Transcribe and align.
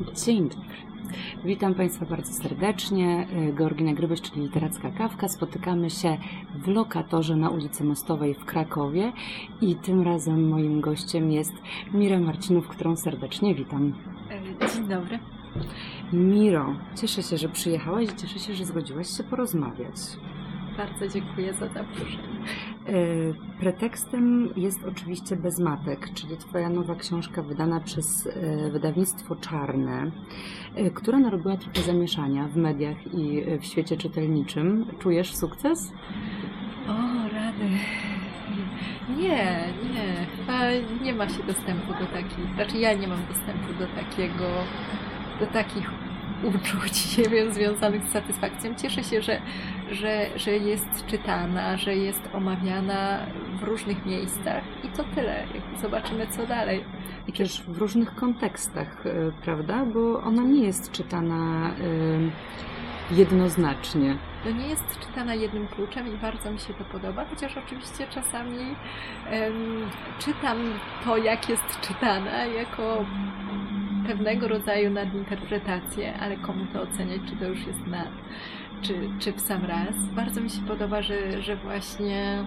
Dzień 0.00 0.48
dobry. 0.48 0.76
Witam 1.44 1.74
Państwa 1.74 2.06
bardzo 2.06 2.32
serdecznie. 2.32 3.26
Georgina 3.54 3.92
Gryboś, 3.92 4.20
czyli 4.20 4.42
Literacka 4.42 4.90
Kawka. 4.90 5.28
Spotykamy 5.28 5.90
się 5.90 6.16
w 6.54 6.68
lokatorze 6.68 7.36
na 7.36 7.50
ulicy 7.50 7.84
Mostowej 7.84 8.34
w 8.34 8.44
Krakowie 8.44 9.12
i 9.60 9.74
tym 9.74 10.02
razem 10.02 10.48
moim 10.48 10.80
gościem 10.80 11.32
jest 11.32 11.52
Mira 11.94 12.20
Marcinów, 12.20 12.68
którą 12.68 12.96
serdecznie 12.96 13.54
witam. 13.54 13.92
Dzień 14.74 14.88
dobry. 14.88 15.18
Miro, 16.12 16.74
cieszę 17.00 17.22
się, 17.22 17.36
że 17.36 17.48
przyjechałaś 17.48 18.04
i 18.04 18.16
cieszę 18.16 18.38
się, 18.38 18.54
że 18.54 18.64
zgodziłaś 18.64 19.16
się 19.16 19.24
porozmawiać. 19.24 19.96
Bardzo 20.76 21.08
dziękuję 21.08 21.52
za 21.52 21.68
zaproszenie. 21.68 22.40
E, 22.86 22.92
Pretekstem 23.60 24.52
jest 24.56 24.84
oczywiście 24.84 25.36
Bezmatek, 25.36 26.14
czyli 26.14 26.36
Twoja 26.36 26.68
nowa 26.68 26.94
książka 26.94 27.42
wydana 27.42 27.80
przez 27.80 28.26
e, 28.26 28.70
wydawnictwo 28.70 29.36
Czarne, 29.36 30.10
e, 30.74 30.90
która 30.90 31.18
narobiła 31.18 31.56
trochę 31.56 31.82
zamieszania 31.82 32.48
w 32.48 32.56
mediach 32.56 33.14
i 33.14 33.42
w 33.60 33.64
świecie 33.64 33.96
czytelniczym. 33.96 34.86
Czujesz 34.98 35.36
sukces? 35.36 35.92
O, 36.88 37.28
rady. 37.34 37.64
Nie, 39.18 39.64
nie. 39.94 40.26
Chyba 40.36 40.60
nie 41.02 41.14
ma 41.14 41.28
się 41.28 41.42
dostępu 41.42 41.92
do 42.00 42.06
takich, 42.06 42.54
znaczy 42.54 42.78
ja 42.78 42.94
nie 42.94 43.08
mam 43.08 43.26
dostępu 43.28 43.72
do 43.78 43.86
takiego, 43.86 44.48
do 45.40 45.46
takich 45.46 45.90
uczuć, 46.44 46.94
nie 47.18 47.24
wiem, 47.24 47.52
związanych 47.52 48.04
z 48.04 48.12
satysfakcją. 48.12 48.74
Cieszę 48.74 49.04
się, 49.04 49.22
że, 49.22 49.40
że, 49.90 50.26
że 50.36 50.50
jest 50.50 51.06
czytana, 51.06 51.76
że 51.76 51.96
jest 51.96 52.22
omawiana 52.32 53.26
w 53.60 53.62
różnych 53.62 54.06
miejscach 54.06 54.64
i 54.84 54.88
to 54.88 55.04
tyle. 55.14 55.44
Zobaczymy, 55.80 56.26
co 56.26 56.46
dalej. 56.46 56.84
I 57.28 57.32
też 57.32 57.62
w 57.62 57.78
różnych 57.78 58.14
kontekstach, 58.14 59.06
e, 59.06 59.12
prawda? 59.42 59.84
Bo 59.84 60.20
ona 60.20 60.42
nie 60.42 60.64
jest 60.64 60.92
czytana 60.92 61.70
e, 61.70 63.14
jednoznacznie. 63.14 64.16
To 64.44 64.50
nie 64.50 64.66
jest 64.66 64.98
czytana 65.00 65.34
jednym 65.34 65.68
kluczem 65.68 66.14
i 66.14 66.18
bardzo 66.18 66.52
mi 66.52 66.58
się 66.58 66.74
to 66.74 66.84
podoba, 66.84 67.24
chociaż 67.24 67.56
oczywiście 67.56 68.06
czasami 68.10 68.58
um, 68.58 69.90
czytam 70.18 70.58
to, 71.04 71.16
jak 71.16 71.48
jest 71.48 71.80
czytana, 71.80 72.44
jako 72.44 73.04
pewnego 74.06 74.48
rodzaju 74.48 74.90
nadinterpretację, 74.90 76.14
ale 76.20 76.36
komu 76.36 76.66
to 76.72 76.82
oceniać, 76.82 77.20
czy 77.28 77.36
to 77.36 77.44
już 77.44 77.66
jest 77.66 77.86
nad, 77.86 78.08
czy, 78.82 78.94
czy 79.18 79.32
w 79.32 79.40
sam 79.40 79.64
raz. 79.64 79.94
Bardzo 80.16 80.40
mi 80.40 80.50
się 80.50 80.62
podoba, 80.62 81.02
że, 81.02 81.42
że 81.42 81.56
właśnie 81.56 82.44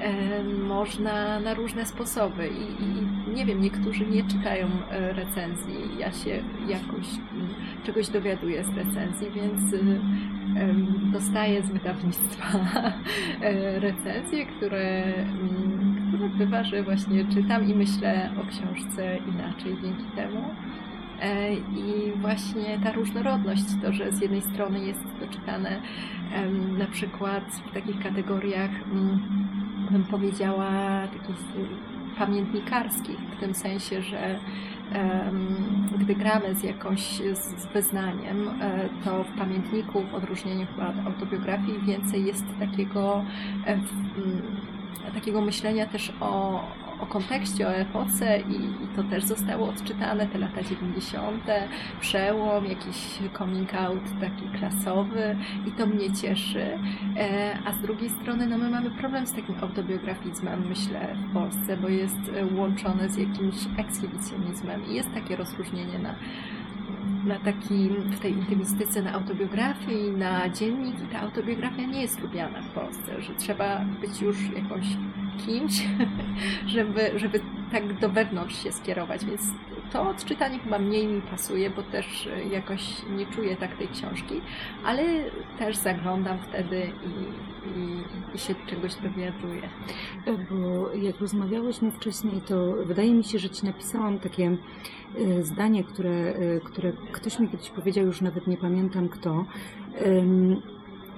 e, 0.00 0.44
można 0.44 1.40
na 1.40 1.54
różne 1.54 1.86
sposoby 1.86 2.48
I, 2.48 2.82
i 2.82 3.34
nie 3.34 3.46
wiem, 3.46 3.60
niektórzy 3.60 4.06
nie 4.06 4.24
czytają 4.24 4.66
e, 4.90 5.12
recenzji, 5.12 5.74
ja 5.98 6.12
się 6.12 6.42
jakoś 6.68 7.06
m, 7.32 7.48
czegoś 7.84 8.08
dowiaduję 8.08 8.64
z 8.64 8.76
recenzji, 8.76 9.30
więc 9.30 9.74
e, 9.74 10.74
dostaję 11.12 11.62
z 11.62 11.70
wydawnictwa 11.70 12.44
e, 13.40 13.80
recenzje, 13.80 14.46
które, 14.46 15.04
m, 15.14 16.08
które 16.08 16.28
bywa, 16.28 16.64
że 16.64 16.82
właśnie 16.82 17.24
czytam 17.24 17.70
i 17.70 17.74
myślę 17.74 18.30
o 18.42 18.46
książce 18.46 19.18
inaczej 19.34 19.76
dzięki 19.82 20.04
temu. 20.16 20.44
E, 21.24 21.54
I 21.54 22.12
właśnie 22.16 22.78
ta 22.84 22.92
różnorodność, 22.92 23.64
to, 23.82 23.92
że 23.92 24.12
z 24.12 24.20
jednej 24.20 24.42
strony 24.42 24.86
jest 24.86 25.00
to 25.20 25.26
czytane 25.26 25.80
na 26.78 26.86
przykład 26.86 27.44
w 27.70 27.74
takich 27.74 28.02
kategoriach, 28.02 28.70
mm, 28.70 29.20
bym 29.90 30.04
powiedziała, 30.04 30.70
takich 31.06 31.36
pamiętnikarskich, 32.18 33.18
w 33.18 33.40
tym 33.40 33.54
sensie, 33.54 34.02
że 34.02 34.38
gdy 35.98 36.14
gramy 36.14 36.54
z 36.54 36.62
jakąś 36.62 37.22
z 37.32 37.66
wyznaniem, 37.66 38.48
e, 38.48 38.88
to 39.04 39.24
w 39.24 39.38
pamiętniku, 39.38 40.02
w 40.02 40.14
odróżnieniu 40.14 40.66
chyba 40.66 40.88
od 40.88 41.06
autobiografii, 41.06 41.80
więcej 41.86 42.24
jest 42.24 42.44
takiego, 42.58 43.24
e, 43.66 43.78
takiego 45.14 45.40
myślenia 45.40 45.86
też 45.86 46.12
o, 46.20 46.60
o 47.00 47.06
kontekście, 47.06 47.68
o 47.68 47.74
epoce 47.74 48.40
i, 48.40 48.84
i, 48.84 48.88
to 48.96 49.02
też 49.04 49.24
zostało 49.24 49.68
odczytane, 49.68 50.26
te 50.26 50.38
lata 50.38 50.62
90., 50.62 51.44
przełom, 52.00 52.66
jakiś 52.66 53.18
coming 53.38 53.74
out 53.74 54.02
taki 54.20 54.58
klasowy 54.58 55.36
i 55.66 55.72
to 55.72 55.86
mnie 55.86 56.12
cieszy. 56.12 56.78
E, 57.16 57.58
a 57.64 57.72
z 57.72 57.80
drugiej 57.80 58.10
strony 58.10 58.46
no 58.46 58.58
my 58.58 58.70
mamy 58.70 58.90
problem 58.90 59.26
z 59.26 59.32
takim 59.32 59.54
autobiografizmem, 59.60 60.68
myślę, 60.68 61.16
w 61.30 61.32
Polsce, 61.32 61.76
bo 61.76 61.88
jest 61.88 62.20
łączone 62.56 63.08
z 63.08 63.16
jakimś 63.16 63.56
ekshibicjonizmem 63.76 64.86
i 64.86 64.94
jest 64.94 65.14
takie 65.14 65.36
rozróżnienie 65.36 65.98
na 65.98 66.14
na 67.24 67.38
taki, 67.38 67.88
w 67.88 68.20
tej 68.20 68.32
intymistyce 68.32 69.02
na 69.02 69.12
autobiografię 69.12 70.06
i 70.06 70.10
na 70.10 70.48
dziennik 70.48 70.96
i 71.04 71.06
ta 71.06 71.20
autobiografia 71.20 71.82
nie 71.82 72.02
jest 72.02 72.20
lubiana 72.20 72.62
w 72.62 72.68
Polsce, 72.68 73.22
że 73.22 73.34
trzeba 73.34 73.84
być 74.00 74.20
już 74.20 74.36
jakąś 74.56 74.84
kimś, 75.46 75.82
żeby, 76.74 77.12
żeby 77.16 77.40
tak 77.72 77.98
do 78.00 78.08
wewnątrz 78.08 78.62
się 78.62 78.72
skierować, 78.72 79.24
więc 79.24 79.52
to 79.92 80.08
odczytanie 80.08 80.58
chyba 80.58 80.78
mniej 80.78 81.06
mi 81.06 81.22
pasuje, 81.22 81.70
bo 81.70 81.82
też 81.82 82.28
jakoś 82.50 82.82
nie 83.16 83.26
czuję 83.26 83.56
tak 83.56 83.76
tej 83.76 83.88
książki, 83.88 84.40
ale 84.84 85.02
też 85.58 85.76
zaglądam 85.76 86.38
wtedy 86.38 86.92
i, 87.06 87.53
i, 88.34 88.38
się 88.38 88.54
czegoś 88.66 88.94
dowiaduję. 88.94 89.68
Bo 90.50 90.92
jak 90.94 91.20
rozmawiałyśmy 91.20 91.90
wcześniej, 91.90 92.40
to 92.40 92.72
wydaje 92.84 93.14
mi 93.14 93.24
się, 93.24 93.38
że 93.38 93.50
Ci 93.50 93.66
napisałam 93.66 94.18
takie 94.18 94.56
e, 95.18 95.42
zdanie, 95.42 95.84
które, 95.84 96.10
e, 96.10 96.60
które 96.60 96.92
ktoś 97.12 97.38
mi 97.38 97.48
kiedyś 97.48 97.70
powiedział, 97.70 98.06
już 98.06 98.20
nawet 98.20 98.46
nie 98.46 98.56
pamiętam 98.56 99.08
kto, 99.08 99.44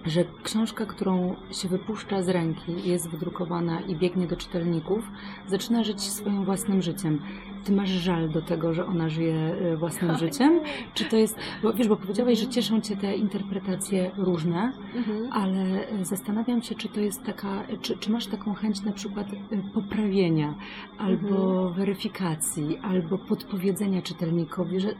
że 0.06 0.24
książka, 0.42 0.86
którą 0.86 1.36
się 1.52 1.68
wypuszcza 1.68 2.22
z 2.22 2.28
ręki, 2.28 2.88
jest 2.88 3.08
wydrukowana 3.08 3.80
i 3.80 3.96
biegnie 3.96 4.26
do 4.26 4.36
czytelników, 4.36 5.10
zaczyna 5.46 5.84
żyć 5.84 6.00
swoim 6.00 6.44
własnym 6.44 6.82
życiem. 6.82 7.20
Ty 7.64 7.72
masz 7.72 7.88
żal 7.88 8.28
do 8.28 8.42
tego, 8.42 8.74
że 8.74 8.86
ona 8.86 9.08
żyje 9.08 9.34
e, 9.34 9.76
własnym 9.76 10.10
tak. 10.10 10.20
życiem? 10.20 10.60
Czy 10.94 11.04
to 11.04 11.16
jest, 11.16 11.38
bo 11.62 11.72
wiesz, 11.72 11.88
bo 11.88 11.96
powiedziałeś, 11.96 12.38
że 12.38 12.46
cieszą 12.46 12.80
cię 12.80 12.96
te 12.96 13.16
interpretacje 13.16 14.10
różne, 14.16 14.72
mhm. 14.94 15.32
ale 15.32 15.86
zastanawiam 16.02 16.62
się, 16.62 16.74
czy 16.74 16.88
to 16.88 17.00
jest 17.00 17.24
taka, 17.24 17.62
czy, 17.80 17.96
czy 17.96 18.10
masz 18.10 18.26
taką 18.26 18.54
chęć 18.54 18.82
na 18.82 18.92
przykład 18.92 19.26
e, 19.32 19.56
poprawienia, 19.74 20.54
albo 20.98 21.28
mhm. 21.28 21.72
weryfikacji, 21.72 22.78
albo 22.82 23.18
podpowiedzenia 23.18 24.02
czytelnikowi, 24.02 24.80
że 24.80 24.94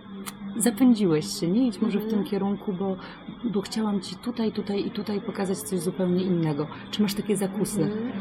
zapędziłeś 0.59 1.41
się, 1.41 1.49
nie 1.49 1.67
idź 1.67 1.81
może 1.81 1.99
w 1.99 2.03
tym 2.03 2.11
mhm. 2.11 2.25
kierunku, 2.31 2.73
bo, 2.73 2.97
bo 3.45 3.61
chciałam 3.61 4.01
ci 4.01 4.17
tutaj, 4.17 4.53
tutaj 4.53 4.87
i 4.87 4.91
tutaj 4.91 5.21
pokazać 5.21 5.59
coś 5.59 5.81
zupełnie 5.81 6.25
innego. 6.25 6.67
Czy 6.91 7.03
masz 7.03 7.15
takie 7.15 7.37
zakusy? 7.37 7.83
Mhm. 7.83 8.13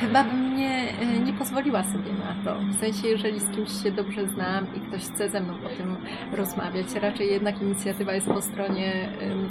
Chyba 0.00 0.24
bym 0.24 0.56
nie, 0.56 0.98
e, 1.00 1.18
nie 1.20 1.32
pozwoliła 1.32 1.82
sobie 1.82 2.12
na 2.12 2.44
to. 2.44 2.60
W 2.60 2.80
sensie, 2.80 3.08
jeżeli 3.08 3.40
z 3.40 3.50
kimś 3.50 3.82
się 3.82 3.92
dobrze 3.92 4.26
znam 4.26 4.66
i 4.76 4.80
ktoś 4.80 5.02
chce 5.02 5.28
ze 5.28 5.40
mną 5.40 5.54
o 5.54 5.68
tym 5.68 5.96
rozmawiać, 6.32 6.94
raczej 6.94 7.30
jednak 7.30 7.62
inicjatywa 7.62 8.12
jest 8.12 8.26
po 8.26 8.42
stronie 8.42 9.08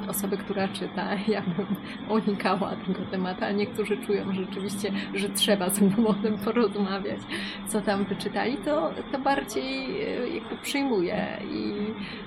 osoby, 0.07 0.37
która 0.37 0.67
czyta. 0.67 1.07
Ja 1.27 1.41
bym 1.41 1.65
unikała 2.09 2.75
tego 2.87 2.99
tematu, 3.11 3.43
ale 3.43 3.53
niektórzy 3.53 3.97
czują 3.97 4.33
rzeczywiście, 4.33 4.91
że 5.13 5.29
trzeba 5.29 5.69
ze 5.69 5.85
mną 5.85 6.07
o 6.07 6.13
tym 6.13 6.37
porozmawiać, 6.37 7.19
co 7.67 7.81
tam 7.81 8.05
wyczytali, 8.05 8.57
to, 8.57 8.91
to 9.11 9.19
bardziej 9.19 10.01
e, 10.01 10.29
jakby 10.29 10.57
przyjmuję 10.61 11.27
i 11.51 11.73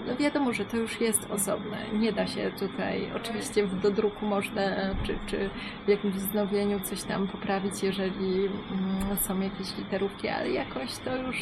no 0.07 0.17
wiadomo, 0.17 0.53
że 0.53 0.65
to 0.65 0.77
już 0.77 1.01
jest 1.01 1.31
osobne. 1.31 1.77
Nie 1.93 2.13
da 2.13 2.27
się 2.27 2.51
tutaj, 2.59 3.11
oczywiście 3.17 3.67
w 3.67 3.81
dodruku 3.81 4.27
można, 4.27 4.63
czy, 5.03 5.19
czy 5.27 5.51
w 5.87 5.89
jakimś 5.89 6.15
wznowieniu 6.15 6.81
coś 6.81 7.03
tam 7.03 7.29
poprawić, 7.29 7.83
jeżeli 7.83 8.10
jeżeli 8.19 8.47
mm, 8.47 9.17
są 9.19 9.41
jakieś 9.41 9.77
literówki, 9.79 10.29
ale 10.29 10.51
jakoś 10.51 10.97
to 11.05 11.17
już, 11.17 11.37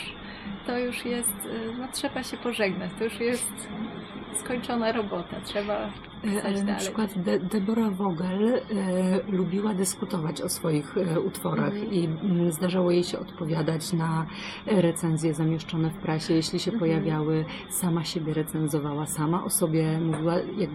to 0.66 0.78
już 0.78 1.04
jest, 1.04 1.46
y, 1.46 1.74
no 1.78 1.88
trzeba 1.92 2.22
się 2.22 2.36
pożegnać, 2.36 2.90
to 2.98 3.04
już 3.04 3.20
jest 3.20 3.68
skończona 4.38 4.92
robota, 4.92 5.40
trzeba 5.44 5.74
e, 5.74 6.42
Ale 6.44 6.64
na 6.64 6.74
przykład 6.74 7.18
De 7.18 7.38
Deborah 7.38 7.92
Vogel 7.92 8.54
e, 8.54 8.60
lubiła 9.32 9.74
dyskutować 9.74 10.42
o 10.42 10.48
swoich 10.48 10.96
e, 10.96 11.20
utworach 11.20 11.74
mm. 11.74 11.92
i 11.92 12.04
m, 12.04 12.52
zdarzało 12.52 12.90
jej 12.90 13.04
się 13.04 13.18
odpowiadać 13.18 13.92
na 13.92 14.26
recenzje 14.66 15.34
zamieszczone 15.34 15.90
w 15.90 15.96
prasie, 15.96 16.34
jeśli 16.34 16.60
się 16.60 16.70
mm. 16.70 16.80
pojawiały, 16.80 17.44
sama 17.68 18.04
siebie 18.04 18.34
recenzowała, 18.34 19.06
sama 19.06 19.44
o 19.44 19.50
sobie 19.50 19.98
mówiła, 20.00 20.34
jak, 20.58 20.70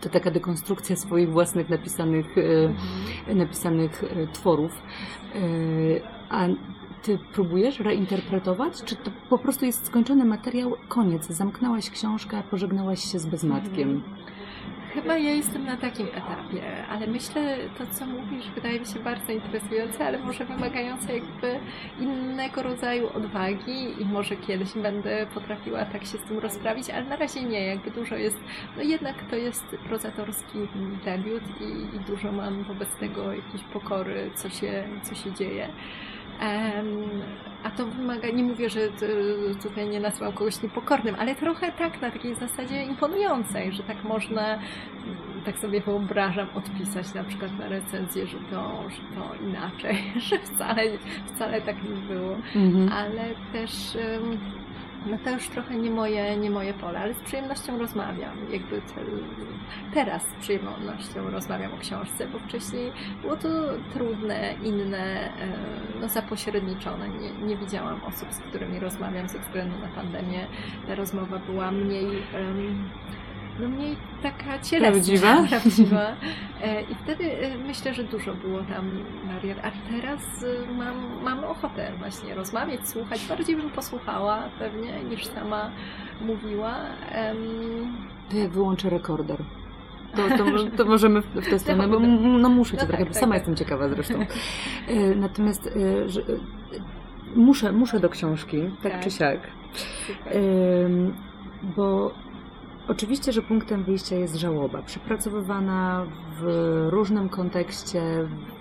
to 0.00 0.08
taka 0.08 0.30
dekonstrukcja 0.30 0.96
swoich 0.96 1.32
własnych 1.32 1.68
napisanych, 1.68 2.38
mm. 2.38 3.38
napisanych 3.38 4.04
tworów. 4.32 4.82
A 6.30 6.48
ty 7.02 7.18
próbujesz 7.32 7.80
reinterpretować, 7.80 8.82
czy 8.84 8.96
to 8.96 9.10
po 9.30 9.38
prostu 9.38 9.64
jest 9.64 9.86
skończony 9.86 10.24
materiał, 10.24 10.76
koniec, 10.88 11.26
zamknęłaś 11.26 11.90
książkę, 11.90 12.42
pożegnałaś 12.50 13.12
się 13.12 13.18
z 13.18 13.26
bezmatkiem? 13.26 14.02
Chyba 14.94 15.18
ja 15.18 15.30
jestem 15.30 15.64
na 15.64 15.76
takim 15.76 16.06
etapie, 16.06 16.86
ale 16.88 17.06
myślę, 17.06 17.56
to 17.78 17.84
co 17.94 18.06
mówisz 18.06 18.50
wydaje 18.54 18.80
mi 18.80 18.86
się 18.86 19.00
bardzo 19.00 19.32
interesujące, 19.32 20.06
ale 20.06 20.18
może 20.18 20.44
wymagające 20.44 21.14
jakby 21.14 21.58
innego 22.00 22.62
rodzaju 22.62 23.08
odwagi 23.16 24.02
i 24.02 24.04
może 24.04 24.36
kiedyś 24.36 24.72
będę 24.72 25.26
potrafiła 25.34 25.84
tak 25.84 26.02
się 26.02 26.18
z 26.18 26.22
tym 26.22 26.38
rozprawić, 26.38 26.90
ale 26.90 27.04
na 27.04 27.16
razie 27.16 27.42
nie, 27.42 27.66
jakby 27.66 27.90
dużo 27.90 28.16
jest, 28.16 28.38
no 28.76 28.82
jednak 28.82 29.14
to 29.30 29.36
jest 29.36 29.64
prozatorski 29.88 30.58
debiut 31.04 31.42
i, 31.60 31.96
i 31.96 32.00
dużo 32.00 32.32
mam 32.32 32.62
wobec 32.62 32.88
tego 32.96 33.32
jakiejś 33.32 33.62
pokory, 33.62 34.30
co 34.34 34.50
się, 34.50 34.84
co 35.02 35.14
się 35.14 35.32
dzieje. 35.32 35.68
A 37.62 37.70
to 37.70 37.86
wymaga, 37.86 38.30
nie 38.30 38.42
mówię, 38.42 38.70
że 38.70 38.80
tutaj 39.62 39.88
nie 39.88 40.00
nazywam 40.00 40.32
kogoś 40.32 40.62
niepokornym, 40.62 41.16
ale 41.18 41.34
trochę 41.34 41.72
tak 41.72 42.02
na 42.02 42.10
takiej 42.10 42.34
zasadzie 42.34 42.84
imponującej, 42.84 43.72
że 43.72 43.82
tak 43.82 44.04
można, 44.04 44.58
tak 45.44 45.58
sobie 45.58 45.80
wyobrażam, 45.80 46.48
odpisać 46.54 47.14
na 47.14 47.24
przykład 47.24 47.58
na 47.58 47.68
recenzję, 47.68 48.26
że 48.26 48.38
to, 48.50 48.90
że 48.90 49.02
to 49.16 49.44
inaczej, 49.44 49.96
że 50.28 50.38
wcale, 50.38 50.82
wcale 51.34 51.62
tak 51.62 51.76
nie 51.82 52.14
było. 52.14 52.36
Mhm. 52.56 52.92
Ale 52.92 53.24
też 53.52 53.96
um, 53.96 54.38
no 55.06 55.18
to 55.24 55.30
już 55.30 55.48
trochę 55.48 55.76
nie 55.76 55.90
moje, 55.90 56.36
nie 56.36 56.50
moje 56.50 56.74
pole, 56.74 56.98
ale 57.00 57.14
z 57.14 57.20
przyjemnością 57.20 57.78
rozmawiam. 57.78 58.36
Jakby 58.52 58.80
te, 58.80 59.00
teraz 59.94 60.22
z 60.22 60.34
przyjemnością 60.34 61.30
rozmawiam 61.30 61.74
o 61.74 61.78
książce, 61.78 62.28
bo 62.28 62.38
wcześniej 62.38 62.92
było 63.22 63.36
to 63.36 63.48
trudne, 63.92 64.54
inne, 64.62 64.98
e, 64.98 65.30
no 66.00 66.08
zapośredniczone. 66.08 67.08
Nie, 67.08 67.46
nie 67.46 67.56
widziałam 67.56 68.04
osób, 68.04 68.32
z 68.32 68.38
którymi 68.38 68.80
rozmawiam 68.80 69.28
ze 69.28 69.38
względu 69.38 69.78
na 69.78 69.88
pandemię. 69.88 70.46
Ta 70.86 70.94
rozmowa 70.94 71.38
była 71.38 71.70
mniej. 71.70 72.06
Um, 72.06 72.90
no 73.60 73.68
mniej 73.68 73.96
taka 74.22 74.58
cielesna, 74.58 74.90
prawdziwa. 74.90 75.42
prawdziwa. 75.50 76.16
E, 76.62 76.82
I 76.82 76.94
wtedy 76.94 77.24
e, 77.24 77.58
myślę, 77.58 77.94
że 77.94 78.04
dużo 78.04 78.34
było 78.34 78.62
tam 78.62 78.90
barier. 79.26 79.60
A 79.62 79.70
teraz 79.90 80.44
e, 80.44 80.72
mam, 80.74 81.22
mam 81.22 81.44
ochotę 81.44 81.92
właśnie 81.98 82.34
rozmawiać, 82.34 82.88
słuchać. 82.88 83.26
Bardziej 83.28 83.56
bym 83.56 83.70
posłuchała 83.70 84.42
pewnie 84.58 85.04
niż 85.04 85.26
sama 85.26 85.70
mówiła. 86.20 86.76
To 88.30 88.36
jak 88.36 88.50
wyłączę 88.50 88.90
rekorder. 88.90 89.38
To, 90.16 90.28
to, 90.28 90.44
to 90.76 90.84
możemy 90.94 91.20
w 91.20 91.50
tę 91.50 91.58
stronę, 91.58 91.88
bo 91.88 92.00
no 92.38 92.48
muszę 92.48 92.76
cię 92.76 92.82
no 92.82 92.88
trochę, 92.88 93.04
tak, 93.04 93.14
sama 93.14 93.32
tak. 93.32 93.40
jestem 93.40 93.56
ciekawa 93.56 93.88
zresztą. 93.88 94.14
Natomiast 95.16 95.68
że, 96.06 96.20
muszę, 97.36 97.72
muszę 97.72 98.00
do 98.00 98.08
książki, 98.08 98.70
tak, 98.82 98.92
tak. 98.92 99.00
czy 99.04 99.10
siak. 99.10 99.40
Super. 100.06 100.32
Bo 101.76 102.14
Oczywiście, 102.90 103.32
że 103.32 103.42
punktem 103.42 103.84
wyjścia 103.84 104.16
jest 104.16 104.34
żałoba, 104.34 104.82
przepracowywana 104.82 106.06
w 106.40 106.86
różnym 106.90 107.28
kontekście, 107.28 108.02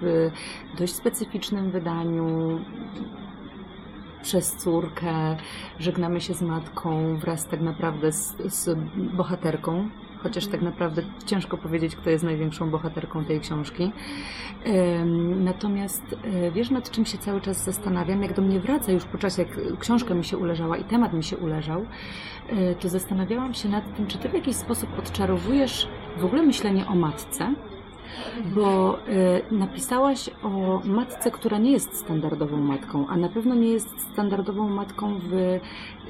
w 0.01 0.31
dość 0.77 0.95
specyficznym 0.95 1.71
wydaniu, 1.71 2.59
przez 4.21 4.55
córkę, 4.55 5.37
żegnamy 5.79 6.21
się 6.21 6.33
z 6.33 6.41
matką 6.41 7.17
wraz 7.17 7.47
tak 7.47 7.61
naprawdę 7.61 8.11
z, 8.11 8.35
z 8.53 8.77
bohaterką, 8.95 9.89
chociaż 10.23 10.47
tak 10.47 10.61
naprawdę 10.61 11.01
ciężko 11.25 11.57
powiedzieć, 11.57 11.95
kto 11.95 12.09
jest 12.09 12.23
największą 12.23 12.69
bohaterką 12.69 13.25
tej 13.25 13.39
książki. 13.39 13.91
Natomiast 15.35 16.03
e, 16.23 16.51
wiesz, 16.51 16.69
nad 16.69 16.91
czym 16.91 17.05
się 17.05 17.17
cały 17.17 17.41
czas 17.41 17.63
zastanawiam, 17.65 18.23
jak 18.23 18.33
do 18.33 18.41
mnie 18.41 18.59
wraca 18.59 18.91
już 18.91 19.05
po 19.05 19.17
czasie, 19.17 19.41
jak 19.41 19.79
książka 19.79 20.13
mi 20.13 20.25
się 20.25 20.37
uleżała 20.37 20.77
i 20.77 20.83
temat 20.83 21.13
mi 21.13 21.23
się 21.23 21.37
uleżał, 21.37 21.85
e, 22.49 22.75
to 22.75 22.89
zastanawiałam 22.89 23.53
się 23.53 23.69
nad 23.69 23.95
tym, 23.95 24.07
czy 24.07 24.17
ty 24.17 24.29
w 24.29 24.33
jakiś 24.33 24.55
sposób 24.55 24.99
odczarowujesz 24.99 25.87
w 26.17 26.25
ogóle 26.25 26.43
myślenie 26.43 26.87
o 26.87 26.95
matce, 26.95 27.53
bo 28.55 28.99
y, 28.99 29.55
napisałaś 29.55 30.29
o 30.43 30.81
matce, 30.85 31.31
która 31.31 31.57
nie 31.57 31.71
jest 31.71 31.95
standardową 31.95 32.57
matką, 32.57 33.07
a 33.07 33.17
na 33.17 33.29
pewno 33.29 33.55
nie 33.55 33.71
jest 33.71 33.99
standardową 34.11 34.69
matką 34.69 35.19
w, 35.19 35.33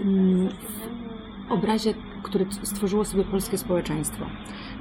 mm, 0.02 0.50
w 0.50 1.52
obrazie, 1.52 1.94
który 2.24 2.46
stworzyło 2.64 3.06
sobie 3.06 3.24
polskie 3.24 3.58
społeczeństwo. 3.58 4.26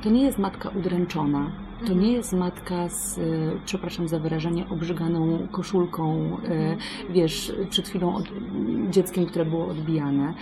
To 0.03 0.11
nie 0.11 0.23
jest 0.23 0.39
matka 0.39 0.69
udręczona, 0.69 1.51
to 1.87 1.95
nie 1.95 2.13
jest 2.13 2.33
matka 2.33 2.89
z, 2.89 3.19
e, 3.19 3.23
przepraszam 3.65 4.09
za 4.09 4.19
wyrażenie, 4.19 4.69
obrzyganą 4.69 5.49
koszulką, 5.53 6.37
e, 6.45 6.77
wiesz, 7.11 7.53
przed 7.71 7.89
chwilą 7.89 8.15
od, 8.15 8.25
dzieckiem, 8.91 9.27
które 9.27 9.45
było 9.45 9.67
odbijane. 9.67 10.35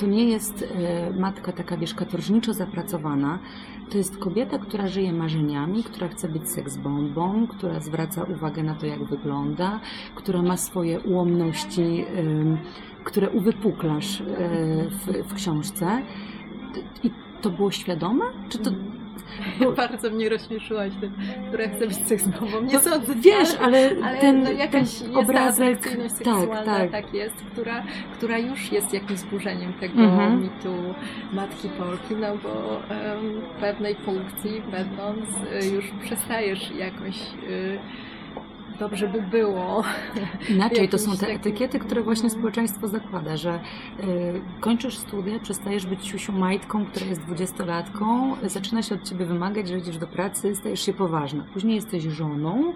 To 0.00 0.06
nie 0.06 0.24
jest 0.24 0.62
e, 0.62 1.20
matka 1.20 1.52
taka, 1.52 1.76
wiesz, 1.76 1.94
katorżniczo 1.94 2.52
zapracowana. 2.52 3.38
To 3.90 3.98
jest 3.98 4.18
kobieta, 4.18 4.58
która 4.58 4.86
żyje 4.86 5.12
marzeniami, 5.12 5.84
która 5.84 6.08
chce 6.08 6.28
być 6.28 6.50
seksbombą, 6.50 7.46
która 7.46 7.80
zwraca 7.80 8.24
uwagę 8.24 8.62
na 8.62 8.74
to, 8.74 8.86
jak 8.86 9.04
wygląda, 9.04 9.80
która 10.14 10.42
ma 10.42 10.56
swoje 10.56 11.00
ułomności, 11.00 12.04
które 13.04 13.30
uwypuklasz 13.30 14.22
w, 14.90 15.28
w 15.28 15.34
książce. 15.34 16.02
I 17.02 17.10
to 17.42 17.50
było 17.50 17.70
świadome? 17.70 18.24
Czy 18.48 18.58
to 18.58 18.70
bo... 19.60 19.72
Bardzo 19.82 20.10
mnie 20.10 20.28
rozśmieszyłaś 20.28 20.92
tym, 21.00 21.12
która 21.48 21.68
chce 21.68 21.86
być 21.86 21.96
seksmową. 21.96 22.60
Nie 22.62 22.80
sądzę. 22.80 23.14
Wiesz, 23.14 23.48
ale, 23.60 23.90
ale 24.04 24.18
ten, 24.18 24.42
no 24.42 24.50
jakaś 24.50 24.98
ten 24.98 25.16
obrazek, 25.16 25.96
tak, 26.24 26.64
tak. 26.64 26.90
tak 26.90 27.14
jest, 27.14 27.36
która, 27.52 27.82
która 28.12 28.38
już 28.38 28.72
jest 28.72 28.94
jakimś 28.94 29.18
zburzeniem 29.18 29.72
tego 29.72 30.00
mhm. 30.02 30.42
mitu 30.42 30.74
Matki 31.32 31.68
Polki, 31.68 32.14
no 32.20 32.36
bo 32.36 32.48
um, 32.48 33.40
w 33.40 33.60
pewnej 33.60 33.94
funkcji 33.94 34.62
będąc 34.70 35.28
y, 35.64 35.66
już 35.66 35.84
przestajesz 36.04 36.70
jakoś 36.70 37.16
y, 37.48 37.78
dobrze 38.78 39.08
by 39.08 39.22
było. 39.22 39.84
Inaczej, 40.50 40.88
to 40.88 40.98
są 40.98 41.16
te 41.16 41.26
etykiety, 41.26 41.78
które 41.78 42.02
właśnie 42.02 42.30
społeczeństwo 42.30 42.88
zakłada, 42.88 43.36
że 43.36 43.60
y, 44.00 44.60
kończysz 44.60 44.98
studia, 44.98 45.38
przestajesz 45.38 45.86
być 45.86 46.06
siusiu 46.06 46.32
majtką, 46.32 46.86
która 46.86 47.06
jest 47.06 47.20
dwudziestolatką, 47.20 48.36
zaczyna 48.42 48.82
się 48.82 48.94
od 48.94 49.08
ciebie 49.08 49.26
wymagać, 49.26 49.68
że 49.68 49.78
idziesz 49.78 49.98
do 49.98 50.06
pracy, 50.06 50.54
stajesz 50.54 50.86
się 50.86 50.92
poważna. 50.92 51.44
Później 51.52 51.74
jesteś 51.74 52.02
żoną, 52.02 52.74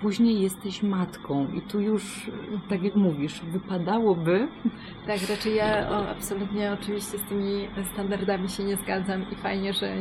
później 0.00 0.40
jesteś 0.40 0.82
matką 0.82 1.46
i 1.54 1.60
tu 1.60 1.80
już, 1.80 2.30
tak 2.68 2.82
jak 2.82 2.94
mówisz, 2.94 3.40
wypadałoby... 3.40 4.48
Tak, 5.06 5.18
raczej 5.28 5.54
ja 5.54 5.90
o, 5.90 6.08
absolutnie 6.08 6.72
oczywiście 6.80 7.18
z 7.18 7.22
tymi 7.22 7.68
standardami 7.92 8.48
się 8.48 8.64
nie 8.64 8.76
zgadzam 8.76 9.30
i 9.32 9.34
fajnie, 9.34 9.72
że 9.72 9.96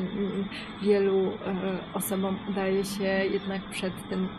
wielu 0.82 1.28
e, 1.28 1.80
osobom 1.94 2.40
udaje 2.50 2.86
się 2.86 3.04
jednak 3.04 3.70
przed 3.70 4.10
tym 4.10 4.30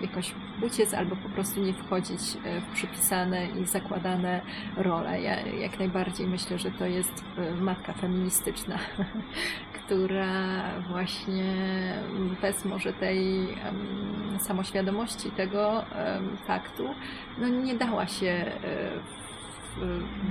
jakoś 0.00 0.34
uciec 0.62 0.94
albo 0.94 1.16
po 1.16 1.28
prostu 1.28 1.60
nie 1.60 1.72
wchodzić 1.72 2.20
e, 2.44 2.60
w 2.60 2.64
przypisane 2.74 3.46
i 3.46 3.64
zakładane 3.64 4.40
role. 4.76 5.22
Ja 5.22 5.46
jak 5.46 5.78
najbardziej 5.78 6.26
myślę, 6.26 6.58
że 6.58 6.70
to 6.70 6.86
jest 6.86 7.24
e, 7.38 7.54
matka 7.54 7.92
feministyczna, 7.92 8.78
która 9.78 10.62
właśnie 10.88 11.54
bez 12.42 12.64
może 12.64 12.92
tej 12.92 13.48
samoświadomości 14.38 15.30
tego 15.30 15.84
faktu 16.46 16.88
no 17.38 17.48
nie 17.48 17.74
dała 17.74 18.06
się 18.06 18.52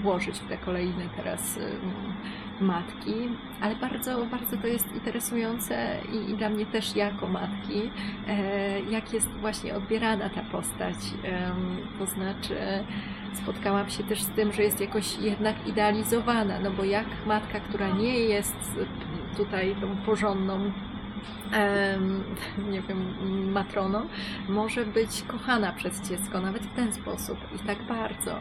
włożyć 0.02 0.40
w 0.40 0.48
te 0.48 0.58
kolejne 0.58 1.10
teraz 1.18 1.60
matki, 2.62 3.14
ale 3.62 3.76
bardzo, 3.76 4.26
bardzo 4.26 4.58
to 4.58 4.68
jest 4.68 4.92
interesujące 4.96 5.98
i, 6.14 6.32
i 6.32 6.38
dla 6.38 6.50
mnie 6.50 6.66
też 6.66 6.96
jako 6.96 7.28
matki, 7.28 7.92
e, 8.28 8.82
jak 8.82 9.14
jest 9.14 9.30
właśnie 9.30 9.76
odbierana 9.76 10.30
ta 10.30 10.42
postać. 10.42 10.96
To 12.00 12.06
znaczy, 12.06 12.56
spotkałam 13.34 13.90
się 13.90 14.04
też 14.04 14.22
z 14.22 14.30
tym, 14.30 14.54
że 14.54 14.64
jest 14.64 14.82
jakoś 14.82 15.18
jednak 15.20 15.68
idealizowana, 15.68 16.60
no 16.60 16.72
bo 16.72 16.84
jak 16.84 17.06
matka, 17.26 17.60
która 17.60 17.88
nie 17.90 18.20
jest 18.20 18.56
tutaj 19.38 19.76
tą 19.82 19.98
porządną 19.98 20.72
nie 22.72 22.82
wiem, 22.82 23.16
matroną, 23.52 24.02
może 24.50 24.86
być 24.86 25.24
kochana 25.28 25.72
przez 25.72 26.10
dziecko, 26.10 26.42
nawet 26.42 26.64
w 26.64 26.76
ten 26.76 26.94
sposób 26.94 27.38
i 27.56 27.68
tak 27.68 27.88
bardzo. 27.88 28.32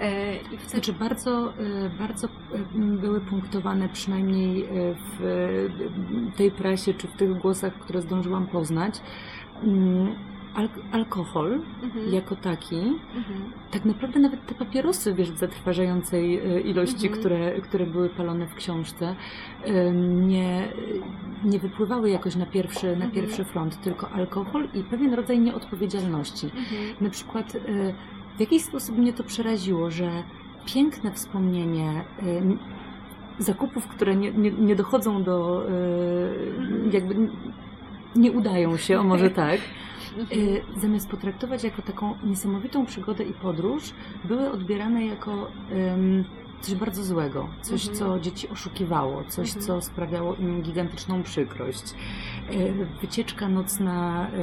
E, 0.00 0.36
I 0.36 0.38
wtedy... 0.44 0.68
Znaczy 0.68 0.92
bardzo, 0.92 1.52
e, 1.58 1.90
bardzo 1.98 2.28
były 2.74 3.20
punktowane 3.20 3.88
przynajmniej 3.88 4.64
e, 4.64 4.68
w 5.18 6.36
tej 6.36 6.50
prasie, 6.50 6.94
czy 6.94 7.08
w 7.08 7.16
tych 7.16 7.38
głosach, 7.38 7.74
które 7.74 8.02
zdążyłam 8.02 8.46
poznać, 8.46 9.00
mm, 9.62 10.14
alkohol 10.92 11.60
mhm. 11.82 12.12
jako 12.12 12.36
taki, 12.36 12.76
mhm. 12.76 13.52
tak 13.70 13.84
naprawdę 13.84 14.20
nawet 14.20 14.46
te 14.46 14.54
papierosy, 14.54 15.14
wiesz, 15.14 15.30
w 15.30 15.38
zatrważającej 15.38 16.38
e, 16.38 16.60
ilości, 16.60 17.06
mhm. 17.06 17.20
które, 17.20 17.60
które 17.60 17.86
były 17.86 18.08
palone 18.08 18.46
w 18.46 18.54
książce, 18.54 19.16
nie, 20.02 20.68
nie 21.44 21.58
wypływały 21.58 22.10
jakoś 22.10 22.36
na 22.36 22.46
pierwszy, 22.46 22.86
na 22.86 22.92
mhm. 22.92 23.10
pierwszy 23.10 23.44
front, 23.44 23.80
tylko 23.80 24.10
alkohol 24.10 24.68
i 24.74 24.82
pewien 24.82 25.14
rodzaj 25.14 25.40
nieodpowiedzialności. 25.40 26.46
Mhm. 26.46 26.94
Na 27.00 27.10
przykład 27.10 27.56
e, 27.56 27.58
w 28.36 28.40
jakiś 28.40 28.62
sposób 28.62 28.98
mnie 28.98 29.12
to 29.12 29.24
przeraziło, 29.24 29.90
że 29.90 30.22
piękne 30.66 31.12
wspomnienie 31.12 32.04
zakupów, 33.38 33.86
które 33.86 34.16
nie, 34.16 34.32
nie, 34.32 34.50
nie 34.50 34.76
dochodzą 34.76 35.22
do, 35.22 35.66
e, 35.68 35.72
jakby 36.92 37.14
nie 38.16 38.32
udają 38.32 38.76
się, 38.76 39.00
o 39.00 39.04
może 39.04 39.30
tak. 39.44 39.60
E, 40.18 40.80
Zamiast 40.80 41.10
potraktować 41.10 41.64
jako 41.64 41.82
taką 41.82 42.14
niesamowitą 42.24 42.86
przygodę 42.86 43.24
i 43.24 43.32
podróż, 43.32 43.92
były 44.24 44.50
odbierane 44.50 45.06
jako 45.06 45.50
em, 45.72 46.24
coś 46.60 46.74
bardzo 46.74 47.04
złego, 47.04 47.48
coś, 47.62 47.88
Mhm. 47.88 47.98
co 47.98 48.20
dzieci 48.20 48.48
oszukiwało, 48.48 49.24
coś, 49.28 49.48
Mhm. 49.48 49.66
co 49.66 49.82
sprawiało 49.82 50.34
im 50.34 50.62
gigantyczną 50.62 51.22
przykrość. 51.22 51.82
E, 52.50 52.72
Wycieczka 53.00 53.48
nocna, 53.48 54.26
e, 54.28 54.38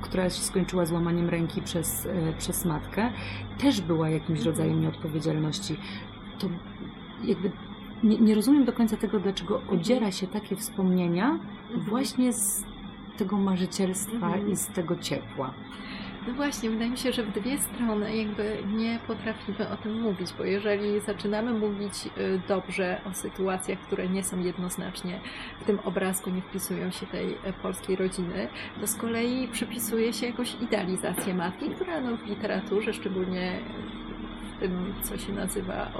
która 0.00 0.30
się 0.30 0.40
skończyła 0.42 0.86
złamaniem 0.86 1.28
ręki 1.28 1.62
przez, 1.62 2.08
przez 2.38 2.64
matkę, 2.64 3.10
też 3.58 3.80
była 3.80 4.08
jakimś 4.10 4.38
Mhm. 4.38 4.46
rodzajem 4.46 4.80
nieodpowiedzialności. 4.80 5.76
To 6.38 6.48
jakby 7.24 7.50
nie, 8.02 8.18
nie 8.18 8.34
rozumiem 8.34 8.64
do 8.64 8.72
końca 8.72 8.96
tego, 8.96 9.20
dlaczego 9.20 9.60
odziera 9.68 10.12
się 10.12 10.26
takie 10.26 10.56
wspomnienia 10.56 11.30
Mhm. 11.30 11.80
właśnie 11.80 12.32
z 12.32 12.64
tego 13.20 13.36
marzycielstwa 13.36 14.26
Mhm. 14.26 14.50
i 14.50 14.56
z 14.56 14.66
tego 14.66 14.96
ciepła. 14.96 15.50
No 16.28 16.34
właśnie, 16.34 16.70
wydaje 16.70 16.90
mi 16.90 16.96
się, 16.98 17.12
że 17.12 17.22
w 17.22 17.32
dwie 17.32 17.58
strony 17.58 18.16
jakby 18.16 18.56
nie 18.76 18.98
potrafimy 19.06 19.68
o 19.70 19.76
tym 19.76 20.00
mówić, 20.00 20.32
bo 20.38 20.44
jeżeli 20.44 21.00
zaczynamy 21.00 21.52
mówić 21.52 21.94
y, 22.18 22.40
dobrze 22.48 23.00
o 23.10 23.14
sytuacjach, 23.14 23.78
które 23.78 24.08
nie 24.08 24.24
są 24.24 24.38
jednoznacznie 24.38 25.20
w 25.60 25.64
tym 25.64 25.78
obrazku, 25.84 26.30
nie 26.30 26.42
wpisują 26.42 26.90
się 26.90 27.06
tej 27.06 27.34
e, 27.44 27.52
polskiej 27.52 27.96
rodziny, 27.96 28.48
to 28.80 28.86
z 28.86 28.94
kolei 28.94 29.48
przypisuje 29.48 30.12
się 30.12 30.26
jakąś 30.26 30.54
idealizację 30.60 31.34
matki, 31.34 31.70
która 31.70 32.00
no, 32.00 32.16
w 32.16 32.26
literaturze, 32.26 32.92
szczególnie 32.92 33.58
w 34.56 34.60
tym, 34.60 34.94
co 35.02 35.18
się 35.18 35.32
nazywa 35.32 35.92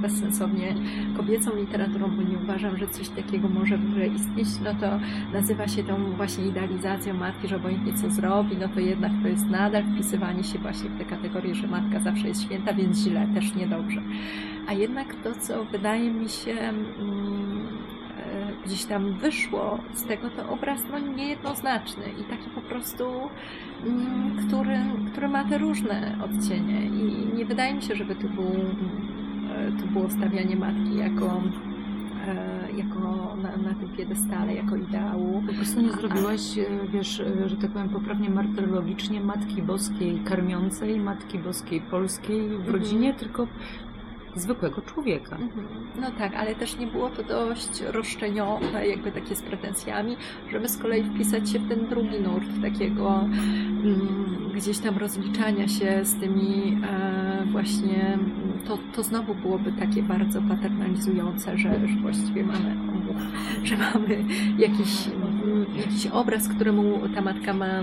bezsensownie 0.00 0.74
kobiecą 1.16 1.56
literaturą, 1.56 2.10
bo 2.16 2.22
nie 2.22 2.38
uważam, 2.38 2.76
że 2.78 2.88
coś 2.88 3.08
takiego 3.08 3.48
może 3.48 3.78
w 3.78 3.90
ogóle 3.90 4.06
istnieć, 4.06 4.48
no 4.64 4.74
to 4.74 5.00
nazywa 5.32 5.68
się 5.68 5.84
tą 5.84 6.12
właśnie 6.16 6.46
idealizacją 6.46 7.14
matki, 7.14 7.48
że 7.48 7.56
obojętnie 7.56 7.92
co 7.94 8.10
zrobi, 8.10 8.56
no 8.56 8.68
to 8.68 8.80
jednak 8.80 9.12
to 9.22 9.28
jest 9.28 9.46
nadal 9.46 9.82
wpisywanie 9.84 10.44
się 10.44 10.58
właśnie 10.58 10.90
w 10.90 10.98
te 10.98 11.04
kategorie, 11.04 11.54
że 11.54 11.66
matka 11.66 12.00
zawsze 12.00 12.28
jest 12.28 12.42
święta, 12.42 12.72
więc 12.72 12.98
źle, 12.98 13.26
też 13.34 13.54
niedobrze. 13.54 14.02
A 14.68 14.72
jednak 14.72 15.14
to, 15.14 15.34
co 15.34 15.64
wydaje 15.64 16.10
mi 16.10 16.28
się 16.28 16.52
mm, 16.52 17.68
e, 18.18 18.66
gdzieś 18.66 18.84
tam 18.84 19.12
wyszło 19.12 19.78
z 19.94 20.04
tego, 20.04 20.30
to 20.30 20.52
obraz 20.52 20.80
no, 20.90 20.98
niejednoznaczny 20.98 22.04
i 22.20 22.24
taki 22.24 22.50
po 22.54 22.60
prostu, 22.60 23.04
mm, 23.86 24.46
który, 24.46 24.78
który 25.12 25.28
ma 25.28 25.44
te 25.44 25.58
różne 25.58 26.18
odcienie 26.24 26.86
i 26.86 27.36
nie 27.36 27.44
wydaje 27.44 27.74
mi 27.74 27.82
się, 27.82 27.96
żeby 27.96 28.14
to, 28.14 28.28
był, 28.28 28.44
e, 28.44 29.29
to 29.80 29.86
było 29.86 30.10
stawianie 30.10 30.56
matki 30.56 30.96
jako 30.96 31.42
e, 32.26 32.72
jako 32.76 33.36
na, 33.42 33.56
na 33.56 33.74
tym 33.74 33.88
piedestale, 33.96 34.54
jako 34.54 34.76
ideału. 34.76 35.42
Po 35.46 35.52
prostu 35.52 35.80
nie 35.80 35.92
zrobiłaś, 35.92 36.58
e, 36.58 36.64
wiesz, 36.92 37.20
e, 37.20 37.48
że 37.48 37.56
tak 37.56 37.70
powiem 37.70 37.88
poprawnie 37.88 38.30
martyrologicznie 38.30 39.20
Matki 39.20 39.62
Boskiej 39.62 40.20
karmiącej, 40.24 41.00
Matki 41.00 41.38
Boskiej 41.38 41.80
polskiej 41.80 42.48
w 42.48 42.52
Mhm. 42.52 42.72
rodzinie, 42.74 43.14
tylko 43.14 43.46
zwykłego 44.34 44.82
człowieka. 44.82 45.36
Mhm. 45.36 45.66
No 46.00 46.10
tak, 46.10 46.34
ale 46.34 46.54
też 46.54 46.76
nie 46.76 46.86
było 46.86 47.10
to 47.10 47.22
dość 47.22 47.82
roszczeniowe, 47.82 48.86
jakby 48.86 49.12
takie 49.12 49.36
z 49.36 49.42
pretensjami, 49.42 50.16
żeby 50.50 50.68
z 50.68 50.78
kolei 50.78 51.04
wpisać 51.04 51.50
się 51.50 51.58
w 51.58 51.68
ten 51.68 51.86
drugi 51.86 52.20
nurt 52.20 52.62
takiego 52.62 53.20
mm, 53.20 54.50
gdzieś 54.54 54.78
tam 54.78 54.98
rozliczania 54.98 55.68
się 55.68 56.04
z 56.04 56.20
tymi 56.20 56.78
e, 56.90 57.44
właśnie, 57.46 58.18
to, 58.66 58.78
to 58.94 59.02
znowu 59.02 59.34
byłoby 59.34 59.72
takie 59.72 60.02
bardzo 60.02 60.42
paternalizujące, 60.42 61.58
że, 61.58 61.88
że 61.88 62.00
właściwie 62.02 62.44
mamy, 62.44 62.76
że 63.64 63.76
mamy 63.76 64.24
jakiś, 64.58 65.08
mm, 65.44 65.66
jakiś 65.76 66.06
obraz, 66.06 66.48
któremu 66.48 67.08
ta 67.14 67.20
matka 67.20 67.52
ma 67.54 67.82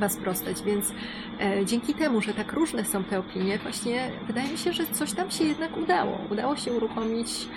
ma 0.00 0.08
sprostać, 0.08 0.62
więc 0.62 0.92
e, 1.40 1.66
dzięki 1.66 1.94
temu, 1.94 2.20
że 2.20 2.34
tak 2.34 2.52
różne 2.52 2.84
są 2.84 3.04
te 3.04 3.18
opinie, 3.18 3.58
właśnie 3.58 4.10
wydaje 4.26 4.48
mi 4.48 4.58
się, 4.58 4.72
że 4.72 4.86
coś 4.86 5.12
tam 5.12 5.30
się 5.30 5.44
jednak 5.44 5.76
udało. 5.76 6.18
Udało 6.30 6.56
się 6.56 6.72
uruchomić 6.72 7.48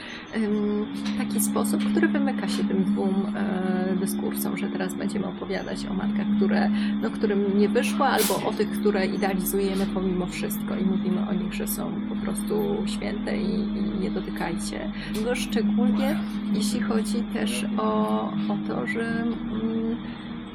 taki 1.18 1.42
sposób, 1.42 1.92
który 1.92 2.08
wymyka 2.08 2.48
się 2.48 2.64
tym 2.64 2.84
dwóm 2.84 3.36
e, 3.36 3.96
dyskursom, 3.96 4.58
że 4.58 4.68
teraz 4.68 4.94
będziemy 4.94 5.28
opowiadać 5.28 5.86
o 5.86 5.94
matkach, 5.94 6.28
które, 6.38 6.70
no, 7.02 7.10
którym 7.10 7.60
nie 7.60 7.70
wyszło, 7.70 8.06
albo 8.06 8.50
o 8.50 8.54
tych, 8.54 8.72
które 8.72 9.06
idealizujemy 9.06 9.86
pomimo 9.94 10.26
wszystko 10.26 10.76
i 10.76 10.86
mówimy 10.86 11.30
o 11.30 11.34
nich, 11.34 11.54
że 11.54 11.68
są 11.68 11.92
po 12.10 12.16
prostu 12.16 12.84
święte 12.86 13.38
i, 13.38 13.54
i 13.54 14.00
nie 14.00 14.12
dotykajcie. 14.12 14.92
No, 15.26 15.36
szczególnie 15.36 16.20
jeśli 16.54 16.82
chodzi 16.82 17.24
też 17.34 17.66
o, 17.78 18.22
o 18.28 18.58
to, 18.68 18.88
że 18.88 19.02
mm, 19.02 19.83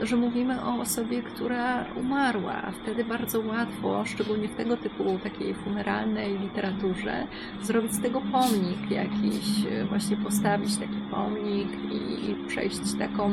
że 0.00 0.16
mówimy 0.16 0.64
o 0.64 0.80
osobie, 0.80 1.22
która 1.22 1.84
umarła, 1.96 2.72
wtedy 2.82 3.04
bardzo 3.04 3.40
łatwo, 3.40 4.04
szczególnie 4.04 4.48
w 4.48 4.54
tego 4.54 4.76
typu 4.76 5.18
takiej 5.22 5.54
funeralnej 5.54 6.38
literaturze, 6.38 7.26
zrobić 7.62 7.92
z 7.92 8.02
tego 8.02 8.20
pomnik 8.32 8.90
jakiś, 8.90 9.66
e, 9.70 9.84
właśnie 9.84 10.16
postawić 10.16 10.76
taki 10.76 10.96
pomnik 11.10 11.68
i, 11.92 12.48
przejść 12.48 12.94
taką 12.98 13.30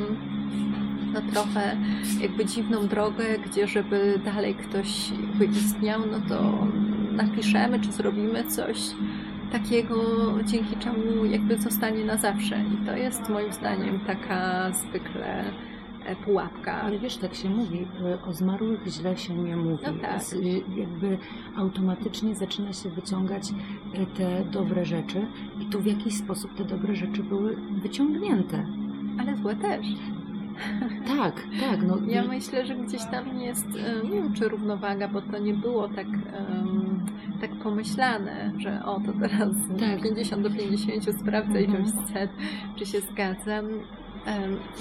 no 1.14 1.22
trochę 1.34 1.78
jakby 2.22 2.46
dziwną 2.46 2.88
drogę, 2.88 3.24
gdzie 3.40 3.68
żeby 3.68 4.20
dalej 4.26 4.56
ktoś 4.56 5.10
jakby 5.10 5.46
istniał, 5.46 6.02
no 6.12 6.18
to 6.30 6.68
napiszemy 7.12 7.80
czy 7.80 7.92
zrobimy 7.92 8.44
coś 8.44 8.78
takiego, 9.52 9.96
dzięki 10.46 10.76
czemu 10.76 11.26
jakby 11.26 11.58
zostanie 11.58 12.06
na 12.06 12.18
zawsze. 12.18 12.56
I 12.74 12.86
to 12.86 12.98
jest 12.98 13.30
moim 13.30 13.54
zdaniem 13.54 14.00
taka 14.00 14.72
zwykle 14.72 15.44
pułapka. 16.26 16.82
Ale 16.82 17.00
wiesz, 17.00 17.18
tak 17.18 17.36
się 17.36 17.50
mówi, 17.50 17.88
o 18.28 18.34
zmarłych 18.34 18.88
źle 18.88 19.18
się 19.18 19.34
nie 19.36 19.56
mówi. 19.58 19.84
No 19.88 19.94
tak. 20.02 20.24
Z, 20.24 20.36
jakby 20.78 21.18
automatycznie 21.58 22.36
zaczyna 22.36 22.74
się 22.74 22.90
wyciągać 22.90 23.44
e, 23.94 24.06
te 24.06 24.46
dobre 24.52 24.86
rzeczy 24.86 25.26
i 25.62 25.66
tu 25.66 25.80
w 25.80 25.86
jakiś 25.86 26.14
sposób 26.14 26.54
te 26.56 26.66
dobre 26.66 26.96
rzeczy 26.96 27.24
były 27.24 27.58
wyciągnięte. 27.82 28.66
Ale 29.20 29.36
złe 29.36 29.56
też. 29.56 29.86
Tak, 31.08 31.44
tak. 31.62 31.80
No, 31.88 31.98
Ja 32.08 32.24
myślę, 32.28 32.66
że 32.66 32.76
gdzieś 32.76 33.02
tam 33.06 33.40
jest, 33.40 33.68
e, 33.76 34.04
nie 34.08 34.12
wiem 34.12 34.34
czy 34.34 34.50
równowaga, 34.50 35.08
bo 35.08 35.22
to 35.22 35.38
nie 35.40 35.54
było 35.54 35.88
tak, 35.88 36.08
em, 36.08 37.06
tak 37.42 37.56
pomyślane, 37.56 38.52
że 38.58 38.86
o 38.86 39.00
to 39.00 39.14
teraz 39.20 39.50
Tak. 39.80 40.02
50 40.04 40.42
do 40.44 40.50
50 40.50 41.20
sprawdzę 41.20 41.60
Mhm. 41.60 41.78
ilość 41.84 41.94
scen, 42.06 42.28
czy 42.76 42.86
się 42.86 43.02
zgadzam. 43.02 43.66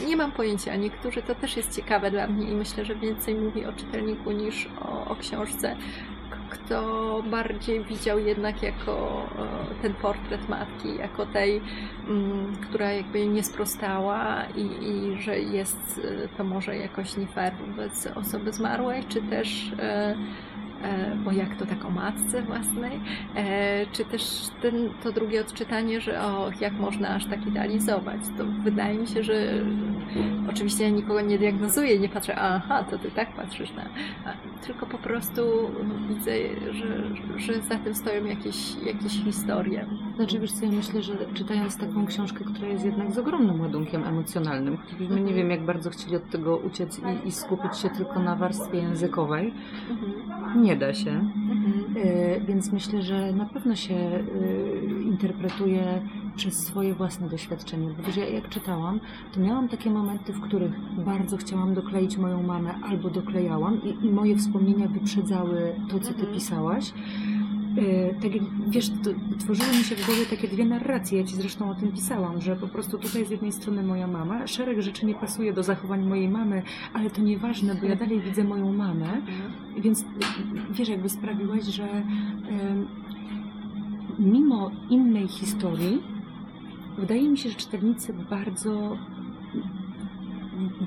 Nie 0.06 0.16
mam 0.16 0.32
pojęcia, 0.32 0.76
niektórzy 0.76 1.22
to 1.22 1.34
też 1.34 1.56
jest 1.56 1.76
ciekawe 1.76 2.10
dla 2.10 2.26
mnie 2.26 2.50
i 2.50 2.54
myślę, 2.54 2.84
że 2.84 2.94
więcej 2.94 3.34
mówi 3.34 3.66
o 3.66 3.72
czytelniku 3.72 4.30
niż 4.30 4.68
o, 4.80 5.04
o 5.10 5.16
książce. 5.16 5.76
Kto 6.50 7.22
bardziej 7.30 7.84
widział 7.84 8.18
jednak 8.18 8.62
jako 8.62 9.22
e, 9.38 9.82
ten 9.82 9.94
portret 9.94 10.48
matki, 10.48 10.96
jako 10.96 11.26
tej, 11.26 11.60
mm, 12.08 12.56
która 12.56 12.92
jakby 12.92 13.26
nie 13.26 13.42
sprostała 13.42 14.44
i, 14.56 14.60
i 14.60 15.22
że 15.22 15.38
jest 15.38 16.00
e, 16.04 16.28
to 16.36 16.44
może 16.44 16.76
jakoś 16.76 17.16
nie 17.16 17.26
fair 17.26 17.52
wobec 17.54 18.06
osoby 18.06 18.52
zmarłej, 18.52 19.04
czy 19.08 19.22
też 19.22 19.72
e, 19.78 20.14
bo 21.24 21.32
jak 21.32 21.56
to 21.56 21.66
tak 21.66 21.84
o 21.84 21.90
matce 21.90 22.42
własnej, 22.42 23.00
e, 23.36 23.86
czy 23.92 24.04
też 24.04 24.22
ten, 24.62 24.90
to 25.02 25.12
drugie 25.12 25.40
odczytanie, 25.40 26.00
że 26.00 26.22
o, 26.22 26.50
jak 26.60 26.72
można 26.72 27.08
aż 27.08 27.26
tak 27.26 27.46
idealizować, 27.46 28.20
to 28.38 28.44
wydaje 28.64 28.98
mi 28.98 29.06
się, 29.06 29.22
że 29.22 29.34
oczywiście 30.50 30.84
ja 30.84 30.90
nikogo 30.90 31.20
nie 31.20 31.38
diagnozuję, 31.38 31.99
nie 31.99 32.08
patrzę, 32.08 32.37
aha, 32.37 32.84
to 32.90 32.99
ty 32.99 33.11
tak 33.11 33.32
patrzysz 33.37 33.73
na, 33.75 33.84
tylko 34.66 34.87
po 34.87 34.99
prostu 34.99 35.42
widzę, 36.08 36.32
że, 36.73 37.04
że 37.38 37.62
za 37.62 37.78
tym 37.78 37.94
stoją 37.94 38.25
jakieś, 38.25 38.76
jakieś 38.87 39.12
historie. 39.25 39.87
Znaczy, 40.16 40.38
wiesz 40.38 40.52
co, 40.52 40.64
ja 40.66 40.73
myślę, 40.73 41.02
że 41.02 41.12
czytając 41.34 41.76
taką 41.78 42.06
książkę, 42.06 42.44
która 42.44 42.68
jest 42.68 42.84
jednak 42.84 43.12
z 43.12 43.18
ogromnym 43.18 43.61
ładunkiem 43.61 44.04
emocjonalnym, 44.04 44.76
choćbyśmy 44.76 45.20
nie 45.20 45.34
wiem, 45.34 45.50
jak 45.50 45.64
bardzo 45.64 45.90
chcieli 45.90 46.16
od 46.16 46.30
tego 46.30 46.56
uciec 46.56 47.00
i, 47.25 47.28
i 47.28 47.32
skupić 47.32 47.76
się 47.78 47.90
tylko 47.90 48.18
na 48.20 48.37
warstwie 48.37 48.78
językowej, 48.78 49.54
Mhm. 49.90 50.62
nie 50.62 50.76
da 50.76 50.94
się. 50.94 51.11
Mhm. 51.11 51.84
E, 51.96 52.40
Więc 52.40 52.73
myślę, 52.73 53.02
że 53.02 53.32
na 53.32 53.44
pewno 53.44 53.76
się 53.76 53.94
e, 53.94 54.23
interpretuje 55.02 56.02
przez 56.36 56.54
swoje 56.66 56.94
własne 56.94 57.28
doświadczenie. 57.28 57.88
Bo 57.96 58.02
wiesz, 58.02 58.16
ja 58.16 58.28
jak 58.28 58.48
czytałam, 58.48 59.00
to 59.34 59.40
miałam 59.40 59.68
takie 59.68 59.90
momenty, 59.90 60.32
w 60.32 60.40
których 60.40 60.72
bardzo 61.04 61.36
chciałam 61.36 61.74
dokleić 61.74 62.16
moją 62.16 62.42
mamę 62.42 62.74
albo 62.82 63.10
doklejałam 63.10 63.80
i, 63.82 64.06
i 64.06 64.10
moje 64.12 64.36
wspomnienia 64.36 64.88
wyprzedzały 64.88 65.74
to, 65.90 66.00
co 66.00 66.08
ty 66.08 66.14
Mhm. 66.20 66.34
pisałaś. 66.34 66.92
E, 67.76 68.14
Tak 68.14 68.34
jak, 68.34 68.42
wiesz, 68.68 68.90
to, 68.90 69.10
tworzyły 69.38 69.68
mi 69.68 69.84
się 69.84 69.96
w 69.96 70.06
głowie 70.06 70.26
takie 70.30 70.48
dwie 70.48 70.64
narracje, 70.64 71.18
ja 71.18 71.24
ci 71.24 71.36
zresztą 71.36 71.70
o 71.70 71.74
tym 71.74 71.92
pisałam, 71.92 72.40
że 72.40 72.56
po 72.56 72.68
prostu 72.68 72.98
tutaj 72.98 73.24
z 73.26 73.30
jednej 73.30 73.52
strony 73.52 73.82
moja 73.82 74.06
mama, 74.06 74.46
szereg 74.46 74.80
rzeczy 74.82 75.06
nie 75.06 75.14
pasuje 75.14 75.52
do 75.52 75.62
zachowań 75.62 76.06
mojej 76.06 76.28
mamy, 76.28 76.62
ale 76.92 77.10
to 77.10 77.22
nieważne, 77.22 77.74
bo 77.74 77.86
ja 77.86 77.96
dalej 77.96 78.20
widzę 78.20 78.44
moją 78.44 78.72
mamę, 78.72 79.22
więc 79.78 80.00
y, 80.02 80.04
wiesz, 80.70 80.88
jakby 80.88 81.08
sprawiłaś, 81.08 81.62
że 81.64 81.84
em, 81.88 82.86
mimo 84.18 84.70
innej 84.90 85.28
historii 85.28 86.02
wydaje 86.98 87.28
mi 87.28 87.38
się, 87.38 87.48
że 87.50 87.54
czytelnicy 87.54 88.12
bardzo, 88.30 88.96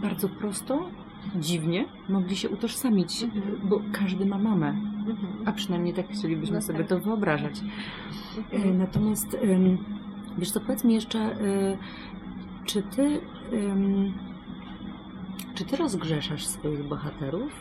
bardzo 0.02 0.30
prosto, 0.30 0.90
dziwnie 1.36 1.86
mogli 2.10 2.36
się 2.36 2.50
utożsamić, 2.50 3.24
Mhm. 3.24 3.70
bo 3.70 3.82
każdy 3.92 4.26
ma 4.26 4.38
mamę, 4.38 4.68
Mhm. 4.70 5.18
a 5.46 5.52
przynajmniej 5.52 5.94
tak 5.94 6.08
chcielibyśmy 6.10 6.56
No 6.56 6.62
sobie 6.62 6.80
tak. 6.80 6.88
to 6.88 7.00
wyobrażać. 7.00 7.60
E, 8.52 8.56
Mhm. 8.56 8.78
Natomiast 8.78 9.38
wiesz 10.38 10.52
co, 10.52 10.60
powiedz 10.60 10.84
mi 10.84 10.94
jeszcze, 10.94 11.20
e, 11.20 11.78
czy 12.66 12.82
ty 12.84 13.22
czy 15.56 15.66
ty 15.66 15.76
rozgrzeszasz 15.76 16.46
swoich 16.48 16.84
bohaterów? 16.88 17.52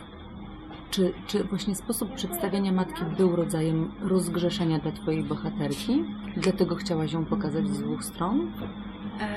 Czy, 0.91 1.13
czy 1.27 1.45
właśnie 1.45 1.75
sposób 1.75 2.15
przedstawiania 2.15 2.73
matki 2.73 3.03
był 3.17 3.37
rodzajem 3.37 3.91
rozgrzeszenia 4.03 4.79
dla 4.79 4.93
twojej 4.93 5.23
bohaterki? 5.25 6.05
Dlatego 6.37 6.75
chciałaś 6.77 7.13
ją 7.13 7.25
pokazać 7.25 7.69
z 7.69 7.83
dwóch 7.83 8.05
stron? 8.05 8.51
E, 9.21 9.29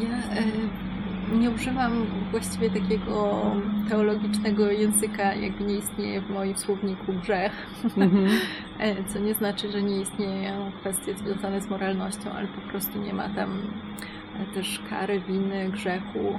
Ja 0.00 0.08
e, 0.18 1.38
nie 1.38 1.50
używam 1.50 1.92
właściwie 2.30 2.70
takiego 2.70 3.40
teologicznego 3.88 4.70
języka, 4.70 5.34
jakby 5.34 5.64
nie 5.64 5.74
istnieje 5.76 6.20
w 6.20 6.30
moim 6.30 6.56
słowniku 6.56 7.12
grzech, 7.12 7.52
E, 8.78 9.04
co 9.04 9.18
nie 9.18 9.34
znaczy, 9.34 9.72
że 9.72 9.82
nie 9.82 10.00
istnieją 10.00 10.72
kwestie 10.80 11.14
związane 11.14 11.60
z 11.60 11.68
moralnością, 11.70 12.30
ale 12.32 12.48
po 12.48 12.60
prostu 12.70 12.98
nie 13.02 13.12
ma 13.14 13.28
tam 13.28 13.58
też 14.46 14.80
kary, 14.90 15.20
winy, 15.20 15.70
grzechu, 15.70 16.38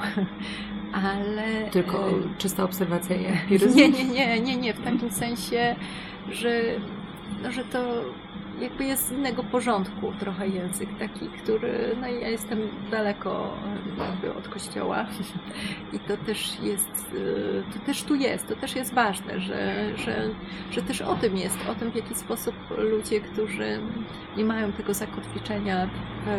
ale... 1.06 1.70
Tylko 1.72 2.10
e, 2.10 2.14
czysta 2.38 2.64
obserwacja 2.64 3.16
empiryzm? 3.16 3.78
nie, 3.78 3.90
nie, 3.90 4.06
nie, 4.06 4.40
nie, 4.40 4.58
nie, 4.58 4.74
w 4.74 4.84
takim 4.84 5.12
sensie, 5.12 5.76
że, 6.32 6.62
no, 7.44 7.52
że 7.52 7.64
to 7.64 8.04
jakby 8.62 8.86
jest 8.86 9.08
z 9.08 9.12
innego 9.12 9.44
porządku 9.44 10.14
trochę 10.20 10.48
język 10.48 10.90
taki, 11.00 11.30
który, 11.30 11.96
no 12.02 12.08
ja 12.08 12.28
jestem 12.28 12.60
daleko 12.92 13.54
jakby 13.98 14.34
od 14.34 14.48
kościoła. 14.48 15.06
I 15.94 16.00
to 16.00 16.18
też 16.18 16.60
jest, 16.60 17.14
y, 17.14 17.64
to 17.74 17.80
też 17.86 18.04
tu 18.04 18.16
jest, 18.16 18.48
to 18.48 18.56
też 18.56 18.76
jest 18.76 18.94
ważne, 18.94 19.40
że, 19.40 19.74
że, 19.98 20.30
że 20.72 20.82
też 20.82 21.02
o 21.02 21.16
tym 21.16 21.38
jest, 21.38 21.58
o 21.72 21.76
tym 21.76 21.92
w 21.92 21.96
jaki 21.96 22.16
sposób 22.16 22.56
ludzie, 22.78 23.22
którzy 23.22 23.80
nie 24.38 24.46
mają 24.46 24.72
tego 24.72 24.94
zakotwiczenia 24.94 25.88
w, 25.88 26.30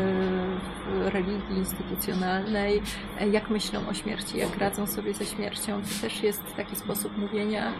w 0.86 1.06
religii 1.08 1.56
instytucjonalnej, 1.56 2.82
e, 3.20 3.28
jak 3.28 3.50
myślą 3.50 3.80
o 3.88 3.94
śmierci, 3.94 4.38
jak 4.38 4.58
radzą 4.58 4.86
sobie 4.86 5.14
ze 5.14 5.26
śmiercią, 5.26 5.82
to 5.82 6.02
też 6.02 6.22
jest 6.22 6.56
taki 6.56 6.76
sposób 6.76 7.18
mówienia, 7.18 7.72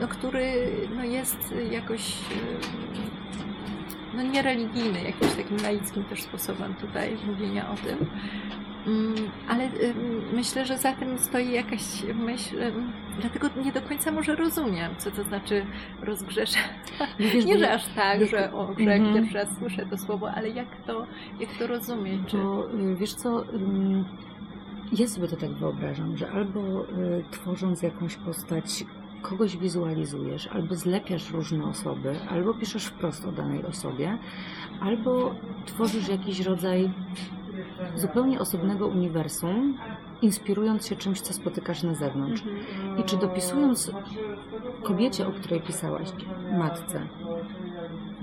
no, 0.00 0.08
który 0.08 0.70
no, 0.96 1.04
jest 1.04 1.54
jakoś 1.70 2.14
no, 4.16 4.22
niereligijny, 4.22 5.02
jakimś 5.02 5.32
takim 5.32 5.56
laickim 5.62 6.04
też 6.04 6.22
sposobem 6.22 6.74
tutaj 6.74 7.16
mówienia 7.26 7.70
o 7.70 7.74
tym. 7.74 8.06
Mm, 8.86 9.14
Ale 9.48 9.68
myślę, 10.32 10.66
że 10.66 10.78
za 10.78 10.92
tym 10.92 11.18
stoi 11.18 11.52
jakaś 11.52 11.82
myśl, 12.14 12.56
dlatego 13.20 13.48
nie 13.64 13.72
do 13.72 13.82
końca 13.82 14.12
może 14.12 14.36
rozumiem, 14.36 14.90
co 14.98 15.10
to 15.10 15.22
znaczy 15.24 15.66
rozgrzesza. 16.02 16.58
Wiesz, 17.18 17.44
Nie, 17.44 17.58
że 17.58 17.72
aż 17.72 17.86
tak, 17.94 18.20
jak- 18.20 18.30
że 18.30 18.52
o 18.52 18.66
grzech 18.66 18.88
Mhm. 19.00 19.14
pierwszy 19.14 19.34
raz 19.34 19.48
słyszę 19.58 19.86
to 19.86 19.98
słowo, 19.98 20.30
ale 20.30 20.48
jak 20.48 20.66
to, 20.86 21.06
jak 21.40 21.50
to 21.58 21.66
rozumieć? 21.66 22.20
Czy... 22.26 22.36
Bo 22.36 22.70
y, 22.74 22.96
wiesz 22.96 23.14
co, 23.14 23.44
ja 24.92 25.08
sobie 25.08 25.28
to 25.28 25.36
tak 25.36 25.50
wyobrażam, 25.50 26.16
że 26.16 26.30
albo 26.30 26.60
y, 26.84 27.24
tworząc 27.30 27.82
jakąś 27.82 28.16
postać, 28.16 28.84
kogoś 29.22 29.56
wizualizujesz, 29.56 30.46
albo 30.46 30.74
zlepiasz 30.74 31.30
różne 31.30 31.64
osoby, 31.64 32.16
albo 32.30 32.54
piszesz 32.54 32.86
wprost 32.86 33.24
o 33.24 33.32
danej 33.32 33.64
osobie, 33.64 34.18
albo 34.80 35.34
tworzysz 35.66 36.08
jakiś 36.08 36.40
rodzaj 36.40 36.90
zupełnie 37.96 38.40
osobnego 38.40 38.86
uniwersum, 38.86 39.78
inspirując 40.22 40.86
się 40.86 40.96
czymś, 40.96 41.20
co 41.20 41.32
spotykasz 41.32 41.82
na 41.82 41.94
zewnątrz. 41.94 42.42
I 42.98 43.04
czy 43.04 43.16
dopisując 43.16 43.92
kobiecie, 44.82 45.26
o 45.26 45.32
której 45.32 45.60
pisałaś, 45.60 46.08
matce, 46.58 47.00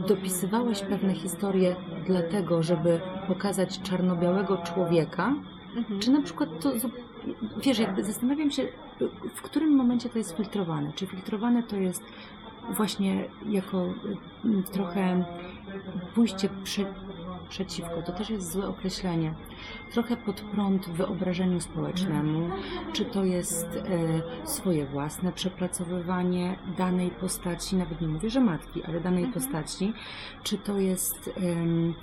dopisywałaś 0.07 0.81
pewne 0.81 1.13
historie 1.13 1.75
dlatego, 2.05 2.63
żeby 2.63 2.99
pokazać 3.27 3.81
czarno-białego 3.81 4.57
człowieka, 4.57 5.33
czy 5.99 6.12
na 6.12 6.21
przykład 6.21 6.49
to, 6.60 6.71
wiesz, 7.63 7.79
jakby 7.79 8.03
zastanawiam 8.03 8.51
się, 8.51 8.67
w 9.36 9.41
którym 9.41 9.75
momencie 9.75 10.10
to 10.10 10.17
jest 10.17 10.38
filtrowane. 10.38 10.93
Czy 10.93 11.07
filtrowane 11.07 11.63
to 11.63 11.75
jest 11.75 12.03
właśnie 12.69 13.25
jako 13.49 13.86
y, 14.45 14.63
trochę 14.71 15.25
pójście 16.15 16.49
prze, 16.63 16.86
przeciwko, 17.49 18.01
to 18.01 18.12
też 18.12 18.29
jest 18.29 18.51
złe 18.51 18.67
określenie, 18.67 19.33
trochę 19.91 20.17
pod 20.17 20.41
prąd 20.41 20.89
wyobrażeniu 20.89 21.60
społecznemu, 21.60 22.49
czy 22.93 23.05
to 23.05 23.23
jest 23.25 23.67
e, 24.45 24.47
swoje 24.47 24.86
własne 24.86 25.31
przepracowywanie 25.31 26.60
danej 26.77 27.10
postaci, 27.12 27.75
nawet 27.75 28.01
nie 28.01 28.07
mówię, 28.07 28.29
że 28.29 28.39
matki, 28.39 28.83
ale 28.83 28.99
danej 28.99 29.23
Mhm. 29.23 29.33
postaci, 29.43 29.93
czy 30.43 30.57
to 30.57 30.79
jest 30.79 31.29
em, 31.38 31.93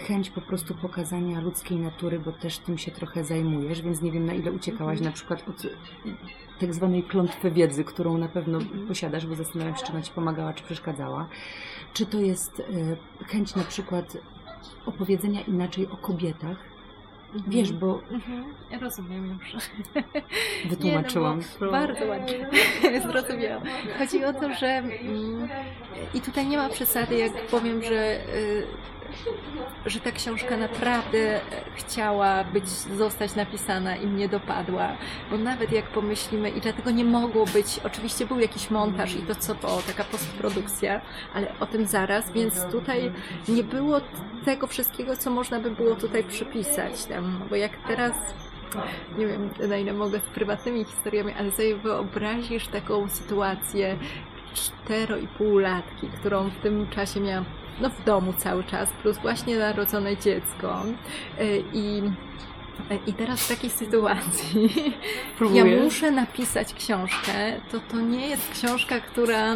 chęć 0.00 0.30
po 0.30 0.40
prostu 0.40 0.74
pokazania 0.74 1.40
ludzkiej 1.40 1.78
natury, 1.78 2.18
bo 2.20 2.32
też 2.32 2.58
tym 2.58 2.78
się 2.78 2.90
trochę 2.90 3.24
zajmujesz, 3.24 3.82
więc 3.82 4.02
nie 4.02 4.12
wiem 4.12 4.26
na 4.26 4.34
ile 4.34 4.52
uciekałaś 4.52 4.98
Mhm. 4.98 5.04
na 5.04 5.12
przykład 5.12 5.48
od 5.48 5.62
tak 6.60 6.74
zwanej 6.74 7.02
klątwy 7.02 7.50
wiedzy, 7.50 7.84
którą 7.84 8.18
na 8.18 8.28
pewno 8.28 8.58
Mhm. 8.58 8.86
posiadasz, 8.86 9.26
bo 9.26 9.34
zastanawiam 9.34 9.76
się, 9.76 9.84
czy 9.86 9.92
ona 9.92 10.02
Ci 10.02 10.12
pomagała, 10.12 10.52
czy 10.52 10.64
przeszkadzała. 10.64 11.28
Czy 11.92 12.06
to 12.06 12.20
jest 12.20 12.60
e, 13.20 13.26
chęć 13.26 13.54
na 13.56 13.64
przykład 13.64 14.16
opowiedzenia 14.86 15.40
inaczej 15.40 15.86
o 15.86 15.96
kobietach? 15.96 16.56
Mhm. 17.34 17.50
Wiesz, 17.52 17.72
bo 17.72 18.00
Mhm. 18.10 18.44
Ja 18.70 18.78
rozumiem 18.78 19.38
już. 19.40 19.56
wytłumaczyłam. 20.70 21.38
Nie, 21.38 21.44
no 21.60 21.70
bardzo 21.70 22.06
ładnie. 22.06 22.50
Zrozumiałam. 23.06 23.62
Chodzi 23.98 24.24
o 24.24 24.32
to, 24.32 24.54
że 24.54 24.66
mm, 24.66 25.48
i 26.14 26.20
tutaj 26.20 26.46
nie 26.46 26.56
ma 26.56 26.68
przesady, 26.68 27.16
jak 27.16 27.46
powiem, 27.46 27.82
że, 27.82 28.26
y, 28.36 28.66
że 29.86 30.00
ta 30.00 30.12
książka 30.12 30.56
naprawdę 30.56 31.40
chciała 31.74 32.44
być, 32.44 32.68
zostać 32.68 33.34
napisana 33.34 33.96
i 33.96 34.06
mnie 34.06 34.28
dopadła. 34.28 34.88
Bo 35.30 35.38
nawet 35.38 35.72
jak 35.72 35.84
pomyślimy, 35.84 36.50
i 36.50 36.60
dlatego 36.60 36.90
nie 36.90 37.04
mogło 37.04 37.46
być, 37.46 37.80
oczywiście 37.84 38.26
był 38.26 38.38
jakiś 38.38 38.70
montaż 38.70 39.14
i 39.14 39.22
to 39.22 39.34
co 39.34 39.54
to, 39.54 39.82
taka 39.86 40.04
postprodukcja, 40.04 41.00
ale 41.34 41.58
o 41.60 41.66
tym 41.66 41.86
zaraz, 41.86 42.32
więc 42.32 42.64
tutaj 42.72 43.12
nie 43.48 43.64
było 43.64 44.00
tego 44.44 44.66
wszystkiego, 44.66 45.16
co 45.16 45.30
można 45.30 45.60
by 45.60 45.70
było 45.70 45.94
tutaj 45.94 46.24
przypisać. 46.24 47.04
Tam, 47.04 47.42
bo 47.50 47.56
jak 47.56 47.72
teraz 47.88 48.14
nie 49.18 49.26
wiem 49.26 49.50
na 49.68 49.76
ile 49.76 49.92
mogę 49.92 50.18
z 50.18 50.34
prywatnymi 50.34 50.84
historiami, 50.84 51.32
ale 51.38 51.50
sobie 51.50 51.76
wyobrazisz 51.76 52.68
taką 52.68 53.08
sytuację 53.08 53.96
cztero 54.54 55.16
i 55.16 55.26
pół 55.26 55.58
latki, 55.58 56.08
którą 56.08 56.50
w 56.50 56.56
tym 56.56 56.88
czasie 56.88 57.20
miałam 57.20 57.44
no, 57.80 57.90
w 57.90 58.04
domu 58.04 58.32
cały 58.32 58.64
czas, 58.64 58.88
plus 59.02 59.18
właśnie 59.18 59.58
narodzone 59.58 60.16
dziecko. 60.16 60.82
Y, 61.40 61.64
I, 61.72 62.02
i 63.06 63.12
teraz 63.12 63.44
w 63.44 63.48
takiej 63.48 63.70
sytuacji 63.70 64.62
ja 64.86 64.92
Próbujesz? 65.38 65.84
muszę 65.84 66.10
napisać 66.10 66.74
książkę, 66.74 67.60
to 67.70 67.80
to 67.80 68.00
nie 68.00 68.28
jest 68.28 68.50
książka, 68.50 69.00
która, 69.00 69.54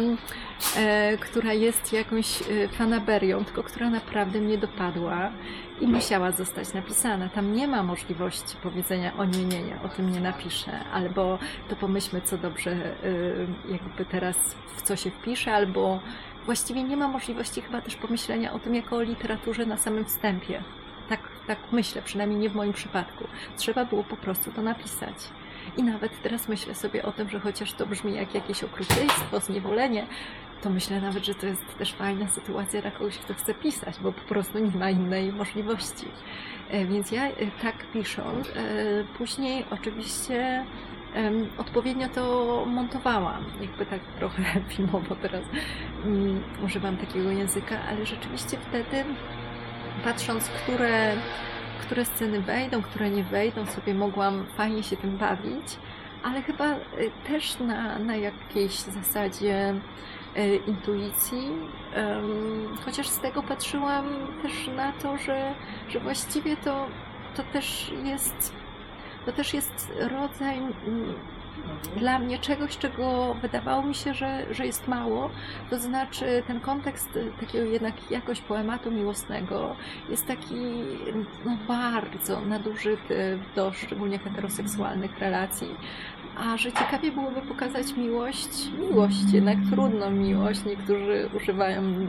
e, 0.77 1.17
która 1.17 1.53
jest 1.53 1.93
jakąś 1.93 2.41
e, 2.41 2.67
fanaberią, 2.67 3.45
tylko 3.45 3.63
która 3.63 3.89
naprawdę 3.89 4.39
mnie 4.39 4.57
dopadła 4.57 5.31
i 5.81 5.87
musiała 5.87 6.31
zostać 6.31 6.73
napisana. 6.73 7.29
Tam 7.29 7.53
nie 7.53 7.67
ma 7.67 7.83
możliwości 7.83 8.55
powiedzenia 8.63 9.17
o 9.17 9.25
nie, 9.25 9.45
nie, 9.45 9.61
nie, 9.61 9.79
o 9.85 9.89
tym 9.89 10.11
nie 10.11 10.19
napiszę, 10.19 10.79
albo 10.93 11.39
to 11.69 11.75
pomyślmy, 11.75 12.21
co 12.21 12.37
dobrze 12.37 12.71
e, 12.71 13.71
jakby 13.71 14.05
teraz 14.05 14.37
w 14.77 14.81
co 14.81 14.95
się 14.95 15.11
wpisze, 15.11 15.53
albo 15.53 15.99
właściwie 16.47 16.83
nie 16.83 16.97
ma 16.97 17.07
możliwości 17.07 17.61
chyba 17.61 17.81
też 17.81 17.95
pomyślenia 17.95 18.53
o 18.53 18.59
tym 18.59 18.75
jako 18.75 18.95
o 18.95 19.01
literaturze 19.01 19.65
na 19.65 19.77
samym 19.77 20.05
wstępie. 20.05 20.63
Tak, 21.09 21.19
tak 21.47 21.57
myślę, 21.71 22.01
przynajmniej 22.01 22.39
nie 22.39 22.49
w 22.49 22.55
moim 22.55 22.73
przypadku. 22.73 23.23
Trzeba 23.57 23.85
było 23.85 24.03
po 24.03 24.17
prostu 24.17 24.51
to 24.51 24.61
napisać. 24.61 25.15
I 25.77 25.83
nawet 25.83 26.21
teraz 26.21 26.47
myślę 26.47 26.75
sobie 26.75 27.03
o 27.03 27.11
tym, 27.11 27.29
że 27.29 27.39
chociaż 27.39 27.73
to 27.73 27.85
brzmi 27.85 28.15
jak 28.15 28.35
jakieś 28.35 28.63
okrucieństwo, 28.63 29.39
zniewolenie, 29.39 30.07
to 30.61 30.69
myślę 30.69 31.01
nawet, 31.01 31.25
że 31.25 31.35
to 31.35 31.45
jest 31.45 31.77
też 31.77 31.93
fajna 31.93 32.27
sytuacja 32.27 32.81
dla 32.81 32.91
kogoś, 32.91 33.17
kto 33.17 33.33
chce 33.33 33.53
pisać, 33.53 33.99
bo 33.99 34.11
po 34.11 34.21
prostu 34.21 34.59
nie 34.59 34.77
ma 34.79 34.89
innej 34.89 35.33
możliwości. 35.33 36.07
E, 36.69 36.85
Więc 36.85 37.11
ja 37.11 37.27
e, 37.27 37.33
tak 37.61 37.91
pisząc, 37.93 38.47
e, 38.47 38.53
później 39.17 39.65
oczywiście 39.71 40.65
odpowiednio 41.57 42.09
to 42.09 42.63
montowałam. 42.65 43.45
Jakby 43.61 43.85
tak 43.85 43.99
trochę 44.19 44.43
filmowo 44.75 45.15
teraz 45.15 45.43
mm, 46.05 46.43
używam 46.65 46.97
takiego 46.97 47.31
języka, 47.31 47.75
ale 47.89 48.05
rzeczywiście 48.05 48.57
wtedy 48.69 49.05
patrząc, 50.03 50.49
które, 50.49 51.13
które 51.81 52.05
sceny 52.05 52.41
wejdą, 52.41 52.81
które 52.81 53.09
nie 53.09 53.23
wejdą, 53.23 53.65
sobie 53.65 53.93
mogłam 53.93 54.45
fajnie 54.57 54.83
się 54.83 54.97
tym 54.97 55.17
bawić, 55.17 55.77
ale 56.23 56.41
chyba 56.41 56.73
y, 56.73 56.77
też 57.27 57.59
na, 57.59 57.99
na 57.99 58.15
jakiejś 58.15 58.73
zasadzie 58.73 59.75
e, 60.35 60.55
intuicji. 60.55 61.51
Chociaż 62.85 63.07
z 63.07 63.19
tego 63.19 63.43
patrzyłam 63.43 64.05
też 64.41 64.67
na 64.75 64.91
to, 64.91 65.17
że, 65.17 65.53
że 65.89 65.99
właściwie 65.99 66.57
to, 66.57 66.87
to 67.35 67.43
też 67.43 67.93
jest 68.03 68.53
to 69.27 69.33
też 69.33 69.53
jest 69.53 69.93
rodzaj 69.99 70.57
mm, 70.57 70.73
dla 71.97 72.19
mnie 72.19 72.39
czegoś, 72.39 72.77
czego 72.77 73.35
wydawało 73.41 73.83
mi 73.83 73.95
się, 73.95 74.13
że, 74.13 74.53
że 74.53 74.65
jest 74.65 74.87
mało. 74.87 75.29
To 75.69 75.79
znaczy 75.79 76.43
ten 76.47 76.59
kontekst 76.59 77.19
takiego 77.39 77.65
jednak 77.65 78.11
jakoś 78.11 78.41
poematu 78.41 78.91
miłosnego 78.91 79.75
jest 80.09 80.27
taki 80.27 80.55
no, 81.45 81.57
bardzo 81.67 82.41
nadużyty 82.41 83.39
do 83.55 83.73
szczególnie 83.73 84.19
heteroseksualnych 84.19 85.19
relacji. 85.19 85.67
A 86.37 86.57
że 86.57 86.71
ciekawie 86.71 87.11
byłoby 87.11 87.41
pokazać 87.41 87.93
miłość, 87.97 88.49
miłość, 88.79 89.33
jednak 89.33 89.57
trudną 89.71 90.11
miłość. 90.11 90.65
Niektórzy 90.65 91.29
używają 91.35 92.07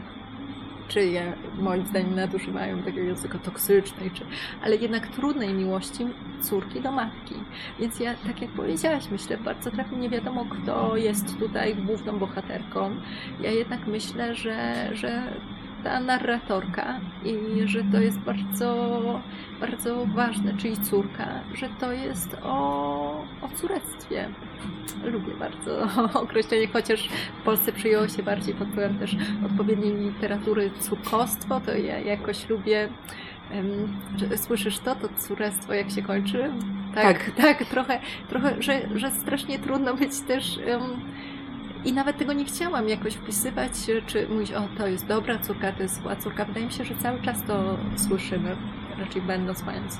czyje 0.89 1.33
moim 1.61 1.87
zdaniem 1.87 2.15
nadużywają 2.15 2.83
tego 2.83 2.99
języka 2.99 3.39
toksycznej, 3.39 4.11
czy, 4.11 4.25
ale 4.63 4.75
jednak 4.75 5.07
trudnej 5.07 5.53
miłości 5.53 6.05
córki 6.41 6.81
do 6.81 6.91
matki. 6.91 7.35
Więc 7.79 7.99
ja, 7.99 8.13
tak 8.27 8.41
jak 8.41 8.51
powiedziałaś, 8.51 9.03
myślę 9.11 9.37
bardzo 9.37 9.71
trafnie, 9.71 9.97
nie 9.97 10.09
wiadomo 10.09 10.45
kto 10.45 10.97
jest 10.97 11.39
tutaj 11.39 11.75
główną 11.75 12.19
bohaterką. 12.19 12.95
Ja 13.41 13.51
jednak 13.51 13.87
myślę, 13.87 14.35
że, 14.35 14.89
że 14.95 15.23
ta 15.83 15.99
narratorka 15.99 16.99
i 17.25 17.67
że 17.67 17.83
to 17.91 17.99
jest 17.99 18.19
bardzo, 18.19 19.21
bardzo 19.59 20.05
ważne, 20.05 20.53
czyli 20.57 20.77
córka, 20.77 21.27
że 21.53 21.69
to 21.79 21.91
jest 21.91 22.37
o, 22.43 23.25
o 23.41 23.47
córectwie. 23.55 24.29
Lubię 25.03 25.33
bardzo 25.39 25.87
określenie, 26.21 26.67
chociaż 26.67 27.09
w 27.41 27.43
Polsce 27.43 27.71
przyjęło 27.71 28.07
się 28.07 28.23
bardziej 28.23 28.53
pod 28.53 28.67
wpływem 28.67 28.99
też 28.99 29.15
odpowiedniej 29.45 29.95
literatury 29.95 30.71
córkostwo, 30.79 31.61
to 31.61 31.73
ja 31.77 31.99
jakoś 31.99 32.49
lubię 32.49 32.89
słyszysz 34.35 34.79
to, 34.79 34.95
to 34.95 35.09
córestwo 35.17 35.73
jak 35.73 35.91
się 35.91 36.01
kończy? 36.01 36.51
Tak, 36.95 37.23
tak, 37.23 37.35
tak 37.35 37.65
trochę, 37.65 37.99
trochę 38.29 38.61
że, 38.61 38.81
że 38.95 39.11
strasznie 39.11 39.59
trudno 39.59 39.93
być 39.93 40.21
też 40.21 40.59
um, 40.67 41.01
i 41.85 41.93
nawet 41.93 42.17
tego 42.17 42.33
nie 42.33 42.45
chciałam 42.45 42.89
jakoś 42.89 43.13
wpisywać, 43.13 43.71
czy 44.07 44.27
mówić, 44.27 44.51
o 44.51 44.61
to 44.77 44.87
jest 44.87 45.07
dobra 45.07 45.39
córka, 45.39 45.71
to 45.71 45.83
jest 45.83 46.01
zła 46.01 46.15
córka. 46.15 46.45
Wydaje 46.45 46.65
mi 46.65 46.71
się, 46.71 46.85
że 46.85 46.95
cały 46.95 47.21
czas 47.21 47.43
to 47.43 47.77
słyszymy, 47.95 48.55
raczej 48.97 49.21
będąc 49.21 49.63
mając 49.63 49.97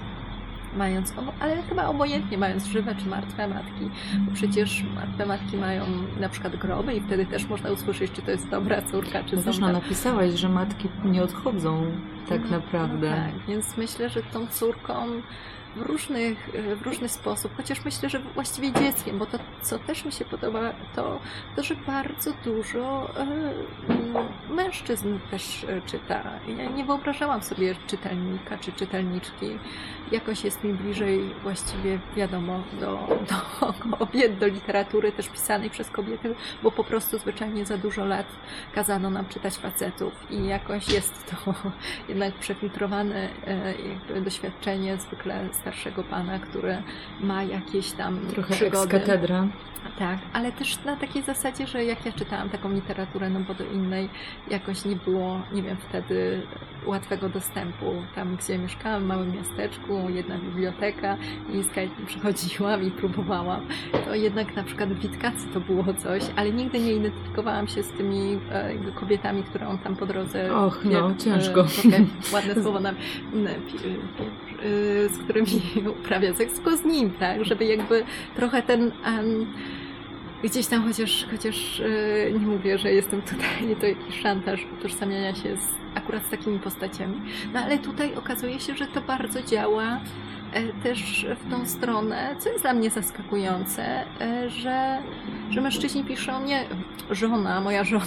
mając, 0.78 1.14
ale 1.40 1.64
chyba 1.64 1.88
obojętnie 1.88 2.38
mając 2.38 2.66
żywe 2.66 2.96
czy 2.96 3.06
martwe 3.06 3.48
matki, 3.48 3.90
bo 4.20 4.32
przecież 4.32 4.84
martwe 4.96 5.26
matki 5.26 5.58
mają 5.58 5.86
na 6.20 6.30
przykład 6.30 6.56
groby 6.56 6.94
i 6.94 7.02
wtedy 7.02 7.26
też 7.26 7.50
można 7.50 7.72
usłyszeć, 7.72 8.12
czy 8.12 8.22
to 8.22 8.32
jest 8.32 8.50
dobra 8.50 8.82
córka, 8.82 9.24
czy 9.24 9.36
no 9.36 9.42
Zresztą 9.42 9.72
napisałaś, 9.72 10.32
że 10.32 10.50
matki 10.50 10.90
nie 11.06 11.24
odchodzą 11.24 11.92
tak 12.30 12.42
no, 12.44 12.50
naprawdę. 12.50 13.10
No 13.10 13.16
tak, 13.16 13.48
więc 13.48 13.78
myślę, 13.78 14.10
że 14.10 14.24
tą 14.24 14.48
córką 14.48 14.94
w, 15.76 15.82
różnych, 15.82 16.50
w 16.80 16.82
różny 16.82 17.10
sposób, 17.10 17.52
chociaż 17.58 17.86
myślę, 17.86 18.10
że 18.10 18.20
właściwie 18.20 18.72
dzieckiem, 18.72 19.20
bo 19.20 19.26
to, 19.26 19.40
co 19.62 19.80
też 19.80 20.06
mi 20.06 20.12
się 20.12 20.26
podoba, 20.26 20.74
to, 20.96 21.20
to 21.56 21.64
że 21.64 21.76
bardzo 21.76 22.34
dużo 22.44 23.10
e, 23.18 24.54
mężczyzn 24.54 25.20
też 25.32 25.64
e, 25.64 25.82
czyta. 25.82 26.24
Ja 26.58 26.70
nie 26.70 26.86
wyobrażałam 26.86 27.44
sobie 27.44 27.76
czytelnika 27.88 28.58
czy 28.58 28.72
czytelniczki. 28.72 29.58
Jakoś 30.12 30.44
jest 30.44 30.64
mi 30.64 30.74
bliżej 30.74 31.30
właściwie, 31.44 32.00
wiadomo, 32.16 32.64
do, 32.80 33.08
do 33.30 33.74
kobiet, 33.98 34.38
do 34.38 34.48
literatury 34.48 35.12
też 35.12 35.30
pisanej 35.30 35.70
przez 35.70 35.90
kobiety, 35.90 36.36
bo 36.64 36.72
po 36.72 36.84
prostu 36.84 37.18
zwyczajnie 37.18 37.66
za 37.66 37.78
dużo 37.78 38.06
lat 38.06 38.28
kazano 38.76 39.10
nam 39.10 39.26
czytać 39.26 39.58
facetów 39.58 40.14
i 40.30 40.46
jakoś 40.46 40.90
jest 40.90 41.32
to 41.32 41.54
jednak 42.10 42.34
przefiltrowane 42.34 43.30
e, 44.16 44.22
doświadczenie 44.22 44.98
zwykle 44.98 45.50
starszego 45.62 46.04
pana, 46.04 46.40
który 46.40 46.78
ma 47.22 47.44
jakieś 47.44 47.92
tam 47.92 48.20
Trochę 48.20 48.54
przygody. 48.54 49.00
katedra. 49.00 49.48
Tak, 50.00 50.20
ale 50.34 50.52
też 50.52 50.84
na 50.86 50.96
takiej 50.96 51.24
zasadzie, 51.24 51.68
że 51.68 51.86
jak 51.86 52.06
ja 52.06 52.12
czytałam 52.12 52.50
taką 52.50 52.72
literaturę, 52.72 53.30
no 53.30 53.40
bo 53.40 53.54
do 53.54 53.64
innej 53.64 54.10
jakoś 54.50 54.86
nie 54.86 54.96
było, 54.96 55.42
nie 55.54 55.64
wiem, 55.64 55.78
wtedy 55.90 56.42
łatwego 56.86 57.30
dostępu. 57.30 57.86
Tam, 58.16 58.36
gdzie 58.36 58.58
mieszkałam, 58.58 59.04
w 59.04 59.08
małym 59.08 59.36
miasteczku, 59.36 60.10
jedna 60.10 60.38
biblioteka 60.38 61.18
i 61.54 61.64
z 61.64 61.70
przychodziłam 62.06 62.84
i 62.84 62.92
próbowałam. 62.92 63.68
To 64.06 64.16
jednak 64.16 64.56
na 64.56 64.64
przykład 64.64 64.90
w 64.94 65.00
Witkacy 65.00 65.48
to 65.54 65.60
było 65.60 65.94
coś, 65.94 66.24
ale 66.36 66.52
nigdy 66.52 66.80
nie 66.80 66.94
identyfikowałam 66.94 67.68
się 67.68 67.84
z 67.84 67.92
tymi 67.92 68.40
e, 68.52 68.74
kobietami, 68.96 69.44
które 69.44 69.68
on 69.68 69.78
tam 69.78 69.96
po 69.96 70.06
drodze... 70.06 70.56
Och, 70.56 70.86
no, 70.86 71.16
ciężko. 71.16 71.62
E, 71.62 72.34
ładne 72.34 72.56
słowo 72.64 72.80
nam... 72.80 72.96
z 75.10 75.18
którymi 75.18 75.62
uprawia 76.00 76.34
seks, 76.34 76.54
tylko 76.54 76.78
z 76.78 76.86
nim, 76.86 77.12
tak? 77.12 77.46
Żeby 77.46 77.66
jakby 77.66 78.04
trochę 78.36 78.62
ten... 78.62 78.92
Um, 79.06 79.54
gdzieś 80.44 80.68
tam, 80.68 80.84
chociaż, 80.84 81.26
chociaż 81.32 81.80
yy, 81.80 82.40
nie 82.40 82.48
mówię, 82.48 82.78
że 82.78 82.92
jestem 82.92 83.22
tutaj, 83.22 83.76
to 83.82 83.86
jakiś 83.86 84.22
szantaż 84.22 84.66
utożsamiania 84.80 85.36
się 85.36 85.58
z, 85.58 85.68
akurat 85.96 86.26
z 86.26 86.30
takimi 86.30 86.60
postaciami. 86.60 87.22
No 87.54 87.60
ale 87.60 87.78
tutaj 87.78 88.16
okazuje 88.16 88.60
się, 88.60 88.76
że 88.76 88.88
to 88.88 89.02
bardzo 89.02 89.44
działa 89.44 90.00
e, 90.54 90.64
też 90.84 91.26
w 91.46 91.52
tą 91.52 91.66
stronę, 91.66 92.36
co 92.40 92.50
jest 92.50 92.62
dla 92.62 92.74
mnie 92.74 92.90
zaskakujące, 92.90 93.84
e, 94.22 94.50
że, 94.50 94.98
że 95.50 95.62
mężczyźni 95.62 96.04
piszą 96.04 96.44
nie 96.44 96.66
żona, 97.12 97.62
moja 97.62 97.84
żona 97.84 98.06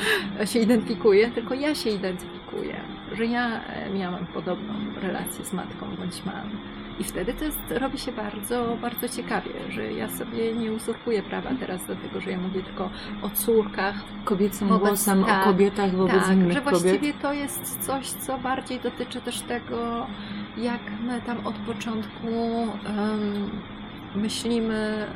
się 0.52 0.58
identyfikuje, 0.58 1.30
tylko 1.30 1.54
ja 1.54 1.74
się 1.74 1.90
identyfikuję, 1.90 2.80
że 3.12 3.26
ja 3.26 3.60
miałam 3.90 4.26
podobną 4.26 4.74
relację 5.02 5.44
z 5.44 5.52
matką 5.52 5.86
bądź 5.98 6.24
mamą 6.24 6.50
i 6.98 7.04
wtedy 7.04 7.34
to 7.34 7.44
jest, 7.44 7.60
robi 7.70 7.98
się 7.98 8.12
bardzo, 8.12 8.76
bardzo 8.80 9.08
ciekawie, 9.08 9.50
że 9.70 9.92
ja 9.92 10.08
sobie 10.08 10.52
nie 10.52 10.72
uzurpuję 10.72 11.22
prawa 11.22 11.50
teraz 11.60 11.86
do 11.86 11.96
tego, 11.96 12.20
że 12.20 12.30
ja 12.30 12.38
mówię 12.38 12.62
tylko 12.62 12.90
o 13.22 13.30
córkach. 13.30 13.94
Kobiecym 14.24 14.68
wobec, 14.68 14.88
głosem, 14.88 15.24
tak, 15.24 15.42
o 15.42 15.44
kobietach 15.44 15.96
wobec 15.96 16.22
tak, 16.22 16.32
innych 16.32 16.52
że 16.52 16.60
właściwie 16.60 16.98
kobiet. 16.98 17.20
to 17.22 17.32
jest 17.32 17.86
coś, 17.86 18.10
co 18.10 18.38
bardziej 18.38 18.80
dotyczy 18.80 19.20
też 19.20 19.40
tego, 19.40 20.06
jak 20.56 20.80
my 21.06 21.20
tam 21.20 21.46
od 21.46 21.54
początku 21.54 22.28
um, 22.28 23.50
myślimy 24.14 25.06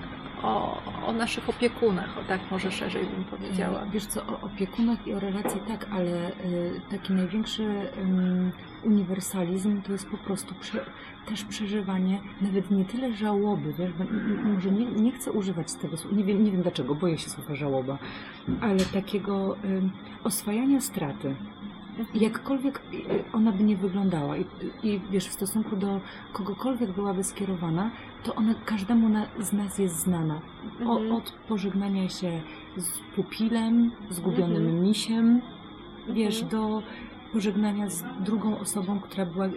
o, 0.42 0.82
o, 1.06 1.12
naszych 1.12 1.48
opiekunach, 1.48 2.18
o 2.18 2.24
tak 2.24 2.40
może 2.50 2.70
szerzej 2.70 3.06
bym 3.06 3.24
powiedziała. 3.24 3.86
Wiesz 3.92 4.06
co, 4.06 4.26
o 4.26 4.40
opiekunach 4.40 5.06
i 5.06 5.14
o 5.14 5.20
relacji 5.20 5.60
tak, 5.68 5.86
ale 5.90 6.30
y, 6.30 6.80
taki 6.90 7.12
największy 7.12 7.62
y, 7.62 8.86
uniwersalizm 8.86 9.82
to 9.82 9.92
jest 9.92 10.08
po 10.08 10.16
prostu 10.16 10.54
prze, 10.54 10.84
też 11.28 11.44
przeżywanie 11.44 12.20
nawet 12.40 12.70
nie 12.70 12.84
tyle 12.84 13.12
żałoby, 13.12 13.72
wiesz, 13.72 13.92
bo 13.92 14.04
może 14.54 14.70
nie, 14.70 14.86
nie 14.86 15.12
chcę 15.12 15.32
używać 15.32 15.74
tego 15.74 15.96
słowa, 15.96 16.16
nie 16.16 16.24
wiem, 16.24 16.44
nie 16.44 16.52
wiem 16.52 16.62
dlaczego, 16.62 16.94
boję 16.94 17.18
się 17.18 17.30
słowa 17.30 17.54
żałoba, 17.54 17.98
ale 18.60 18.80
takiego 18.80 19.56
y, 19.56 19.82
oswajania 20.24 20.80
straty 20.80 21.34
jakkolwiek 22.14 22.82
ona 23.32 23.52
by 23.52 23.64
nie 23.64 23.76
wyglądała 23.76 24.36
i, 24.36 24.44
i 24.82 25.00
wiesz, 25.10 25.28
w 25.28 25.32
stosunku 25.32 25.76
do 25.76 26.00
kogokolwiek 26.32 26.90
byłaby 26.90 27.24
skierowana, 27.24 27.90
to 28.22 28.34
ona 28.34 28.54
każdemu 28.54 29.08
na, 29.08 29.26
z 29.40 29.52
nas 29.52 29.78
jest 29.78 29.96
znana. 29.96 30.40
O, 30.86 30.98
mhm. 30.98 31.12
Od 31.12 31.30
pożegnania 31.48 32.08
się 32.08 32.40
z 32.76 32.98
pupilem, 33.16 33.90
zgubionym 34.10 34.66
mhm. 34.66 34.82
misiem, 34.82 35.40
wiesz, 36.08 36.42
mhm. 36.42 36.50
do 36.50 36.82
pożegnania 37.32 37.90
z 37.90 38.04
drugą 38.20 38.58
osobą, 38.58 39.00
która 39.00 39.26
była 39.26 39.48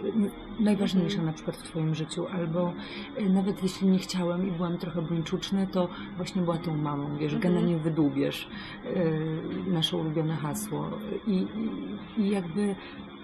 najważniejsza 0.60 1.18
mhm. 1.18 1.26
na 1.26 1.32
przykład 1.32 1.56
w 1.56 1.62
Twoim 1.62 1.94
życiu, 1.94 2.26
albo 2.26 2.72
y, 3.20 3.30
nawet 3.30 3.62
jeśli 3.62 3.88
nie 3.88 3.98
chciałem 3.98 4.48
i 4.48 4.50
byłam 4.50 4.78
trochę 4.78 5.02
buńczuczny, 5.02 5.66
to 5.66 5.88
właśnie 6.16 6.42
była 6.42 6.58
tą 6.58 6.76
mamą, 6.76 7.16
wiesz, 7.16 7.32
mhm. 7.34 7.54
gena 7.54 7.66
nie 7.66 7.76
wydłubiesz, 7.76 8.48
yy, 8.84 9.72
nasze 9.72 9.96
ulubione 9.96 10.36
hasło. 10.36 10.90
I, 11.26 11.32
i, 11.32 12.20
I 12.20 12.30
jakby 12.30 12.74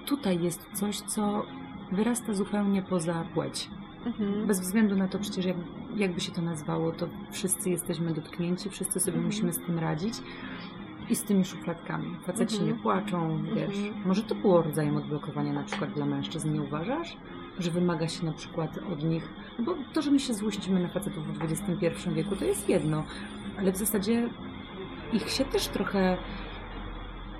tutaj 0.07 0.43
jest 0.43 0.69
coś, 0.73 1.01
co 1.01 1.47
wyrasta 1.93 2.35
zupełnie 2.35 2.83
poza 2.83 3.25
płeć. 3.35 3.71
Mhm. 4.09 4.47
Bez 4.47 4.61
względu 4.61 4.97
na 4.97 5.09
to 5.09 5.19
przecież 5.19 5.45
jak, 5.45 5.57
jakby 5.97 6.21
się 6.21 6.33
to 6.33 6.43
nazwało, 6.43 6.93
to 6.93 7.09
wszyscy 7.31 7.71
jesteśmy 7.71 8.15
dotknięci, 8.15 8.71
wszyscy 8.71 9.01
sobie 9.01 9.17
mhm. 9.17 9.27
musimy 9.27 9.53
z 9.53 9.59
tym 9.59 9.79
radzić 9.79 10.15
i 11.11 11.17
z 11.17 11.23
tymi 11.23 11.45
szufladkami. 11.45 12.17
Faceci 12.27 12.57
mhm. 12.57 12.73
nie 12.73 12.83
płaczą, 12.83 13.45
wiesz. 13.55 13.77
Mhm. 13.77 14.09
Może 14.09 14.23
to 14.23 14.35
było 14.35 14.63
rodzajem 14.63 14.97
odblokowania 14.97 15.53
na 15.53 15.63
przykład 15.63 15.93
dla 15.93 16.07
mężczyzn, 16.07 16.53
nie 16.53 16.63
uważasz? 16.63 17.17
Że 17.59 17.71
wymaga 17.71 18.09
się 18.09 18.27
na 18.27 18.33
przykład 18.33 18.79
od 18.93 19.05
nich, 19.05 19.29
no 19.59 19.65
bo 19.65 19.75
to, 19.93 20.03
że 20.03 20.11
my 20.11 20.21
się 20.21 20.35
złościmy 20.35 20.81
na 20.81 20.89
facetów 20.89 21.39
w 21.39 21.43
XXI 21.43 22.11
wieku, 22.15 22.37
to 22.37 22.45
jest 22.45 22.69
jedno, 22.69 23.05
ale 23.59 23.73
w 23.73 23.77
zasadzie 23.77 24.29
ich 25.13 25.31
się 25.31 25.45
też 25.45 25.69
trochę 25.69 26.17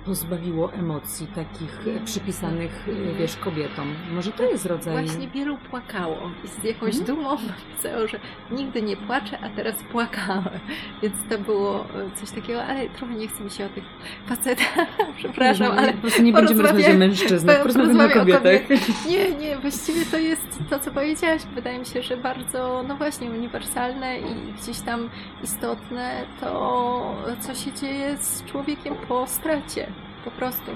pozbawiło 0.05 0.73
emocji 0.73 1.27
takich 1.27 1.87
e, 1.97 2.05
przypisanych, 2.05 2.87
e, 3.11 3.13
wiesz, 3.13 3.35
kobietom. 3.35 3.95
Może 4.11 4.31
to 4.31 4.43
jest 4.43 4.65
rodzaj... 4.65 4.93
Właśnie 5.05 5.27
wielu 5.27 5.57
płakało 5.57 6.17
i 6.45 6.47
z 6.47 6.63
jakąś 6.63 6.95
Mhm. 6.97 7.05
dumą 7.05 7.29
napisało, 7.29 8.07
że 8.07 8.19
nigdy 8.51 8.81
nie 8.81 8.97
płaczę, 8.97 9.39
a 9.43 9.49
teraz 9.49 9.75
płakałem. 9.91 10.59
Więc 11.01 11.15
to 11.29 11.37
było 11.37 11.79
e, 11.79 11.85
coś 12.15 12.31
takiego, 12.31 12.63
ale 12.63 12.89
trochę 12.89 13.13
nie 13.13 13.27
chce 13.27 13.43
mi 13.43 13.51
się 13.51 13.65
o 13.65 13.69
tych 13.69 13.83
facetach, 14.27 14.75
przepraszam, 15.17 15.73
nie, 15.75 15.79
ale 15.81 15.93
po 15.93 16.01
prostu 16.01 16.21
nie 16.21 16.33
będziemy 16.33 16.61
rozmawiać 16.63 16.95
o 16.95 16.97
mężczyznach, 16.97 17.61
porozmawiamy 17.61 18.05
o 18.05 18.09
kobietach. 18.09 18.61
Nie, 19.09 19.31
nie, 19.31 19.57
właściwie 19.57 20.05
to 20.05 20.17
jest 20.17 20.59
to, 20.69 20.79
co 20.79 20.91
powiedziałaś. 20.91 21.41
Wydaje 21.55 21.79
mi 21.79 21.85
się, 21.85 22.01
że 22.01 22.17
bardzo, 22.17 22.83
no 22.87 22.95
właśnie, 22.95 23.29
uniwersalne 23.29 24.19
i 24.19 24.53
gdzieś 24.61 24.79
tam 24.79 25.09
istotne 25.43 26.25
to, 26.41 27.15
co 27.39 27.55
się 27.55 27.71
dzieje 27.73 28.17
z 28.17 28.45
człowiekiem 28.45 28.95
po 29.07 29.27
stracie. 29.27 29.87
Po 30.25 30.31
prostu. 30.31 30.71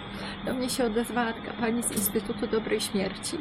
Do 0.45 0.53
mnie 0.53 0.69
się 0.69 0.85
odezwała 0.85 1.33
taka 1.33 1.53
pani 1.53 1.83
z 1.83 1.91
Instytutu 1.91 2.47
Dobrej 2.47 2.81
Śmierci. 2.81 3.37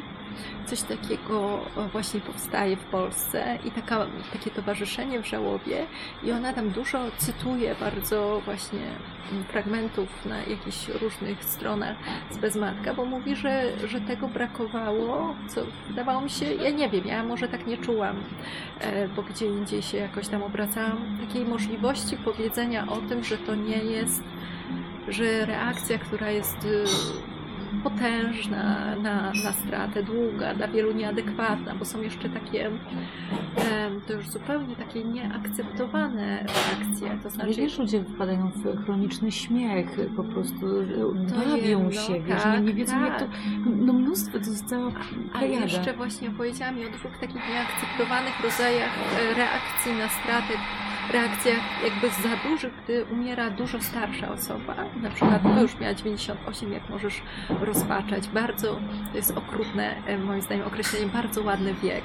Coś 0.65 0.81
takiego 0.81 1.59
właśnie 1.91 2.21
powstaje 2.21 2.77
w 2.77 2.85
Polsce 2.85 3.59
i 3.65 3.71
taka, 3.71 4.05
takie 4.33 4.51
towarzyszenie 4.51 5.21
w 5.21 5.27
żałobie 5.27 5.85
i 6.23 6.31
ona 6.31 6.53
tam 6.53 6.69
dużo 6.69 6.99
cytuje 7.17 7.75
bardzo 7.79 8.41
właśnie 8.45 8.79
fragmentów 9.47 10.25
na 10.25 10.37
jakichś 10.37 10.87
różnych 10.87 11.43
stronach 11.43 11.97
z 12.31 12.37
Bezmatka, 12.37 12.93
bo 12.93 13.05
mówi, 13.05 13.35
że, 13.35 13.71
że 13.87 14.01
tego 14.01 14.27
brakowało, 14.27 15.35
co 15.47 15.61
wydawało 15.87 16.21
mi 16.21 16.29
się, 16.29 16.45
ja 16.45 16.69
nie 16.69 16.89
wiem, 16.89 17.07
ja 17.07 17.23
może 17.23 17.47
tak 17.47 17.67
nie 17.67 17.77
czułam, 17.77 18.23
e, 18.79 19.07
bo 19.07 19.23
gdzie 19.23 19.45
indziej 19.45 19.81
się 19.81 19.97
jakoś 19.97 20.27
tam 20.27 20.43
obracałam, 20.43 21.17
takiej 21.27 21.45
możliwości 21.45 22.17
powiedzenia 22.17 22.87
o 22.87 22.97
tym, 22.97 23.23
że 23.23 23.37
to 23.37 23.55
nie 23.55 23.77
jest, 23.77 24.23
że 25.07 25.45
reakcja, 25.45 25.97
która 25.97 26.31
jest 26.31 26.65
y, 26.65 26.83
potężna 27.83 28.95
na, 28.95 29.31
na 29.43 29.53
stratę, 29.53 30.03
długa, 30.03 30.53
dla 30.53 30.67
wielu 30.67 30.91
nieadekwatna, 30.91 31.75
bo 31.75 31.85
są 31.85 32.01
jeszcze 32.01 32.29
takie, 32.29 32.71
to 34.07 34.13
już 34.13 34.29
zupełnie 34.29 34.75
takie 34.75 35.03
nieakceptowane 35.03 36.37
reakcje, 36.37 37.19
to 37.23 37.29
znaczy 37.29 37.53
wiesz, 37.53 37.79
ludzie 37.79 38.03
wpadają 38.03 38.51
w 38.55 38.85
chroniczny 38.85 39.31
śmiech, 39.31 39.87
po 40.15 40.23
prostu 40.23 40.65
bawią 41.39 41.91
się, 41.91 42.21
wiesz, 42.21 42.43
tak, 42.43 42.59
nie, 42.59 42.67
nie 42.67 42.73
wiedzą 42.73 43.05
jak 43.05 43.19
to, 43.19 43.25
tak. 43.25 43.35
no 43.65 43.93
mnóstwo, 43.93 44.39
to 44.39 44.45
jest 44.45 44.69
cała 44.69 44.91
A 45.33 45.43
jeszcze 45.43 45.93
właśnie 45.93 46.29
opowiedziała 46.29 46.71
mi 46.71 46.85
o 46.85 46.89
dwóch 46.89 47.17
takich 47.17 47.41
nieakceptowanych 47.49 48.43
rodzajach 48.43 48.91
e, 49.31 49.33
reakcji 49.33 49.91
na 49.91 50.07
stratę. 50.07 50.53
Reakcjach 51.11 51.83
jakby 51.83 52.09
za 52.09 52.49
dużych, 52.49 52.73
gdy 52.83 53.05
umiera 53.05 53.49
dużo 53.49 53.81
starsza 53.81 54.31
osoba. 54.31 54.75
Na 55.01 55.09
przykład 55.09 55.43
no 55.43 55.61
już 55.61 55.79
miała 55.79 55.93
98, 55.93 56.73
jak 56.73 56.89
możesz 56.89 57.21
rozpaczać. 57.61 58.27
Bardzo, 58.27 58.79
to 59.11 59.17
jest 59.17 59.37
okrutne 59.37 59.95
e, 60.07 60.17
moim 60.17 60.41
zdaniem 60.41 60.67
określenie, 60.67 61.05
bardzo 61.05 61.43
ładny 61.43 61.73
wiek. 61.73 62.03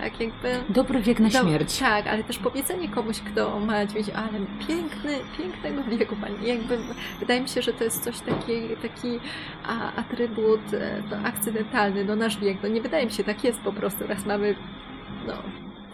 Tak 0.00 0.20
jakby... 0.20 0.64
Dobry 0.68 1.00
wiek 1.00 1.20
na 1.20 1.28
Do- 1.28 1.38
śmierć. 1.38 1.78
Tak, 1.78 2.06
ale 2.06 2.24
też 2.24 2.38
powiedzenie 2.38 2.88
komuś, 2.88 3.20
kto 3.20 3.60
ma 3.60 3.86
90, 3.86 4.18
ale 4.18 4.46
piękny, 4.68 5.18
pięknego 5.38 5.82
wieku 5.82 6.16
pani. 6.16 6.48
Jakby 6.48 6.78
wydaje 7.20 7.40
mi 7.40 7.48
się, 7.48 7.62
że 7.62 7.72
to 7.72 7.84
jest 7.84 8.04
coś 8.04 8.20
taki, 8.20 8.68
taki 8.82 9.20
a, 9.66 9.92
atrybut 9.92 10.60
no, 11.10 11.16
akcydentalny, 11.28 12.04
no 12.04 12.16
nasz 12.16 12.38
wiek. 12.40 12.58
No 12.62 12.68
nie 12.68 12.80
wydaje 12.80 13.06
mi 13.06 13.12
się, 13.12 13.24
tak 13.24 13.44
jest 13.44 13.60
po 13.60 13.72
prostu. 13.72 14.06
Raz 14.06 14.26
mamy, 14.26 14.54
no 15.26 15.34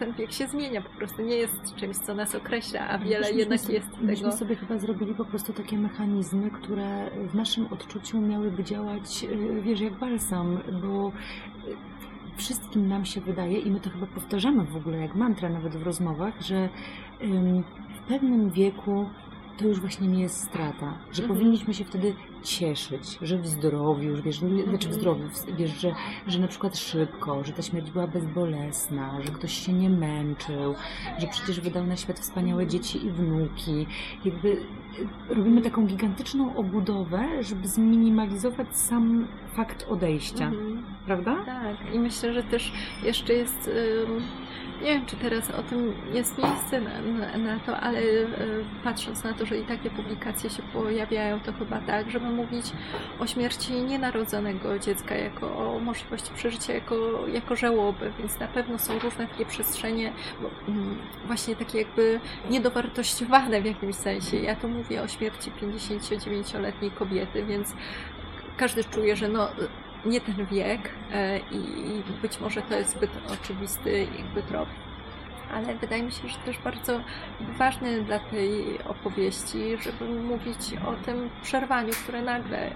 ten 0.01 0.13
wiek 0.13 0.31
się 0.31 0.47
zmienia 0.47 0.81
po 0.81 0.89
prostu, 0.89 1.21
nie 1.21 1.35
jest 1.35 1.75
czymś, 1.75 1.97
co 1.97 2.13
nas 2.15 2.35
określa, 2.35 2.87
a 2.89 2.97
wiele 2.97 3.19
Myśmy 3.19 3.37
jednak 3.39 3.69
jest 3.69 3.87
Myśmy 4.01 4.15
tego. 4.25 4.31
sobie 4.37 4.55
chyba 4.55 4.77
zrobili 4.77 5.15
po 5.15 5.25
prostu 5.25 5.53
takie 5.53 5.77
mechanizmy, 5.77 6.51
które 6.51 7.09
w 7.27 7.35
naszym 7.35 7.67
odczuciu 7.73 8.21
miałyby 8.21 8.63
działać, 8.63 9.23
y, 9.23 9.61
wiesz, 9.61 9.79
jak 9.79 9.93
balsam, 9.99 10.59
bo 10.81 11.07
y, 11.07 11.11
wszystkim 12.37 12.87
nam 12.87 13.05
się 13.05 13.21
wydaje, 13.21 13.59
i 13.59 13.71
my 13.71 13.79
to 13.79 13.89
chyba 13.89 14.05
powtarzamy 14.05 14.63
w 14.63 14.75
ogóle 14.75 14.97
jak 14.97 15.15
mantra 15.15 15.49
nawet 15.49 15.75
w 15.75 15.83
rozmowach, 15.83 16.41
że 16.41 16.69
w 17.95 18.07
pewnym 18.07 18.49
wieku 18.51 19.09
to 19.57 19.67
już 19.67 19.79
właśnie 19.79 20.07
nie 20.07 20.21
jest 20.21 20.43
strata, 20.43 20.93
że 21.11 21.21
Mhm. 21.23 21.39
powinniśmy 21.39 21.73
się 21.73 21.85
wtedy 21.85 22.13
cieszyć, 22.43 23.17
że 23.21 23.37
w 23.37 23.47
zdrowiu, 23.47 24.15
że 24.15 24.21
wiesz, 24.21 24.39
znaczy 24.69 24.89
w 24.89 24.93
zdrowiu, 24.93 25.23
wiesz, 25.57 25.71
że, 25.81 25.91
że 26.27 26.39
na 26.39 26.47
przykład 26.47 26.77
szybko, 26.77 27.43
że 27.43 27.53
ta 27.53 27.61
śmierć 27.61 27.91
była 27.91 28.07
bezbolesna, 28.07 29.21
że 29.21 29.31
ktoś 29.31 29.53
się 29.65 29.73
nie 29.73 29.89
męczył, 29.89 30.75
że 31.19 31.27
przecież 31.27 31.59
wydał 31.61 31.87
na 31.87 31.95
świat 31.97 32.19
wspaniałe 32.19 32.67
dzieci 32.67 33.05
i 33.05 33.09
wnuki. 33.11 33.87
Jakby 34.25 34.47
y, 34.49 34.65
robimy 35.29 35.61
taką 35.61 35.85
gigantyczną 35.85 36.55
obudowę, 36.55 37.43
żeby 37.43 37.67
zminimalizować 37.67 38.77
sam 38.77 39.27
fakt 39.55 39.85
odejścia, 39.89 40.45
Mhm. 40.47 40.83
prawda? 41.05 41.35
Tak, 41.45 41.93
i 41.95 41.99
myślę, 41.99 42.33
że 42.33 42.43
też 42.43 42.71
jeszcze 43.03 43.33
jest, 43.33 43.67
ym, 44.07 44.21
nie 44.81 44.87
wiem 44.87 45.05
czy 45.05 45.15
teraz 45.15 45.51
o 45.51 45.63
tym 45.63 45.93
jest 46.13 46.37
miejsce 46.37 46.81
na, 46.81 47.01
na, 47.01 47.37
na 47.37 47.59
to, 47.59 47.77
ale 47.77 47.99
y, 47.99 48.27
patrząc 48.83 49.23
na 49.23 49.33
to, 49.33 49.45
że 49.45 49.57
i 49.57 49.63
takie 49.65 49.89
publikacje 49.89 50.49
się 50.49 50.63
pojawiają, 50.73 51.39
to 51.39 51.53
chyba 51.53 51.79
tak, 51.79 52.11
żeby 52.11 52.29
mówić 52.31 52.65
o 53.19 53.27
śmierci 53.27 53.73
nienarodzonego 53.73 54.79
dziecka 54.79 55.15
jako 55.15 55.57
o 55.57 55.79
możliwości 55.79 56.33
przeżycia 56.33 56.73
jako, 56.73 57.27
jako 57.27 57.55
żałoby, 57.55 58.11
więc 58.19 58.39
na 58.39 58.47
pewno 58.47 58.79
są 58.79 58.99
różne 58.99 59.27
takie 59.27 59.45
przestrzenie, 59.45 60.13
mm, 60.67 60.97
właśnie 61.25 61.55
takie 61.55 61.77
jakby 61.77 62.19
niedowartościowane 62.49 63.61
w 63.61 63.65
jakimś 63.65 63.95
sensie. 63.95 64.37
Ja 64.37 64.55
tu 64.55 64.67
mówię 64.67 65.01
o 65.01 65.07
śmierci 65.07 65.51
59-letniej 65.51 66.91
kobiety, 66.91 67.45
więc 67.45 67.73
każdy 68.57 68.83
czuje, 68.83 69.15
że 69.15 69.27
no 69.27 69.49
nie 70.05 70.21
ten 70.21 70.45
wiek 70.45 70.89
e, 71.11 71.39
i 71.39 72.03
być 72.21 72.39
może 72.39 72.61
to 72.61 72.75
jest 72.75 72.91
zbyt 72.91 73.11
oczywisty 73.33 74.07
jakby 74.17 74.43
trop. 74.43 74.69
Ale 75.53 75.75
wydaje 75.75 76.03
mi 76.03 76.11
się, 76.11 76.27
że 76.27 76.37
też 76.37 76.57
bardzo 76.59 76.99
ważne 77.57 78.01
dla 78.01 78.19
tej 78.19 78.79
opowieści, 78.87 79.59
żeby 79.83 80.05
mówić 80.21 80.57
o 80.87 81.05
tym 81.05 81.29
przerwaniu, 81.43 81.93
które 82.03 82.21
nagle, 82.21 82.75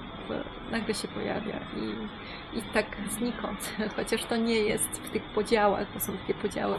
nagle 0.71 0.93
się 0.93 1.07
pojawia 1.07 1.59
i, 1.77 2.57
i 2.57 2.61
tak 2.61 2.85
znikąd. 3.09 3.71
Chociaż 3.95 4.23
to 4.25 4.35
nie 4.37 4.55
jest 4.59 4.89
w 5.01 5.09
tych 5.09 5.23
podziałach, 5.23 5.87
bo 5.93 5.99
są 5.99 6.17
takie 6.17 6.33
podziały 6.33 6.75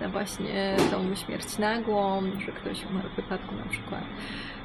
na 0.00 0.08
właśnie 0.08 0.76
tą 0.90 1.14
śmierć 1.14 1.58
nagłą, 1.58 2.22
że 2.46 2.52
ktoś 2.52 2.84
umarł 2.90 3.08
w 3.08 3.16
wypadku 3.16 3.54
na 3.54 3.64
przykład 3.70 4.02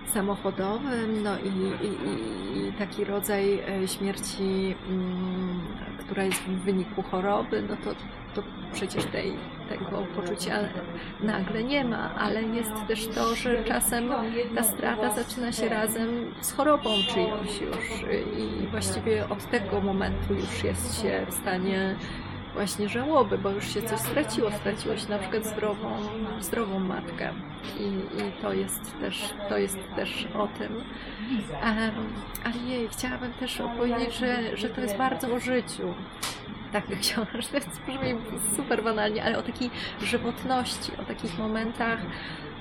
samochodowym, 0.06 1.24
no 1.24 1.32
i, 1.40 1.86
i, 1.86 1.88
i- 1.88 2.68
i 2.70 2.74
taki 2.74 3.04
rodzaj 3.04 3.60
e, 3.60 3.88
śmierci, 3.88 4.76
mm, 4.90 5.62
która 6.00 6.24
jest 6.24 6.42
w 6.42 6.62
wyniku 6.64 7.02
choroby, 7.04 7.64
no 7.70 7.76
to, 7.78 7.96
to 8.36 8.48
przecież 8.74 9.06
tej, 9.06 9.34
tego 9.72 10.04
poczucia 10.16 10.60
nagle 11.20 11.64
nie 11.64 11.86
ma, 11.86 12.16
ale 12.16 12.44
jest 12.44 12.72
też 12.88 13.08
to, 13.08 13.36
że 13.36 13.64
czasem 13.64 14.10
ta 14.56 14.64
strata 14.64 15.16
zaczyna 15.16 15.52
się 15.52 15.70
razem 15.70 16.34
z 16.42 16.52
chorobą 16.52 16.90
czyjąś 17.14 17.62
już 17.62 18.10
i 18.38 18.68
właściwie 18.68 19.30
od 19.30 19.52
tego 19.52 19.82
momentu 19.82 20.34
już 20.34 20.64
jest 20.64 21.02
się 21.02 21.26
w 21.30 21.34
stanie 21.34 21.96
właśnie 22.54 22.90
żałoby, 22.90 23.38
bo 23.38 23.50
już 23.50 23.74
się 23.74 23.82
coś 23.82 24.00
straciło, 24.00 24.52
straciło 24.52 24.98
się 24.98 25.10
na 25.10 25.20
przykład 25.20 25.46
zdrową, 25.46 25.98
zdrową 26.42 26.80
matkę 26.80 27.34
i, 27.80 27.84
i 28.20 28.42
to 28.42 28.54
jest 28.54 29.00
też, 29.00 29.34
to 29.50 29.58
jest 29.58 29.80
też 29.96 30.28
o 30.36 30.48
tym. 30.48 30.84
Em, 31.64 31.94
ale 32.44 32.56
jej, 32.58 32.88
chciałabym 32.88 33.34
też 33.34 33.62
opowiedzieć, 33.62 34.16
że, 34.16 34.58
że 34.58 34.70
to 34.70 34.82
jest 34.82 34.98
bardzo 34.98 35.34
o 35.34 35.40
życiu. 35.40 35.94
Tak, 36.72 37.00
książka, 37.02 37.42
że 37.42 37.48
to 37.48 37.70
brzmi 37.88 38.16
super 38.56 38.84
banalnie, 38.84 39.24
ale 39.24 39.38
o 39.38 39.42
takiej 39.42 39.70
żywotności, 40.02 40.92
o 41.02 41.06
takich 41.06 41.40
momentach. 41.40 42.00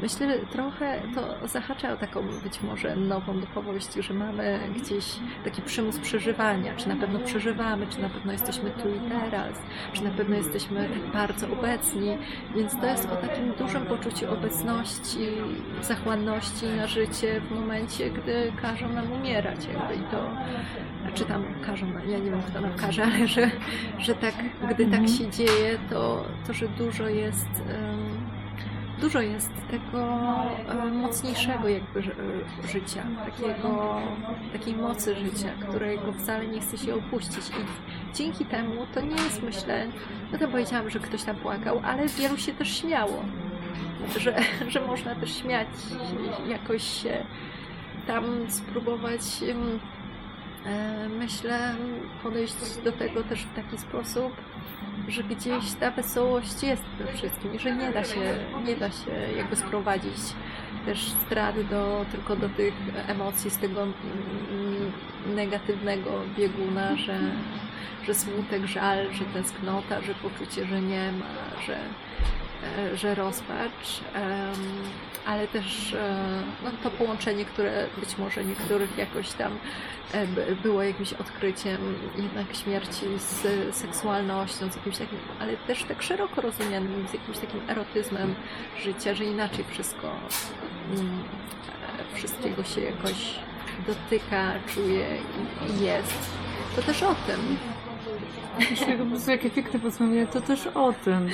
Myślę, 0.02 0.38
trochę 0.38 1.02
to 1.14 1.48
zahacza 1.48 1.92
o 1.92 1.96
taką 1.96 2.22
być 2.22 2.62
może 2.62 2.96
nową 2.96 3.40
duchowość, 3.40 3.94
że 3.94 4.14
mamy 4.14 4.60
gdzieś 4.76 5.04
taki 5.44 5.62
przymus 5.62 5.98
przeżywania, 5.98 6.74
czy 6.76 6.88
na 6.88 6.96
pewno 6.96 7.18
przeżywamy, 7.18 7.86
czy 7.86 8.00
na 8.02 8.08
pewno 8.08 8.32
jesteśmy 8.32 8.70
tu 8.70 8.88
i 8.88 9.10
teraz, 9.10 9.52
czy 9.92 10.04
na 10.04 10.10
pewno 10.10 10.36
jesteśmy 10.36 10.88
tak 10.88 11.12
bardzo 11.12 11.52
obecni, 11.52 12.18
więc 12.56 12.80
to 12.80 12.86
jest 12.86 13.08
o 13.10 13.16
takim 13.16 13.52
dużym 13.52 13.86
poczuciu 13.86 14.32
obecności, 14.32 15.28
zachłanności 15.82 16.66
na 16.66 16.86
życie 16.86 17.40
w 17.40 17.50
momencie, 17.50 18.10
gdy 18.10 18.52
każą 18.62 18.88
nam 18.88 19.12
umierać 19.12 19.58
jakby 19.66 19.94
i 19.94 20.10
to, 20.10 20.30
czy 21.14 21.24
tam 21.24 21.44
każą, 21.66 21.86
ja 22.08 22.18
nie 22.18 22.30
wiem 22.30 22.42
kto 22.42 22.60
nam 22.60 22.72
każe, 22.74 23.04
ale 23.04 23.28
że, 23.28 23.50
że 23.98 24.14
tak, 24.14 24.34
gdy 24.70 24.84
tak 24.86 25.00
Mhm. 25.00 25.08
się 25.08 25.30
dzieje, 25.30 25.78
to, 25.90 26.24
to 26.46 26.52
że 26.52 26.68
dużo 26.68 27.08
jest 27.08 27.48
dużo 29.00 29.20
jest 29.20 29.50
tego 29.70 30.06
mocniejszego 30.92 31.68
jakby 31.68 32.00
e, 32.00 32.68
życia, 32.68 33.02
takiego, 33.24 34.00
takiej 34.52 34.74
mocy 34.76 35.14
życia, 35.16 35.48
którego 35.68 36.12
wcale 36.12 36.46
nie 36.46 36.60
chce 36.60 36.78
się 36.78 36.94
opuścić 36.94 37.48
i 37.48 38.16
dzięki 38.16 38.44
temu 38.44 38.86
to 38.94 39.00
nie 39.00 39.14
jest 39.22 39.42
myślę, 39.42 39.86
no 40.32 40.38
to 40.38 40.48
powiedziałam, 40.48 40.90
że 40.90 41.00
ktoś 41.00 41.22
tam 41.22 41.36
płakał, 41.36 41.80
ale 41.84 42.06
wielu 42.08 42.36
się 42.36 42.52
też 42.52 42.78
śmiało, 42.80 43.22
że, 44.18 44.34
że 44.68 44.80
można 44.86 45.14
też 45.14 45.36
śmiać 45.36 45.68
jakoś 46.48 46.82
się 47.02 47.24
tam 48.06 48.24
spróbować, 48.48 49.20
myślę, 51.18 51.74
podejść 52.22 52.54
do 52.84 52.92
tego 52.92 53.22
też 53.24 53.42
w 53.42 53.54
taki 53.54 53.78
sposób, 53.78 54.32
że 55.08 55.24
gdzieś 55.24 55.72
ta 55.80 55.90
wesołość 55.90 56.62
jest 56.62 56.82
w 56.82 56.98
tym 56.98 57.16
wszystkim 57.16 57.58
że 57.58 57.76
nie 57.76 57.92
da 57.92 58.04
się, 58.04 58.34
nie 58.64 58.76
da 58.76 58.90
się 58.90 59.10
jakby 59.36 59.56
sprowadzić 59.56 60.16
też 60.86 61.12
strat 61.26 61.60
do, 61.70 62.04
tylko 62.12 62.36
do 62.36 62.48
tych 62.48 62.74
emocji 63.08 63.50
z 63.50 63.58
tego 63.58 63.86
negatywnego 65.34 66.10
bieguna, 66.38 66.96
że, 66.96 67.18
że 68.06 68.14
smutek, 68.14 68.66
żal, 68.66 69.14
że 69.14 69.24
tęsknota, 69.24 70.00
że 70.00 70.14
poczucie, 70.14 70.66
że 70.66 70.82
nie 70.82 71.12
ma, 71.12 71.26
że, 71.66 71.76
e, 71.76 71.80
że 72.94 73.14
rozpacz, 73.14 74.00
ale 75.26 75.48
też 75.48 75.92
e, 75.92 76.42
no, 76.64 76.70
to 76.82 76.90
połączenie, 76.90 77.44
które 77.44 77.86
być 78.00 78.18
może 78.18 78.44
niektórych 78.44 78.98
jakoś 78.98 79.32
tam 79.32 79.58
e, 80.12 80.26
było 80.62 80.82
jakimś 80.82 81.12
odkryciem 81.12 81.94
jednak 82.16 82.56
śmierci 82.56 83.06
z 83.18 83.46
seksualnością, 83.76 84.70
z 84.70 84.76
jakimś 84.76 84.98
takim, 84.98 85.18
ale 85.40 85.56
też 85.56 85.84
tak 85.84 86.02
szeroko 86.02 86.40
rozumianym, 86.40 87.08
z 87.08 87.12
jakimś 87.12 87.38
takim 87.38 87.60
erotyzmem 87.68 88.34
życia, 88.82 89.14
że 89.14 89.24
inaczej 89.24 89.64
wszystko, 89.70 90.12
mm, 90.94 91.22
e, 92.12 92.16
wszystkiego 92.16 92.64
się 92.64 92.80
jakoś 92.80 93.34
dotyka, 93.86 94.52
czuje 94.74 95.06
i, 95.78 95.84
jest. 95.84 96.30
To 96.76 96.82
też 96.82 97.02
o 97.02 97.14
tym. 97.14 97.58
Prostu 99.10 99.30
jakie 99.30 99.50
piękne 99.50 99.80
podsumowanie, 99.80 100.26
to 100.26 100.40
też 100.40 100.66
o 100.66 100.92
tym. 100.92 101.30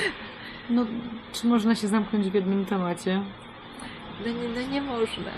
No, 0.70 0.86
czy 1.32 1.46
można 1.46 1.74
się 1.74 1.88
zamknąć 1.88 2.30
w 2.30 2.34
jednym 2.34 2.66
temacie? 2.66 3.20
No 4.26 4.32
nie, 4.32 4.48
no 4.62 4.72
nie 4.72 4.82
można. 4.82 5.30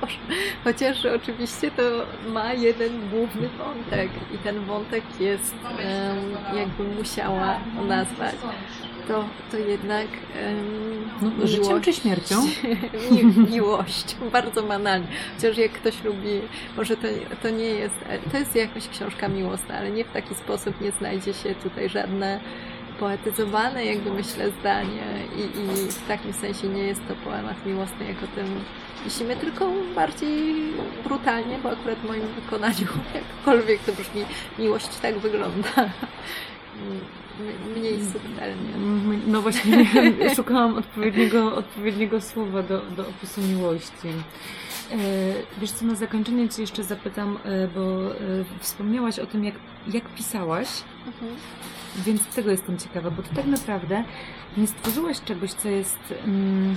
Chociaż 0.64 1.06
oczywiście 1.06 1.70
to 1.70 1.82
ma 2.28 2.52
jeden 2.52 3.08
główny 3.10 3.48
wątek 3.48 4.10
i 4.34 4.38
ten 4.38 4.64
wątek 4.64 5.04
jest, 5.20 5.54
em, 5.78 6.56
jakbym 6.58 6.96
musiała 6.96 7.60
nazwać, 7.88 8.34
to, 9.08 9.24
to 9.50 9.56
jednak 9.56 10.06
em, 10.36 10.90
No, 11.38 11.46
życiem 11.46 11.80
czy 11.80 11.92
śmiercią? 11.92 12.36
Mi, 13.10 13.50
miłość, 13.50 14.16
bardzo 14.32 14.62
banalnie. 14.62 15.06
Chociaż 15.36 15.58
jak 15.58 15.72
ktoś 15.72 16.04
lubi, 16.04 16.40
może 16.76 16.96
to, 16.96 17.08
to 17.42 17.50
nie 17.50 17.64
jest, 17.64 17.94
to 18.32 18.38
jest 18.38 18.56
jakaś 18.56 18.88
książka 18.88 19.28
miłosna, 19.28 19.74
ale 19.78 19.90
nie 19.90 20.04
w 20.04 20.12
taki 20.12 20.34
sposób 20.34 20.80
nie 20.80 20.90
znajdzie 20.90 21.34
się 21.34 21.54
tutaj 21.54 21.88
żadne 21.88 22.40
poetyzowane, 23.00 23.84
jakby 23.84 24.10
myślę, 24.12 24.50
zdanie 24.60 25.06
i, 25.36 25.40
i 25.40 25.88
w 25.88 26.08
takim 26.08 26.32
sensie 26.32 26.68
nie 26.68 26.82
jest 26.82 27.00
to 27.08 27.14
poemat 27.14 27.66
miłosny, 27.66 28.04
jak 28.08 28.16
o 28.22 28.26
tym 28.34 28.46
myślimy, 29.04 29.36
tylko 29.36 29.70
bardziej 29.94 30.54
brutalnie, 31.04 31.58
bo 31.62 31.70
akurat 31.70 31.98
w 31.98 32.04
moim 32.04 32.22
wykonaniu, 32.26 32.86
jakkolwiek 33.14 33.80
to 33.82 33.92
brzmi, 33.92 34.24
miłość 34.58 34.88
tak 35.02 35.18
wygląda. 35.18 35.68
Mniej 37.76 37.98
subtelnie. 38.12 38.72
No 39.26 39.42
właśnie, 39.42 39.86
szukałam 40.36 40.74
odpowiedniego, 40.78 41.56
odpowiedniego 41.56 42.20
słowa 42.20 42.62
do, 42.62 42.80
do 42.80 43.02
opisu 43.02 43.40
miłości. 43.40 44.08
E, 44.92 44.96
Wiesz 45.60 45.70
co, 45.70 45.84
na 45.84 45.94
zakończenie 45.94 46.48
Cię 46.48 46.62
jeszcze 46.62 46.84
zapytam, 46.84 47.38
e, 47.44 47.68
bo 47.68 48.10
e, 48.14 48.16
wspomniałaś 48.60 49.18
o 49.18 49.26
tym, 49.26 49.44
jak, 49.44 49.54
jak 49.92 50.04
pisałaś, 50.14 50.68
Mhm. 51.06 51.36
Więc 51.96 52.26
tego 52.26 52.50
jestem 52.50 52.78
ciekawa, 52.78 53.10
bo 53.10 53.22
Ty 53.22 53.34
tak 53.34 53.46
naprawdę 53.46 54.04
nie 54.56 54.66
stworzyłaś 54.66 55.20
czegoś, 55.20 55.52
co 55.52 55.68
jest... 55.68 55.98
Mm, 56.24 56.76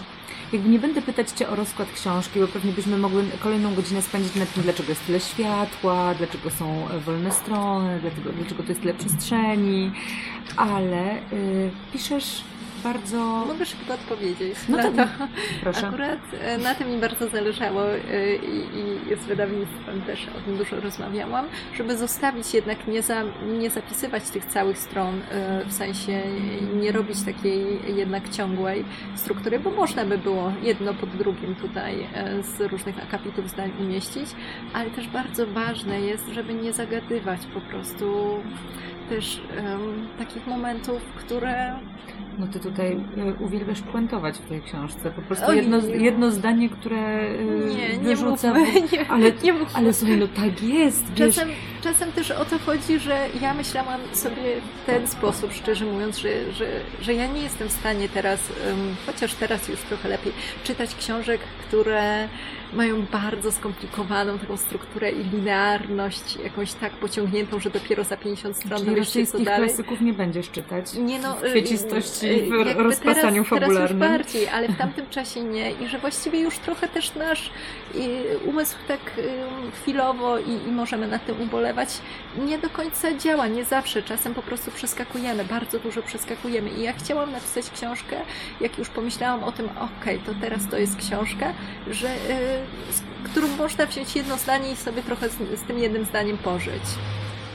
jakby 0.54 0.70
nie 0.70 0.80
będę 0.80 1.02
pytać 1.02 1.30
Cię 1.30 1.50
o 1.50 1.56
rozkład 1.56 1.92
książki, 1.92 2.40
bo 2.40 2.48
pewnie 2.48 2.72
byśmy 2.72 2.98
mogły 2.98 3.24
kolejną 3.44 3.76
godzinę 3.76 4.02
spędzić 4.02 4.36
nad 4.36 4.54
tym, 4.54 4.64
dlaczego 4.64 4.90
jest 4.90 5.06
tyle 5.06 5.20
światła, 5.20 6.14
dlaczego 6.14 6.50
są 6.50 6.88
wolne 7.06 7.32
strony, 7.32 8.00
dlaczego, 8.02 8.30
dlaczego 8.32 8.64
to 8.64 8.70
jest 8.70 8.82
tyle 8.82 8.94
przestrzeni, 8.94 9.92
ale 10.58 11.18
y, 11.18 11.72
piszesz 11.94 12.44
bardzo... 12.84 13.46
Mogę 13.48 13.66
szybko 13.66 13.94
odpowiedzieć 13.94 14.58
No 14.70 14.78
na 14.78 14.84
to 14.84 14.92
to. 14.98 15.28
proszę. 15.62 15.88
Akurat 15.88 16.20
e, 16.42 16.58
na 16.58 16.76
tym 16.76 16.92
mi 16.92 16.98
bardzo 16.98 17.30
zależało 17.30 17.82
e, 17.92 18.36
i, 18.36 18.60
i 19.12 19.16
z 19.24 19.26
wydawnictwem 19.26 20.02
też 20.02 20.28
o 20.38 20.42
tym 20.46 20.58
dużo 20.58 20.80
rozmawiałam, 20.80 21.46
żeby 21.78 21.98
zostawić 21.98 22.54
jednak, 22.54 22.88
nie, 22.88 23.02
za, 23.02 23.24
nie 23.60 23.70
zapisywać 23.70 24.30
tych 24.30 24.46
całych 24.46 24.78
stron, 24.78 25.22
e, 25.32 25.66
w 25.66 25.74
sensie 25.74 26.22
nie 26.76 26.92
robić 26.92 27.24
takiej 27.24 27.66
jednak 27.96 28.30
ciągłej 28.30 28.86
struktury, 29.16 29.60
bo 29.60 29.72
można 29.72 30.06
by 30.06 30.18
było 30.18 30.54
jedno 30.62 30.94
pod 30.94 31.10
drugim 31.10 31.56
tutaj 31.56 32.08
z 32.42 32.62
różnych 32.72 33.04
akapitów 33.04 33.50
zdań 33.50 33.72
umieścić, 33.80 34.26
ale 34.74 34.90
też 34.90 35.08
bardzo 35.08 35.48
ważne 35.48 36.02
jest, 36.02 36.28
żeby 36.28 36.54
nie 36.54 36.74
zagadywać 36.74 37.40
po 37.54 37.62
prostu 37.62 38.38
też 39.10 39.42
em, 39.58 40.08
takich 40.18 40.48
momentów, 40.48 41.02
które 41.16 41.80
No 42.40 42.48
Ty 42.48 42.60
tutaj 42.60 42.92
y, 43.40 43.44
uwielbiasz 43.44 43.82
puentować 43.82 44.36
w 44.38 44.50
tej 44.50 44.62
książce. 44.62 45.12
Po 45.12 45.22
prostu 45.22 45.46
Oj, 45.48 45.56
jedno, 45.56 45.82
nie. 45.82 45.96
jedno 45.96 46.32
zdanie, 46.32 46.70
które 46.70 47.24
y, 47.32 47.46
nie, 47.78 47.90
nie 47.98 47.98
wyrzuca... 48.16 48.54
mówmy, 48.54 48.82
nie, 48.94 49.12
ale- 49.12 49.32
nie 49.44 49.54
mówmy. 49.54 49.68
Ale 49.76 49.94
słuchaj, 49.94 50.18
no 50.18 50.28
tak 50.28 50.64
jest, 50.64 51.06
wiesz... 51.14 51.36
Czasem, 51.36 51.50
czasem 51.84 52.12
też 52.12 52.32
o 52.32 52.46
to 52.46 52.60
chodzi, 52.60 53.00
że 53.00 53.18
ja 53.42 53.54
myślałam 53.54 54.02
sobie 54.14 54.42
w 54.84 54.86
ten 54.86 55.08
sposób, 55.08 55.54
szczerze 55.54 55.86
mówiąc, 55.86 56.18
że, 56.18 56.54
że, 56.54 56.66
że 57.02 57.14
ja 57.14 57.28
nie 57.28 57.42
jestem 57.42 57.68
w 57.70 57.72
stanie 57.72 58.10
teraz, 58.10 58.40
em, 58.68 58.96
chociaż 59.06 59.34
teraz 59.34 59.68
już 59.70 59.80
trochę 59.80 60.10
lepiej, 60.10 60.34
czytać 60.64 60.96
książek, 60.96 61.42
które 61.68 62.28
mają 62.76 63.06
bardzo 63.12 63.52
skomplikowaną 63.52 64.40
taką 64.40 64.58
strukturę 64.58 65.12
i 65.12 65.24
linearność, 65.24 66.36
jakąś 66.44 66.74
tak 66.74 66.92
pociągniętą, 66.92 67.60
że 67.60 67.70
dopiero 67.70 68.04
za 68.04 68.18
50 68.18 68.58
stron 68.58 68.80
Czyli 68.80 68.96
rosyjskich 68.96 69.46
dalej. 69.46 69.68
klasyków 69.68 70.02
nie 70.02 70.14
będziesz 70.14 70.50
czytać. 70.52 70.94
Nie 70.94 71.20
no, 71.20 71.36
w 71.36 71.42
kwiecistości 71.42 72.26
y, 72.26 72.50
w 72.50 72.54
y, 72.54 72.58
jakby 72.68 72.84
rozpasaniu 72.84 73.44
teraz, 73.44 73.50
Teraz 73.50 73.50
fabularnym. 73.50 74.02
już 74.02 74.10
bardziej, 74.10 74.48
ale 74.48 74.68
w 74.70 74.78
tamtym 74.84 75.10
czasie 75.10 75.44
nie 75.44 75.72
i 75.72 75.88
że 75.88 76.00
właściwie 76.00 76.40
już 76.40 76.58
trochę 76.58 76.88
też 76.88 77.16
nasz 77.16 77.52
y, 77.96 78.00
umysł 78.46 78.76
tak 78.88 79.00
chwilowo 79.82 80.40
i, 80.40 80.52
i 80.52 80.72
możemy 80.72 81.08
nad 81.08 81.26
tym 81.26 81.42
ubolewać, 81.42 81.90
nie 82.38 82.58
do 82.58 82.70
końca 82.70 83.18
działa, 83.18 83.48
nie 83.48 83.66
zawsze, 83.66 84.04
czasem 84.04 84.34
po 84.34 84.42
prostu 84.42 84.72
przeskakujemy, 84.72 85.46
bardzo 85.46 85.80
dużo 85.80 86.02
przeskakujemy 86.02 86.70
i 86.70 86.82
ja 86.82 86.94
chciałam 86.94 87.32
napisać 87.32 87.70
książkę, 87.70 88.16
jak 88.62 88.78
już 88.78 88.90
pomyślałam 88.90 89.44
o 89.44 89.52
tym, 89.52 89.70
okej, 90.02 90.20
to 90.20 90.32
teraz 90.42 90.68
to 90.70 90.78
jest 90.78 90.96
książka, 90.98 91.54
że, 91.92 92.08
z 92.92 93.30
którą 93.30 93.48
można 93.48 93.86
wziąć 93.86 94.16
jedno 94.16 94.38
zdanie 94.38 94.72
i 94.72 94.76
sobie 94.76 95.04
trochę 95.04 95.30
z, 95.30 95.34
z 95.34 95.64
tym 95.68 95.80
jednym 95.80 96.06
zdaniem 96.06 96.38
pożyć. 96.38 96.84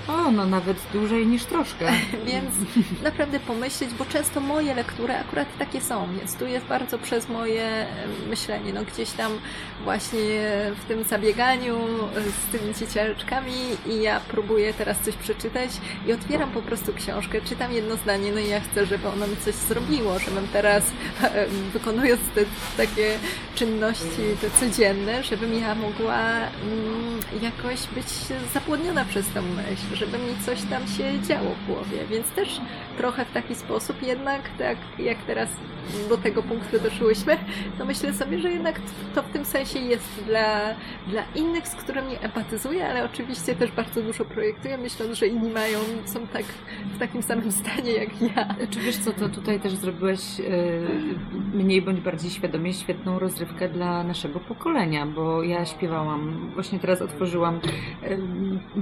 O, 0.09 0.31
no 0.31 0.47
nawet 0.47 0.77
dłużej 0.92 1.27
niż 1.27 1.44
troszkę. 1.44 1.87
Więc 2.27 2.55
naprawdę 3.03 3.40
pomyśleć, 3.40 3.90
bo 3.99 4.05
często 4.05 4.40
moje 4.40 4.75
lektury 4.75 5.14
akurat 5.14 5.49
takie 5.59 5.81
są, 5.81 6.09
więc 6.18 6.37
tu 6.37 6.47
jest 6.47 6.66
bardzo 6.66 6.99
przez 6.99 7.29
moje 7.29 7.87
myślenie, 8.29 8.73
no 8.73 8.85
gdzieś 8.85 9.11
tam 9.11 9.33
właśnie 9.85 10.40
w 10.83 10.88
tym 10.88 11.05
zabieganiu 11.05 11.77
e, 11.77 12.21
z 12.23 12.59
tymi 12.59 12.75
dzieciaczkami 12.75 13.53
i 13.87 14.03
ja 14.03 14.21
próbuję 14.29 14.75
teraz 14.75 15.01
coś 15.01 15.14
przeczytać 15.14 15.71
i 16.07 16.12
otwieram 16.12 16.51
po 16.51 16.62
prostu 16.62 16.92
książkę, 16.94 17.40
czytam 17.40 17.73
jedno 17.73 17.97
zdanie, 17.97 18.33
no 18.33 18.40
i 18.40 18.49
ja 18.49 18.61
chcę, 18.61 18.87
żeby 18.87 19.09
ono 19.09 19.27
mi 19.27 19.37
coś 19.37 19.55
zrobiło, 19.55 20.18
żebym 20.18 20.49
teraz 20.53 20.85
wykonując 21.73 22.21
te 22.35 22.44
takie 22.77 23.18
czynności 23.55 24.37
te 24.40 24.51
codzienne, 24.51 25.23
żebym 25.23 25.55
ja 25.55 25.75
mogła 25.75 26.18
mm, 26.18 27.21
jakoś 27.42 27.87
być 27.87 28.07
zapłodniona 28.55 29.05
przez 29.05 29.29
tą 29.29 29.42
myśl, 29.42 29.97
żeby 29.98 30.18
mi 30.18 30.37
coś 30.46 30.62
tam 30.62 30.87
się 30.87 31.20
działo 31.28 31.50
w 31.54 31.66
głowie, 31.66 32.06
więc 32.11 32.30
też 32.30 32.61
trochę 32.96 33.24
w 33.24 33.32
taki 33.32 33.54
sposób 33.54 34.02
jednak, 34.02 34.42
tak 34.58 34.76
jak 34.98 35.18
teraz 35.26 35.48
do 36.08 36.16
tego 36.16 36.42
punktu 36.42 36.80
doszłyśmy, 36.80 37.37
no 37.78 37.84
myślę 37.84 38.14
sobie, 38.14 38.38
że 38.38 38.50
jednak 38.50 38.80
to 39.14 39.22
w 39.22 39.28
tym 39.28 39.44
sensie 39.44 39.78
jest 39.78 40.24
dla, 40.26 40.74
dla 41.08 41.22
innych, 41.34 41.68
z 41.68 41.74
którymi 41.74 42.16
empatyzuję, 42.20 42.88
ale 42.88 43.04
oczywiście 43.04 43.54
też 43.54 43.72
bardzo 43.72 44.02
dużo 44.02 44.24
projektuję, 44.24 44.78
myśląc, 44.78 45.18
że 45.18 45.26
inni 45.26 45.50
mają, 45.50 45.78
są 46.04 46.26
tak 46.26 46.44
w 46.94 46.98
takim 46.98 47.22
samym 47.22 47.52
stanie 47.52 47.92
jak 47.92 48.22
ja. 48.22 48.54
Czy 48.70 48.80
wiesz 48.80 48.96
co, 48.96 49.12
to 49.12 49.28
tutaj 49.28 49.61
też 49.61 49.72
zrobiłeś 49.72 50.40
e, 50.40 50.44
mniej 51.54 51.82
bądź 51.82 52.00
bardziej 52.00 52.30
świadomie 52.30 52.72
świetną 52.72 53.18
rozrywkę 53.18 53.68
dla 53.68 54.04
naszego 54.04 54.40
pokolenia, 54.40 55.06
bo 55.06 55.42
ja 55.42 55.66
śpiewałam, 55.66 56.50
właśnie 56.54 56.78
teraz 56.78 57.02
otworzyłam, 57.02 57.61
e, 58.02 58.18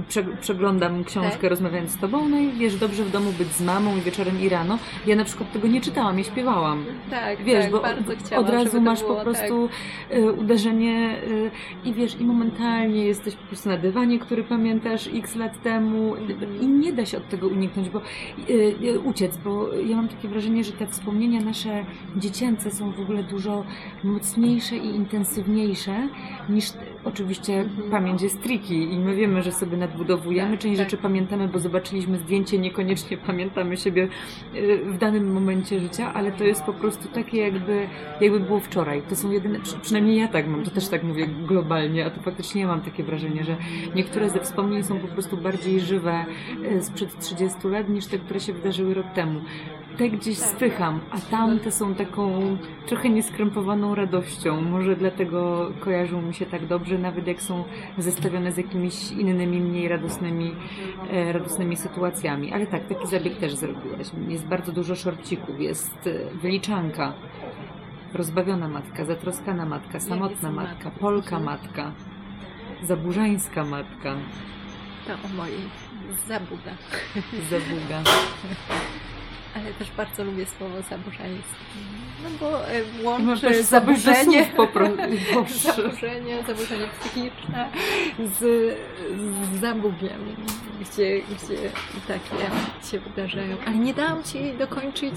prze, 0.07 0.23
przeglądam 0.23 1.03
książkę 1.07 1.41
Tak. 1.41 1.49
rozmawiając 1.49 1.91
z 1.91 1.97
tobą, 1.97 2.29
no 2.29 2.37
i 2.37 2.51
wiesz, 2.51 2.75
dobrze 2.75 3.03
w 3.03 3.11
domu 3.11 3.31
być 3.37 3.47
z 3.47 3.61
mamą 3.61 3.97
i 3.97 4.01
wieczorem 4.01 4.41
i 4.41 4.49
rano. 4.49 4.77
Ja 5.07 5.15
na 5.15 5.23
przykład 5.23 5.51
tego 5.51 5.67
nie 5.67 5.81
czytałam, 5.81 6.17
ja 6.17 6.23
śpiewałam. 6.23 6.85
Tak, 7.09 7.43
Wiesz, 7.43 7.63
tak, 7.63 7.71
bo 7.71 7.79
bardzo 7.79 8.13
chciałam, 8.19 8.45
od 8.45 8.51
razu 8.51 8.81
masz 8.81 8.99
było, 9.03 9.15
po 9.15 9.21
prostu 9.21 9.69
y, 10.15 10.31
uderzenie 10.33 11.15
y, 11.27 11.51
i 11.85 11.93
wiesz, 11.93 12.19
i 12.21 12.23
momentalnie 12.25 13.05
jesteś 13.05 13.35
po 13.35 13.47
prostu 13.47 13.69
na 13.69 13.77
dywanie, 13.77 14.19
który 14.19 14.43
pamiętasz 14.43 15.09
x 15.13 15.35
lat 15.35 15.61
temu 15.63 16.15
i 16.61 16.67
nie 16.67 16.93
da 16.93 17.05
się 17.05 17.17
od 17.17 17.29
tego 17.29 17.47
uniknąć, 17.47 17.89
bo 17.89 18.01
y, 18.49 18.99
uciec, 18.99 19.37
bo 19.37 19.73
ja 19.73 19.95
mam 19.95 20.07
takie 20.07 20.27
wrażenie, 20.27 20.63
że 20.63 20.71
te 20.71 20.87
wspomnienia 20.87 21.41
nasze 21.41 21.85
dziecięce 22.15 22.71
są 22.71 22.91
w 22.91 22.99
ogóle 22.99 23.23
dużo 23.23 23.63
mocniejsze 24.03 24.77
i 24.77 24.87
intensywniejsze 24.95 26.07
niż 26.49 26.65
oczywiście 27.03 27.53
Mhm. 27.59 27.91
pamięć 27.91 28.21
jest 28.21 28.41
tricky 28.43 28.75
i 28.75 28.99
my 28.99 29.15
wiemy, 29.15 29.43
że 29.43 29.51
sobie 29.51 29.77
nadbudowujemy. 29.77 30.51
Tak, 30.51 30.59
Część 30.59 30.77
tak. 30.77 30.85
rzeczy 30.85 30.96
pamiętamy, 30.97 31.47
bo 31.47 31.59
zobaczyliśmy 31.59 32.17
zdjęcie, 32.17 32.57
niekoniecznie 32.59 33.17
pamiętamy 33.17 33.77
siebie 33.77 34.07
y, 34.55 34.77
w 34.85 34.97
danym 34.97 35.33
momencie 35.33 35.79
życia, 35.79 36.13
ale 36.13 36.31
to 36.31 36.43
jest 36.43 36.63
po 36.63 36.73
prostu 36.73 37.07
takie 37.07 37.37
jakby, 37.37 37.87
jakby 38.21 38.39
było 38.39 38.59
wczoraj. 38.59 39.01
To 39.09 39.15
są 39.15 39.31
jedyne, 39.31 39.59
przy- 39.59 39.79
przynajmniej 39.79 40.17
ja 40.17 40.27
tak 40.27 40.47
mam, 40.47 40.63
to 40.63 40.71
też 40.71 40.87
tak 40.87 41.03
mówię 41.03 41.27
globalnie, 41.27 42.05
a 42.05 42.09
to 42.09 42.21
faktycznie 42.21 42.61
ja 42.61 42.67
mam 42.67 42.81
takie 42.81 43.03
wrażenie, 43.03 43.43
że 43.43 43.55
niektóre 43.95 44.29
ze 44.29 44.39
wspomnień 44.39 44.83
są 44.83 44.99
po 44.99 45.07
prostu 45.07 45.37
bardziej 45.37 45.79
żywe 45.79 46.25
y, 46.77 46.81
sprzed 46.83 47.19
30 47.19 47.67
lat 47.67 47.89
niż 47.89 48.05
te, 48.05 48.17
które 48.17 48.39
się 48.39 48.53
wydarzyły 48.53 48.93
rok 48.93 49.05
temu. 49.15 49.41
Te 49.97 50.09
gdzieś 50.09 50.37
spycham, 50.37 50.99
a 51.11 51.17
tamte 51.31 51.71
są 51.71 51.95
taką 51.95 52.57
trochę 52.85 53.09
nieskrępowaną 53.09 53.95
radością. 53.95 54.61
Może 54.61 54.95
dlatego 54.95 55.71
kojarzą 55.79 56.21
mi 56.21 56.33
się 56.33 56.45
tak 56.45 56.65
dobrze, 56.65 56.97
nawet 56.97 57.27
jak 57.27 57.41
są 57.41 57.63
zestawione 57.97 58.51
z 58.51 58.57
jakimiś 58.57 59.11
innymi, 59.11 59.59
mniej 59.59 59.87
radosnymi, 59.87 60.51
radosnymi 61.33 61.75
sytuacjami. 61.77 62.53
Ale 62.53 62.67
tak, 62.67 62.87
taki 62.87 63.07
zabieg 63.07 63.37
też 63.37 63.55
zrobiłaś. 63.55 64.07
Jest 64.27 64.45
bardzo 64.45 64.71
dużo 64.71 64.95
szorcików, 64.95 65.59
jest 65.59 66.07
e, 66.07 66.35
wyliczanka, 66.35 67.13
rozbawiona 68.13 68.67
matka, 68.67 69.05
zatroskana 69.05 69.65
matka, 69.65 69.99
samotna 69.99 70.51
matka, 70.51 70.91
polka 70.91 71.39
matka, 71.39 71.91
zaburzańska 72.83 73.63
matka, 73.65 74.15
To 75.07 75.13
o 75.13 75.27
mojej 75.37 75.59
zabuda. 76.27 76.71
zabuga. 77.49 78.01
Ale 79.61 79.73
też 79.73 79.91
bardzo 79.97 80.23
lubię 80.23 80.45
słowo 80.45 80.81
zaburzańskie. 80.89 81.55
No 82.23 82.29
bo 82.39 82.67
e, 82.67 82.81
łączy 83.03 83.63
zaburzenie 83.63 84.49
zaburzenie, 85.63 86.43
zaburzenie 86.47 86.87
psychiczne 86.99 87.69
z, 88.19 88.39
z 89.53 89.59
zabugiem, 89.61 90.35
gdzie, 90.81 91.21
gdzie 91.21 91.57
takie 92.07 92.45
się 92.91 92.99
wydarzają. 92.99 93.57
Ale 93.65 93.75
nie 93.77 93.93
dałam 93.93 94.23
Ci 94.23 94.53
dokończyć 94.53 95.15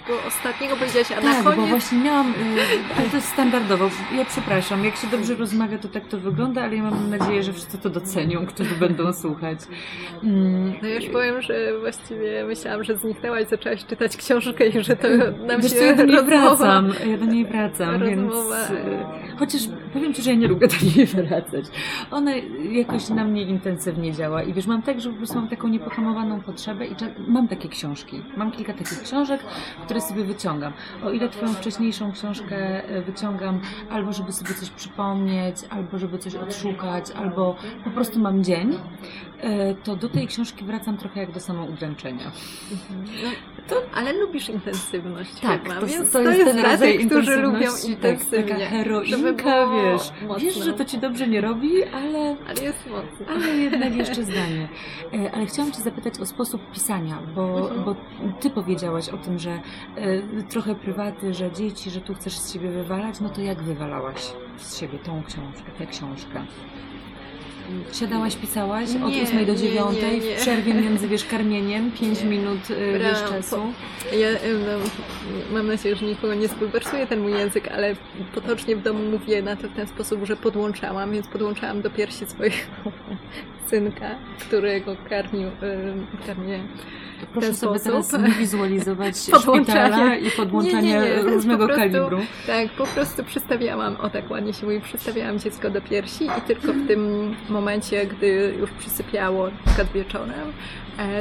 tego 0.00 0.12
ostatniego, 0.28 0.76
powiedziałaś, 0.76 1.12
a 1.12 1.20
na 1.20 1.42
Tak, 1.44 1.56
bo 1.56 1.66
właśnie 1.66 1.98
miałam, 1.98 2.30
y, 2.30 2.34
ale 2.98 3.08
to 3.08 3.16
jest 3.16 3.28
standardowo. 3.28 3.90
Ja 4.16 4.24
przepraszam, 4.24 4.84
jak 4.84 4.96
się 4.96 5.06
dobrze 5.06 5.34
rozmawia, 5.34 5.78
to 5.78 5.88
tak 5.88 6.08
to 6.08 6.18
wygląda, 6.18 6.62
ale 6.62 6.76
ja 6.76 6.82
mam 6.82 7.10
nadzieję, 7.10 7.42
że 7.42 7.52
wszyscy 7.52 7.78
to 7.78 7.90
docenią, 7.90 8.46
którzy 8.46 8.74
będą 8.74 9.12
słuchać. 9.12 9.58
Mm, 10.24 10.72
No 10.82 10.88
już 10.88 11.04
powiem, 11.06 11.42
że 11.42 11.78
właściwie 11.80 12.44
myślałam, 12.46 12.84
że 12.84 12.96
zniknęłaś, 12.96 13.46
zaczęłaś 13.48 13.84
czytać 13.84 14.16
książkę 14.16 14.66
i 14.66 14.84
że 14.84 14.96
to 14.96 15.08
nam 15.46 15.60
Wiesz 15.60 15.72
się 15.72 15.78
co, 15.78 15.84
ja 15.84 15.94
do 15.96 16.04
niej 16.04 16.16
rozmowa- 16.16 16.26
wracam, 16.56 16.92
ja 17.10 17.18
do 17.18 17.24
niej 17.24 17.44
wracam, 17.46 18.02
rozmowa. 18.02 18.56
więc... 18.58 18.70
y, 18.70 19.36
Chociaż 19.38 19.60
powiem 19.92 20.14
Ci, 20.14 20.22
że 20.22 20.30
ja 20.30 20.36
nie 20.36 20.48
lubię 20.48 20.68
do 20.68 20.74
niej 20.96 21.06
wracać. 21.06 21.64
Ona 22.10 22.30
jakoś 22.72 23.08
na 23.08 23.24
mnie 23.24 23.42
intensywnie 23.42 24.12
działa 24.12 24.42
i 24.42 24.52
wiesz, 24.52 24.66
mam 24.66 24.82
tak, 24.82 25.00
że 25.00 25.10
po 25.10 25.16
prostu 25.16 25.34
mam 25.36 25.48
taką 25.48 25.68
niepohamowaną 25.68 26.40
potrzebę 26.40 26.86
i 26.86 26.94
mam 27.28 27.48
takie 27.48 27.68
książki. 27.68 28.22
Mam 28.36 28.52
kilka 28.52 28.72
takich 28.72 29.02
książek, 29.02 29.40
które 29.84 30.00
sobie 30.00 30.24
wyciągam. 30.24 30.72
O 31.04 31.10
ile 31.10 31.28
Twoją 31.28 31.52
wcześniejszą 31.52 32.12
książkę 32.12 32.56
e, 32.88 33.02
wyciągam 33.02 33.60
albo 33.90 34.12
żeby 34.12 34.32
sobie 34.32 34.54
coś 34.54 34.70
przypomnieć, 34.70 35.56
albo 35.70 35.98
żeby 35.98 36.18
coś 36.18 36.34
odszukać, 36.34 37.10
albo 37.10 37.56
po 37.84 37.90
prostu 37.90 38.18
mam 38.20 38.44
dzień, 38.44 38.78
e, 39.40 39.74
to 39.74 39.96
do 39.96 40.08
tej 40.08 40.26
książki 40.26 40.64
wracam 40.64 40.96
trochę 40.96 41.20
jak 41.20 41.32
do 41.32 41.40
samoudręczenia. 41.40 42.30
No, 43.24 43.30
to, 43.68 43.76
ale 43.94 44.12
lubisz 44.12 44.48
intensywność 44.48 45.40
Tak, 45.40 45.62
chyba, 45.62 45.80
to, 45.80 45.86
więc 45.86 46.10
to, 46.12 46.20
jest 46.20 46.44
ten 46.44 46.56
dla 46.60 46.70
rodzaj 46.72 46.98
tych, 46.98 47.06
którzy 47.06 47.36
lubią 47.36 47.70
intensywnie. 47.88 48.48
Tak, 48.48 48.58
taka 48.58 48.70
heroinka, 48.70 49.66
wiesz. 49.66 50.12
mocno. 50.28 50.38
Wiesz, 50.38 50.54
że 50.64 50.72
to 50.72 50.84
ci 50.84 50.98
dobrze 50.98 51.28
nie 51.28 51.40
robi, 51.40 51.84
ale, 51.84 52.36
Ale 52.48 52.62
jest 52.62 52.86
mocno. 52.90 53.26
ale 53.34 53.46
jednak 53.56 53.94
jeszcze 53.94 54.24
zdanie. 54.24 54.68
E, 55.14 55.32
Ale 55.34 55.46
chciałam 55.46 55.72
cię 55.72 55.80
zapytać 55.80 56.18
o 56.20 56.26
sposób 56.26 56.70
pisania, 56.72 57.18
bo, 57.34 57.58
Mhm. 57.60 57.84
bo 57.84 57.94
ty 58.40 58.50
powiedziałaś 58.50 59.08
o 59.08 59.16
tym, 59.16 59.38
że 59.38 59.60
trochę 60.48 60.74
prywaty, 60.74 61.34
że 61.34 61.52
dzieci, 61.52 61.90
że 61.90 62.00
tu 62.00 62.14
chcesz 62.14 62.38
z 62.38 62.52
siebie 62.52 62.70
wywalać, 62.70 63.20
no 63.20 63.28
to 63.28 63.40
jak 63.40 63.62
wywalałaś 63.62 64.32
z 64.58 64.78
siebie 64.80 64.98
tą 64.98 65.22
książkę, 65.24 65.70
tę 65.78 65.86
książkę? 65.86 66.46
Siadałaś, 67.92 68.36
pisałaś 68.36 68.90
od 69.04 69.10
Nie, 69.10 69.22
8 69.22 69.46
do 69.46 69.52
nie, 69.52 69.58
9 69.58 70.02
nie, 70.02 70.18
nie. 70.18 70.36
w 70.36 70.40
przerwie 70.40 70.74
między 70.74 71.08
wiesz, 71.08 71.24
karmieniem, 71.24 71.90
5 71.92 72.22
minut 72.22 72.70
e, 72.70 72.98
wiesz, 72.98 73.22
czasu. 73.22 73.56
Ja 74.12 74.28
em, 74.28 74.60
no, 74.66 74.78
mam 75.52 75.66
nadzieję, 75.66 75.96
że 75.96 76.06
nikogo 76.06 76.34
nie 76.34 76.48
zbulwersuje 76.48 77.06
ten 77.06 77.20
mój 77.20 77.32
język, 77.32 77.68
ale 77.68 77.96
potocznie 78.34 78.76
w 78.76 78.82
domu 78.82 79.10
mówię 79.10 79.42
na 79.42 79.56
to 79.56 79.68
w 79.68 79.72
ten 79.74 79.86
sposób, 79.86 80.24
że 80.24 80.36
podłączałam, 80.36 81.12
więc 81.12 81.26
podłączałam 81.26 81.82
do 81.82 81.90
piersi 81.90 82.26
swojego 82.26 82.56
synka, 83.70 84.10
którego 84.40 84.96
karmił, 85.08 85.48
em, 85.48 86.06
karmię 86.26 86.60
Proszę 87.32 87.46
ten 87.46 87.56
sobie 87.56 87.78
sposób. 87.78 88.10
teraz 88.12 88.36
wizualizować 88.38 89.16
szpitala 89.42 90.16
i 90.16 90.30
podłączania 90.30 90.80
Nie, 90.82 91.10
nie, 91.10 91.16
nie, 91.16 91.22
różnego 91.22 91.66
prostu- 91.66 91.82
kalibru. 91.82 92.18
Tak, 92.46 92.70
po 92.70 92.86
prostu 92.86 93.24
przystawiałam, 93.24 93.96
o 93.96 94.10
tak 94.10 94.30
ładnie 94.30 94.52
się 94.52 94.66
mówi, 94.66 94.80
przystawiałam 94.80 95.38
dziecko 95.38 95.70
do 95.70 95.80
piersi 95.80 96.24
i 96.24 96.40
tylko 96.46 96.72
w 96.72 96.86
tym 96.88 97.34
momencie, 97.48 98.06
gdy 98.06 98.54
już 98.60 98.70
przysypiało, 98.70 99.44
na 99.46 99.52
przykład 99.66 99.92
wieczorem, 99.92 100.52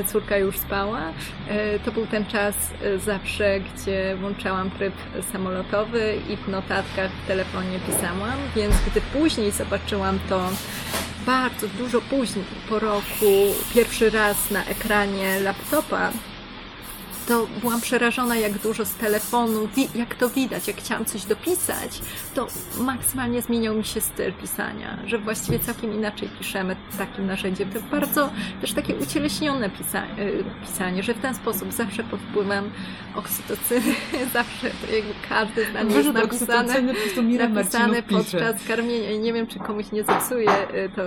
córka 0.07 0.38
już 0.38 0.57
spała, 0.57 1.01
e, 1.47 1.80
to 1.80 1.91
był 1.91 2.07
ten 2.07 2.26
czas 2.26 2.55
e, 2.84 2.99
zawsze, 2.99 3.59
gdzie 3.59 4.15
włączałam 4.15 4.71
tryb 4.71 4.93
samolotowy 5.32 6.15
i 6.30 6.38
w 6.38 6.47
notatkach 6.47 7.11
w 7.11 7.28
telefonie 7.28 7.80
pisałam, 7.88 8.38
więc 8.55 8.76
gdy 8.91 9.01
później 9.01 9.51
zobaczyłam 9.51 10.19
to 10.30 10.49
bardzo 11.26 11.67
dużo 11.67 12.01
później, 12.01 12.45
po 12.69 12.80
roku, 12.80 13.26
pierwszy 13.74 14.09
raz 14.09 14.51
na 14.51 14.65
ekranie 14.65 15.39
laptopa, 15.39 16.11
to 17.28 17.47
byłam 17.61 17.82
przerażona, 17.82 18.36
jak 18.36 18.57
dużo 18.57 18.86
z 18.86 18.95
telefonu, 18.95 19.67
jak 19.95 20.15
to 20.15 20.30
widać, 20.30 20.67
jak 20.67 20.78
chciałam 20.78 21.05
coś 21.05 21.26
dopisać, 21.26 22.01
to 22.34 22.47
maksymalnie 22.78 23.41
zmieniał 23.41 23.76
mi 23.76 23.86
się 23.86 24.01
styl 24.01 24.34
pisania, 24.34 24.97
że 25.05 25.17
właściwie 25.17 25.59
całkiem 25.59 25.93
inaczej 25.93 26.30
piszemy 26.39 26.76
takim 26.97 27.28
narzędziem. 27.28 27.69
To 27.71 27.80
bardzo 27.91 28.30
też 28.61 28.74
takie 28.74 28.95
ucieleśnione 28.95 29.69
pisa- 29.69 30.19
y, 30.19 30.43
pisanie, 30.61 31.03
że 31.03 31.13
w 31.13 31.19
ten 31.19 31.36
sposób 31.36 31.74
zawsze 31.74 32.03
pod 32.03 32.19
wpływem 32.19 32.71
oksytocyny, 33.15 33.95
zawsze 34.34 34.67
jakby 34.67 35.13
każde 35.30 35.69
zdanie 35.69 35.95
jest 35.95 35.97
Może 36.07 36.13
do 36.13 36.19
napisane 36.19 36.74
napisane 37.55 38.03
podczas 38.03 38.67
karmienia. 38.67 39.11
I 39.11 39.19
nie 39.19 39.34
wiem, 39.34 39.47
czy 39.47 39.59
komuś 39.59 39.91
nie 39.91 40.03
zepsuje 40.03 40.49
y, 40.76 40.89
to 40.95 41.01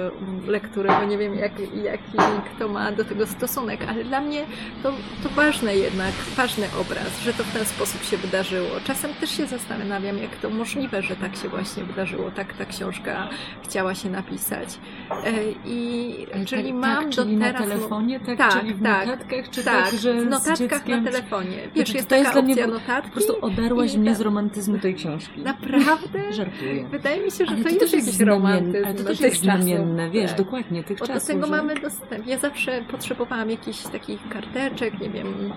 lektury, 0.46 0.88
bo 1.00 1.04
nie 1.04 1.18
wiem, 1.18 1.34
jak, 1.34 1.52
jaki 1.84 2.12
kto 2.56 2.68
ma 2.68 2.92
do 2.92 3.04
tego 3.04 3.26
stosunek, 3.26 3.80
ale 3.88 4.04
dla 4.04 4.20
mnie 4.20 4.46
to, 4.82 4.92
to 5.22 5.28
ważne 5.28 5.76
jednak, 5.76 6.05
ważny 6.36 6.66
obraz, 6.80 7.20
że 7.24 7.32
to 7.34 7.44
w 7.44 7.52
ten 7.52 7.64
sposób 7.64 8.02
się 8.04 8.16
wydarzyło. 8.16 8.68
Czasem 8.84 9.14
też 9.14 9.30
się 9.30 9.46
zastanawiam, 9.46 10.18
jak 10.18 10.36
to 10.36 10.50
możliwe, 10.50 11.02
że 11.02 11.16
tak 11.16 11.36
się 11.36 11.48
właśnie 11.48 11.84
wydarzyło, 11.84 12.30
tak 12.30 12.52
ta 12.52 12.64
książka 12.64 13.28
chciała 13.64 13.94
się 13.94 14.10
napisać. 14.10 14.68
E, 15.10 15.32
I 15.64 16.26
Ale 16.34 16.44
czyli 16.44 16.62
tak, 16.64 16.74
mam 16.74 16.96
tak, 17.04 17.08
do 17.14 17.22
czyli 17.24 17.36
na 17.36 17.46
teraz... 17.46 17.62
telefonie, 17.68 18.20
tak, 18.20 18.38
Tak, 18.38 18.60
czyli 18.60 18.74
w 18.74 18.82
tak, 18.82 19.06
notatkach, 19.06 19.50
czy 19.50 19.64
tak, 19.64 19.90
tak, 19.90 20.00
że 20.00 20.14
w 20.14 20.26
notatkach 20.26 20.58
dzieckiem... 20.58 21.04
na 21.04 21.10
telefonie. 21.10 21.56
Wiesz, 21.74 21.90
to 21.90 21.96
jest 21.96 22.08
to 22.08 22.14
jest 22.16 22.26
taka 22.30 22.32
dla 22.32 22.42
mnie 22.42 22.52
opcja 22.54 22.66
notatki. 22.66 23.08
Po 23.10 23.14
prostu 23.14 23.44
odarłaś 23.44 23.94
i 23.94 23.98
mnie 23.98 24.10
ta- 24.10 24.16
z 24.16 24.20
romantyzmu 24.20 24.78
tej 24.78 24.94
książki. 24.94 25.40
Naprawdę? 25.42 26.32
Żartuję. 26.32 26.84
Wydaje 26.90 27.24
mi 27.24 27.30
się, 27.30 27.46
że 27.46 27.52
Ale 27.52 27.56
to, 27.64 27.64
to 27.64 27.74
jest 27.74 27.94
jakiś 27.94 28.06
jest 28.06 28.20
romantyzm 28.20 28.84
ale 28.84 28.94
to 28.94 29.02
do 29.02 29.08
też 29.08 29.20
jest 29.20 29.34
czasów. 29.36 29.44
znamienne, 29.44 30.10
wiesz, 30.10 30.30
Tak. 30.30 30.38
dokładnie, 30.38 30.84
tych 30.84 30.98
Bo 30.98 31.06
do 31.06 31.12
czasów. 31.12 31.28
tego 31.28 31.46
że- 31.46 31.52
mamy 31.52 31.80
dostęp. 31.80 32.26
Ja 32.26 32.38
zawsze 32.38 32.82
potrzebowałam 32.90 33.50
jakichś 33.50 33.82
takich 33.82 34.28
karteczek, 34.28 35.00
nie 35.00 35.10
wiem, 35.10 35.52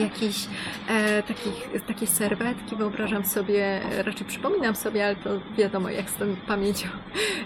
jakichś 0.00 0.46
e, 0.88 1.22
takich, 1.22 1.84
takiej 1.86 2.08
serwetki, 2.08 2.76
wyobrażam 2.76 3.24
sobie, 3.24 3.82
e, 3.84 4.02
raczej 4.02 4.26
przypominam 4.26 4.74
sobie, 4.74 5.06
ale 5.06 5.16
to 5.16 5.30
wiadomo, 5.58 5.90
jak 5.90 6.10
z 6.10 6.14
tą 6.14 6.36
pamięcią, 6.46 6.88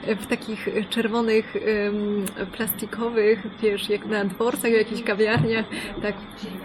e, 0.07 0.17
w 0.17 0.27
takich 0.27 0.69
czerwonych, 0.91 1.55
plastikowych, 2.53 3.43
wiesz, 3.63 3.89
jak 3.89 4.07
na 4.07 4.25
dworcach, 4.25 4.71
w 4.71 4.75
jakichś 4.75 5.03
kawiarniach, 5.03 5.65
tak 6.03 6.15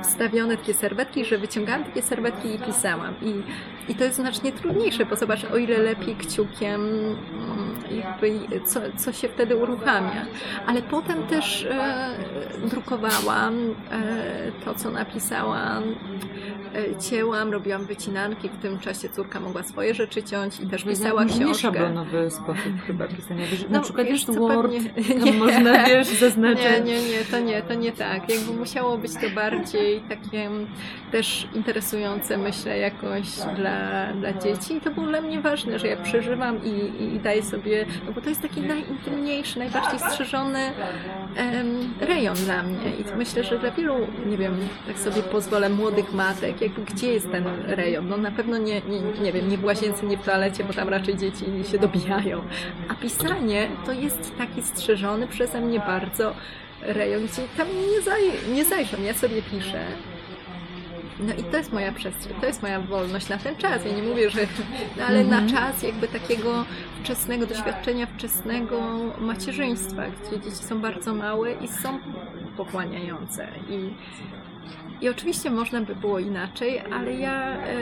wstawione 0.04 0.58
takie 0.58 0.74
serwetki, 0.74 1.26
że 1.26 1.38
wyciągałam 1.38 1.84
takie 1.84 2.02
serwetki 2.02 2.56
i 2.56 2.60
pisałam. 2.60 3.14
I, 3.22 3.34
i 3.91 3.95
to 3.95 4.04
jest 4.04 4.16
znacznie 4.16 4.52
trudniejsze, 4.52 5.06
bo 5.06 5.16
zobacz, 5.16 5.45
o 5.45 5.58
ile 5.58 5.78
lepiej 5.78 6.16
kciukiem, 6.16 6.82
mm, 6.82 7.72
jakby, 7.91 8.39
co, 8.66 8.80
co 8.97 9.12
się 9.12 9.28
wtedy 9.28 9.56
uruchamia. 9.56 10.26
Ale 10.66 10.82
potem 10.82 11.24
też 11.24 11.66
e, 11.66 12.10
drukowałam 12.66 13.76
e, 13.91 14.52
to, 14.66 14.74
co 14.74 14.91
napisałam, 14.91 15.41
e, 15.50 17.00
cięłam, 17.10 17.52
robiłam 17.52 17.86
wycinanki, 17.86 18.50
w 18.50 18.58
tym 18.58 18.80
czasie 18.80 19.10
córka 19.10 19.39
mogła 19.39 19.64
swoje 19.64 19.94
rzeczy 19.94 20.24
ciąć 20.24 20.60
i 20.60 20.68
też 20.68 20.84
pisała 20.84 21.24
Nie 21.24 21.30
książkę. 21.30 21.54
szablonowy 21.56 22.32
sposób 22.32 22.74
chyba 22.88 23.08
pisania. 23.08 23.46
Wiesz, 23.52 23.66
No, 23.70 23.78
na 23.78 23.80
przykład 23.80 24.08
wiesz 24.08 24.28
jest 24.28 24.39
Word, 24.39 24.72
pewnie- 24.72 24.89
tam 25.20 25.24
nie. 25.26 25.34
można, 25.34 25.86
wiesz, 25.86 26.08
zaznaczyć. 26.08 26.64
Nie, 26.66 26.80
nie, 26.82 27.02
nie, 27.10 27.26
to 27.32 27.39
nie, 27.39 27.62
to 27.62 27.74
nie 27.74 27.92
tak. 27.92 28.30
Jakby 28.30 28.54
musiało 28.54 28.98
być 28.98 29.12
to 29.14 29.30
bardziej 29.36 30.02
takie 30.10 30.50
też 31.12 31.48
interesujące, 31.56 32.38
myślę, 32.38 32.78
jakoś 32.78 33.28
dla, 33.56 34.14
dla 34.14 34.34
dzieci. 34.34 34.74
I 34.76 34.82
to 34.82 34.92
było 34.92 35.08
dla 35.08 35.22
mnie 35.22 35.42
ważne, 35.42 35.80
że 35.80 35.88
ja 35.88 35.98
przeżywam 35.98 36.60
i, 36.66 37.04
i 37.16 37.20
daję 37.20 37.44
sobie 37.44 37.86
no 38.06 38.12
bo 38.14 38.22
to 38.22 38.30
jest 38.30 38.42
taki 38.42 38.62
najintymniejszy, 38.62 39.60
najbardziej 39.60 40.00
strzeżony 40.00 40.60
em, 41.36 41.94
rejon 42.00 42.36
dla 42.36 42.64
mnie 42.64 42.89
i 43.00 43.18
myślę, 43.18 43.44
że 43.44 43.60
dla 43.60 43.72
wielu, 43.72 43.94
nie 44.26 44.38
wiem, 44.38 44.56
tak 44.88 45.00
sobie 45.00 45.22
pozwolę, 45.32 45.69
młodych 45.69 46.13
matek, 46.13 46.61
jakby 46.61 46.82
gdzie 46.82 47.13
jest 47.13 47.32
ten 47.32 47.45
rejon? 47.67 48.07
No 48.09 48.17
na 48.17 48.32
pewno 48.32 48.57
nie, 48.57 48.82
nie, 48.82 49.01
nie 49.23 49.32
wiem, 49.34 49.49
nie 49.49 49.57
w 49.57 49.63
łazience, 49.63 50.05
nie 50.05 50.17
w 50.17 50.23
toalecie, 50.23 50.63
bo 50.63 50.73
tam 50.73 50.89
raczej 50.89 51.17
dzieci 51.17 51.45
się 51.71 51.79
dobijają. 51.79 52.41
A 52.89 52.93
pisanie 52.95 53.67
to 53.86 53.91
jest 53.91 54.38
taki 54.38 54.61
strzeżony 54.63 55.27
przeze 55.27 55.61
mnie 55.61 55.79
bardzo 55.79 56.34
rejon, 56.82 57.25
gdzie 57.27 57.41
tam 57.57 57.67
nie, 57.67 58.01
zaj 58.01 58.21
nie 58.53 58.65
zajrzą, 58.65 59.01
ja 59.03 59.13
sobie 59.13 59.41
piszę. 59.41 59.86
No 61.19 61.34
i 61.34 61.43
to 61.43 61.57
jest 61.57 61.73
moja 61.73 61.91
przestrzeń, 61.91 62.34
to 62.41 62.45
jest 62.45 62.61
moja 62.61 62.79
wolność 62.79 63.29
na 63.29 63.38
ten 63.38 63.55
czas. 63.55 63.86
Ja 63.86 63.91
nie 63.95 64.03
mówię, 64.03 64.29
że. 64.29 64.39
No 64.97 65.03
ale 65.05 65.19
Mhm. 65.19 65.45
na 65.45 65.53
czas 65.53 65.84
jakby 65.84 66.07
takiego 66.07 66.65
wczesnego 67.03 67.45
doświadczenia, 67.45 68.07
wczesnego 68.07 68.82
macierzyństwa, 69.19 70.03
gdzie 70.07 70.39
dzieci 70.39 70.63
są 70.63 70.82
bardzo 70.82 71.13
małe 71.15 71.53
i 71.53 71.67
są 71.67 71.99
pochłaniające. 72.57 73.47
I, 73.69 73.89
i 75.01 75.09
oczywiście 75.09 75.49
można 75.49 75.82
by 75.82 75.95
było 75.95 76.20
inaczej, 76.20 76.80
ale 76.93 77.14
ja 77.14 77.57
e, 77.57 77.78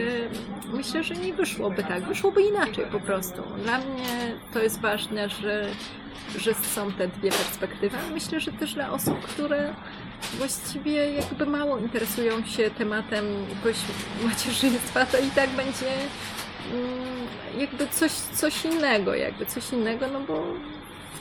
myślę, 0.74 1.04
że 1.04 1.16
nie 1.16 1.34
wyszłoby 1.34 1.84
tak. 1.84 2.04
Wyszłoby 2.04 2.42
inaczej 2.42 2.86
po 2.92 3.00
prostu. 3.00 3.42
Dla 3.64 3.78
mnie 3.78 4.36
to 4.54 4.60
jest 4.60 4.82
ważne, 4.82 5.30
że, 5.30 5.70
że 6.38 6.54
są 6.54 6.92
te 6.92 7.08
dwie 7.08 7.30
perspektywy. 7.30 7.98
Myślę, 8.14 8.40
że 8.40 8.52
też 8.52 8.74
dla 8.74 8.92
osób, 8.92 9.20
które 9.20 9.74
właściwie 10.38 11.14
jakby 11.14 11.46
mało 11.46 11.78
interesują 11.78 12.46
się 12.46 12.72
tematem 12.72 13.26
jakoś 13.56 13.78
macierzyństwa, 14.26 15.06
to 15.06 15.18
i 15.18 15.30
tak 15.36 15.50
będzie 15.50 15.92
mm, 16.74 17.28
jakby 17.58 17.88
coś, 17.88 18.12
coś 18.12 18.66
innego, 18.66 19.16
jakby 19.16 19.46
coś 19.46 19.74
innego, 19.74 20.08
no 20.14 20.20
bo 20.20 20.44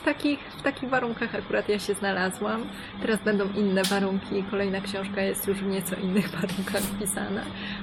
w 0.01 0.03
takich, 0.03 0.39
w 0.39 0.61
takich 0.61 0.89
warunkach 0.89 1.35
akurat 1.35 1.69
ja 1.69 1.79
się 1.79 1.93
znalazłam. 1.93 2.65
Teraz 3.01 3.19
będą 3.23 3.49
inne 3.53 3.83
warunki, 3.83 4.43
kolejna 4.51 4.81
książka 4.81 5.21
jest 5.21 5.47
już 5.47 5.57
w 5.57 5.67
nieco 5.67 5.95
innych 5.95 6.29
warunkach 6.39 6.81
pisana, 6.99 7.41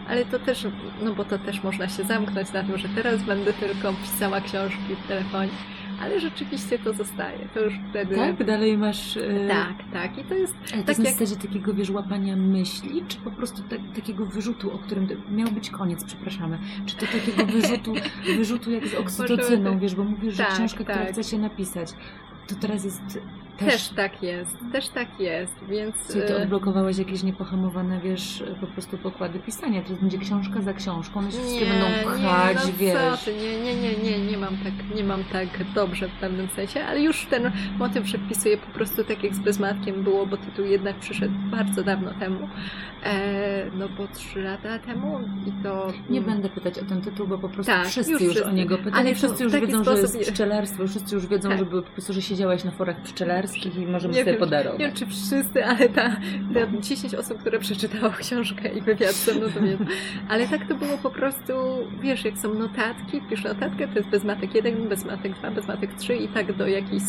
ale 0.08 0.24
to 0.24 0.38
też, 0.38 0.66
no 1.02 1.14
bo 1.14 1.24
to 1.24 1.38
też 1.38 1.62
można 1.62 1.88
się 1.88 2.04
zamknąć 2.04 2.52
na 2.52 2.62
tym, 2.62 2.78
że 2.78 2.88
teraz 2.88 3.22
będę 3.22 3.52
tylko 3.52 3.92
pisała 3.92 4.40
książki 4.40 4.96
w 5.04 5.08
telefonie, 5.08 5.50
ale 6.00 6.20
rzeczywiście 6.20 6.78
to 6.78 6.92
zostaje, 6.92 7.38
to 7.54 7.60
już 7.60 7.74
wtedy... 7.90 8.14
Tak? 8.16 8.44
Dalej 8.44 8.78
masz... 8.78 9.16
e, 9.16 9.48
Tak, 9.48 9.74
tak. 9.92 10.18
I 10.18 10.24
to 10.24 10.34
jest 10.34 10.54
Ale 10.72 10.82
to 10.82 10.86
tak 10.86 10.88
jest 10.88 10.98
na 10.98 11.04
jak 11.10 11.18
zasadzie 11.18 11.48
takiego, 11.48 11.74
wiesz, 11.74 11.90
łapania 11.90 12.36
myśli, 12.36 13.02
czy 13.08 13.16
po 13.18 13.30
prostu 13.30 13.62
tak, 13.62 13.78
takiego 13.94 14.26
wyrzutu, 14.26 14.72
o 14.74 14.78
którym 14.78 15.08
miał 15.30 15.48
być 15.48 15.70
koniec, 15.70 16.04
przepraszamy. 16.04 16.58
Czy 16.86 16.96
to 16.96 17.06
takiego 17.06 17.46
wyrzutu, 17.52 17.94
wyrzutu 18.36 18.70
jak 18.70 18.86
z 18.88 18.94
oksytocyną, 18.94 19.78
wiesz, 19.78 19.94
bo 19.94 20.04
mówisz, 20.04 20.34
że 20.34 20.42
Tak, 20.44 20.54
książka, 20.54 20.84
tak. 20.84 21.08
chce 21.12 21.24
się 21.24 21.38
napisać, 21.38 21.88
to 22.46 22.54
teraz 22.60 22.84
jest 22.84 23.02
też... 23.58 23.68
też 23.72 23.88
tak 23.88 24.22
jest, 24.22 24.56
też 24.72 24.88
tak 24.88 25.20
jest, 25.20 25.54
więc 25.68 25.94
Czyli 26.12 26.20
ty 26.26 26.38
e, 26.38 26.42
odblokowałeś 26.42 26.98
jakieś 26.98 27.22
niepohamowane, 27.22 28.00
wiesz, 28.00 28.44
po 28.60 28.66
prostu 28.66 28.98
pokłady 28.98 29.38
pisania. 29.38 29.82
To 29.82 29.92
będzie 29.94 30.18
książka 30.18 30.60
za 30.60 30.72
książką, 30.72 31.20
one 31.20 31.32
się 31.32 31.38
wszystkie 31.38 31.66
będą 31.66 31.86
pchać, 32.10 32.56
nie, 32.66 32.72
no 32.72 32.78
wiesz. 32.78 33.20
Co 33.24 33.30
nie, 33.30 33.60
nie, 33.60 33.74
nie, 33.74 33.96
nie, 33.96 34.26
nie 34.26 34.38
mam 34.38 34.56
tak, 34.56 34.96
nie 34.96 35.04
mam 35.04 35.24
tak 35.24 35.48
dobrze 35.74 36.08
w 36.08 36.12
pewnym 36.20 36.48
sensie, 36.48 36.84
ale 36.84 37.00
już 37.00 37.26
ten 37.26 37.52
motyw 37.78 38.04
przepisuję 38.04 38.56
po 38.56 38.66
prostu 38.66 39.04
tak 39.04 39.24
jak 39.24 39.34
z 39.34 39.38
Bezmatkiem 39.38 40.02
było, 40.02 40.26
bo 40.26 40.36
tytuł 40.36 40.64
jednak 40.64 40.96
przyszedł 40.96 41.34
bardzo 41.50 41.82
dawno 41.84 42.14
temu, 42.14 42.48
e, 43.04 43.70
no 43.74 43.88
bo 43.88 44.08
trzy 44.08 44.42
lata 44.42 44.78
temu 44.78 45.20
i 45.46 45.62
to... 45.62 45.92
Nie 46.10 46.20
będę 46.20 46.48
pytać 46.48 46.78
o 46.78 46.84
ten 46.84 47.02
tytuł, 47.02 47.26
bo 47.26 47.38
po 47.38 47.48
prostu 47.48 47.72
Tak, 47.72 47.86
wszyscy 47.86 48.12
już 48.12 48.22
wszyscy. 48.22 48.44
o 48.44 48.50
niego 48.52 48.78
pytają. 48.78 48.96
Ale 48.96 49.14
wszyscy 49.14 49.44
już 49.44 49.52
wiedzą, 49.52 49.78
że 49.78 49.84
sposób 49.84 50.02
jest 50.02 50.26
je- 50.26 50.32
pszczelarstwo, 50.32 50.86
wszyscy 50.86 51.14
już 51.14 51.26
wiedzą, 51.26 51.48
Tak. 51.48 51.58
że 51.58 51.64
były, 51.64 51.82
po 51.82 51.90
prostu, 51.90 52.12
że 52.12 52.22
siedziałaś 52.36 52.64
na 52.64 52.70
forach 52.70 53.00
pszczelarskich 53.02 53.76
i 53.76 53.86
możemy 53.86 54.14
Nie 54.14 54.20
sobie 54.20 54.32
wiem, 54.32 54.40
podarować. 54.40 54.78
Nie 54.80 54.86
wiem, 54.86 54.94
czy 54.94 55.06
wszyscy, 55.06 55.64
ale 55.64 55.88
ta, 55.88 56.16
ta 56.54 56.80
10 56.80 57.14
osób, 57.14 57.38
które 57.38 57.58
przeczytało 57.58 58.12
książkę 58.12 58.68
i 58.68 58.80
wywiad 58.80 59.12
ze 59.12 59.34
mną, 59.34 59.46
to 59.54 59.60
wiedzą. 59.60 59.84
Ale 60.28 60.48
tak 60.48 60.68
to 60.68 60.74
było 60.74 60.98
po 60.98 61.10
prostu, 61.10 61.52
wiesz, 62.00 62.24
jak 62.24 62.38
są 62.38 62.54
notatki, 62.54 63.20
wpisz 63.20 63.44
notatkę, 63.44 63.88
to 63.88 63.98
jest 63.98 64.08
bezmatek 64.08 64.54
1, 64.54 64.88
bezmatek 64.88 65.32
2, 65.32 65.50
bezmatek 65.50 65.94
3 65.94 66.16
i 66.16 66.28
tak 66.28 66.56
do 66.56 66.66
jakiejś. 66.66 67.02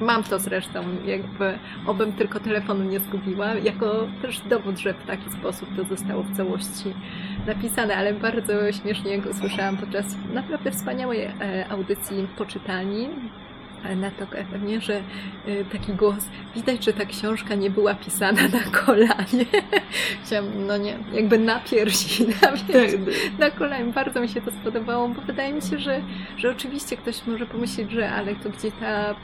Mam 0.00 0.22
to 0.22 0.38
zresztą, 0.38 0.84
jakby 1.06 1.58
obym 1.86 2.12
tylko 2.12 2.40
telefonu 2.40 2.84
nie 2.84 3.00
zgubiła, 3.00 3.54
jako 3.54 4.06
też 4.22 4.40
dowód, 4.40 4.78
że 4.78 4.94
w 4.94 5.06
taki 5.06 5.30
sposób 5.30 5.68
to 5.76 5.84
zostało 5.84 6.22
w 6.22 6.36
całości 6.36 6.94
napisane, 7.46 7.96
ale 7.96 8.14
bardzo 8.14 8.72
śmiesznie 8.72 9.18
go 9.18 9.34
słyszałam 9.34 9.76
podczas 9.76 10.16
naprawdę 10.34 10.70
wspaniałej 10.70 11.22
e, 11.22 11.32
audycji 11.68 12.26
poczytani 12.38 13.08
na 13.96 14.10
to 14.10 14.26
pewnie, 14.26 14.80
że 14.80 15.02
y, 15.48 15.64
taki 15.72 15.92
głos, 15.92 16.24
widać, 16.54 16.84
że 16.84 16.92
ta 16.92 17.06
książka 17.06 17.54
nie 17.54 17.70
była 17.70 17.94
pisana 17.94 18.42
na 18.48 18.60
kolanie. 18.60 19.46
Chciałam, 20.24 20.66
no 20.66 20.76
nie, 20.76 20.98
jakby 21.12 21.38
na 21.38 21.60
piersi, 21.60 22.26
na, 22.28 22.48
piersi, 22.68 22.98
na 23.38 23.50
kolanie. 23.50 23.92
Bardzo 23.92 24.20
mi 24.20 24.28
się 24.28 24.40
to 24.40 24.50
spodobało, 24.50 25.08
bo 25.08 25.22
wydaje 25.22 25.52
mi 25.52 25.62
się, 25.62 25.78
że, 25.78 26.00
że 26.36 26.50
oczywiście 26.50 26.96
ktoś 26.96 27.26
może 27.26 27.46
pomyśleć, 27.46 27.90
że 27.90 28.10
ale 28.10 28.34
to 28.34 28.50
gdzie 28.50 28.72
ta 28.72 29.14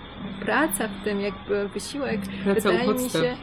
praca 0.41 0.89
w 0.89 1.05
tym, 1.05 1.21
jakby 1.21 1.69
wysiłek, 1.69 2.21
Praca 2.45 2.71
wydaje 2.71 2.95
mi 2.95 3.11
się, 3.11 3.37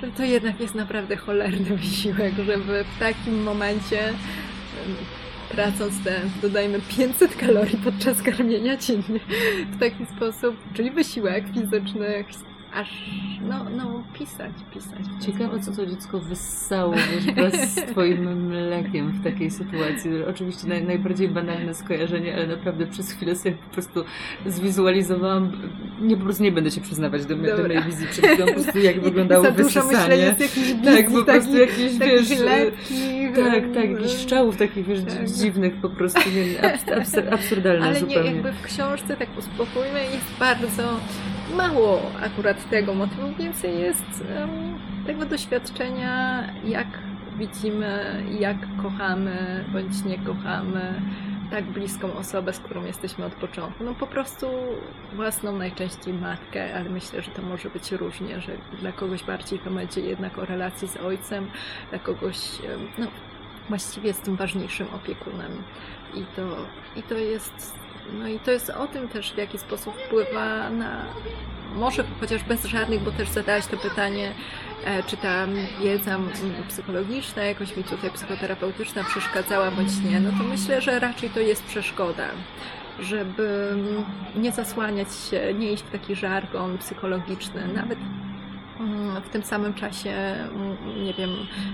że 0.00 0.08
to 0.16 0.22
jednak 0.22 0.60
jest 0.60 0.74
naprawdę 0.74 1.16
cholerny 1.16 1.76
wysiłek, 1.76 2.34
żeby 2.46 2.84
w 2.84 2.98
takim 2.98 3.42
momencie 3.42 4.12
tracąc 5.54 6.04
te, 6.04 6.20
dodajmy, 6.42 6.80
500 6.96 7.36
kalorii 7.36 7.78
podczas 7.84 8.22
karmienia 8.22 8.76
dziennie 8.76 9.20
w 9.72 9.80
taki 9.80 10.06
sposób, 10.16 10.56
czyli 10.74 10.90
wysiłek 10.90 11.44
fizyczny, 11.54 12.24
aż 12.74 12.90
no, 13.48 13.64
no 13.76 14.02
pisać, 14.14 14.52
pisać. 14.74 15.00
Ciekawe, 15.26 15.60
co 15.60 15.72
to 15.72 15.86
dziecko 15.86 16.20
wyssało 16.20 16.92
wiesz, 16.94 17.34
wraz 17.34 17.74
z 17.74 17.74
twoim 17.92 18.46
mlekiem 18.46 19.10
w 19.12 19.24
takiej 19.24 19.50
sytuacji. 19.50 20.10
Oczywiście 20.30 20.68
naj, 20.68 20.84
najbardziej 20.84 21.28
banalne 21.28 21.74
skojarzenie, 21.74 22.34
ale 22.34 22.46
naprawdę 22.46 22.86
przez 22.86 23.12
chwilę 23.12 23.36
sobie 23.36 23.54
po 23.54 23.70
prostu 23.74 24.04
zwizualizowałam. 24.46 25.52
Nie, 26.00 26.16
po 26.16 26.24
prostu 26.24 26.42
nie 26.42 26.52
będę 26.52 26.70
się 26.70 26.80
przyznawać 26.80 27.26
do, 27.26 27.36
do 27.36 27.62
mojej 27.62 27.82
wizji 27.82 28.06
przed 28.06 28.26
chwilą, 28.26 28.46
po 28.46 28.52
prostu 28.52 28.78
jak 28.78 29.00
wyglądało 29.08 29.52
wysysanie. 29.52 30.16
jest 30.16 30.40
jakichś 30.40 30.72
Tak, 30.84 31.04
po 31.06 31.10
prostu 31.10 31.26
takich, 31.26 31.54
jakieś, 31.54 31.98
takich 31.98 32.28
wiesz, 32.28 32.38
lekkich, 32.40 33.36
Tak, 33.36 33.64
em, 33.64 33.74
tak, 33.74 33.90
jakichś 33.90 34.12
szczałów 34.22 34.56
takich, 34.56 34.86
wiesz, 34.86 35.00
Tak. 35.04 35.30
dziwnych 35.30 35.74
po 35.74 35.88
prostu, 35.90 36.20
nie, 36.30 36.70
abs, 36.72 36.88
abs, 36.88 37.32
absurdalne 37.32 37.84
Ale 37.86 37.94
nie, 37.94 38.00
zupełnie. 38.00 38.32
jakby 38.32 38.52
w 38.52 38.62
książce, 38.62 39.16
tak 39.16 39.28
uspokójmy, 39.38 40.00
jest 40.00 40.38
bardzo 40.38 40.82
mało 41.56 42.00
akurat 42.22 42.70
tego 42.70 42.94
motywu, 42.94 43.34
więcej 43.38 43.78
jest 43.78 44.24
tego 45.06 45.26
doświadczenia, 45.26 46.44
jak 46.64 46.86
widzimy, 47.38 48.22
jak 48.38 48.56
kochamy 48.82 49.64
bądź 49.72 50.04
nie 50.04 50.18
kochamy 50.18 51.02
tak 51.50 51.64
bliską 51.64 52.14
osobę, 52.14 52.52
z 52.52 52.58
którą 52.58 52.84
jesteśmy 52.84 53.24
od 53.24 53.34
początku. 53.34 53.84
No 53.84 53.94
po 53.94 54.06
prostu 54.06 54.46
własną 55.12 55.56
najczęściej 55.56 56.14
matkę, 56.14 56.74
ale 56.74 56.90
myślę, 56.90 57.22
że 57.22 57.30
to 57.30 57.42
może 57.42 57.70
być 57.70 57.92
różnie, 57.92 58.40
że 58.40 58.52
dla 58.80 58.92
kogoś 58.92 59.22
bardziej 59.22 59.58
to 59.58 59.70
będzie 59.70 60.00
jednak 60.00 60.38
o 60.38 60.44
relacji 60.44 60.88
z 60.88 60.96
ojcem, 60.96 61.50
dla 61.90 61.98
kogoś, 61.98 62.38
no 62.98 63.06
właściwie 63.68 64.08
jest 64.08 64.22
tym 64.22 64.36
ważniejszym 64.36 64.86
opiekunem. 64.94 65.62
I 66.14 66.24
to, 66.36 66.42
i 66.96 67.02
to 67.02 67.14
jest 67.14 67.74
no 68.12 68.28
i 68.28 68.38
to 68.38 68.50
jest 68.50 68.70
o 68.70 68.86
tym 68.86 69.08
też, 69.08 69.32
w 69.32 69.36
jaki 69.36 69.58
sposób 69.58 69.94
wpływa 69.94 70.70
na, 70.70 71.04
może 71.74 72.04
chociaż 72.20 72.44
bez 72.44 72.64
żadnych, 72.64 73.00
bo 73.00 73.12
też 73.12 73.28
zadałaś 73.28 73.66
to 73.66 73.76
pytanie, 73.76 74.32
e, 74.84 75.02
czy 75.02 75.16
ta 75.16 75.46
wiedza 75.82 76.18
psychologiczna, 76.68 77.44
jakoś 77.44 77.76
mi 77.76 77.84
tutaj 77.84 78.10
psychoterapeutyczna 78.10 79.04
przeszkadzała 79.04 79.70
bądź 79.70 80.00
nie, 80.10 80.20
no 80.20 80.30
to 80.38 80.44
myślę, 80.44 80.80
że 80.80 80.98
raczej 80.98 81.30
to 81.30 81.40
jest 81.40 81.64
przeszkoda, 81.64 82.28
żeby 82.98 83.76
nie 84.36 84.52
zasłaniać 84.52 85.08
się, 85.14 85.54
nie 85.54 85.72
iść 85.72 85.82
w 85.82 85.90
taki 85.90 86.14
żargon 86.14 86.78
psychologiczny, 86.78 87.68
nawet 87.74 87.98
mm, 88.80 89.22
w 89.22 89.28
tym 89.28 89.42
samym 89.42 89.74
czasie, 89.74 90.10
mm, 90.10 91.04
nie 91.04 91.14
wiem, 91.14 91.30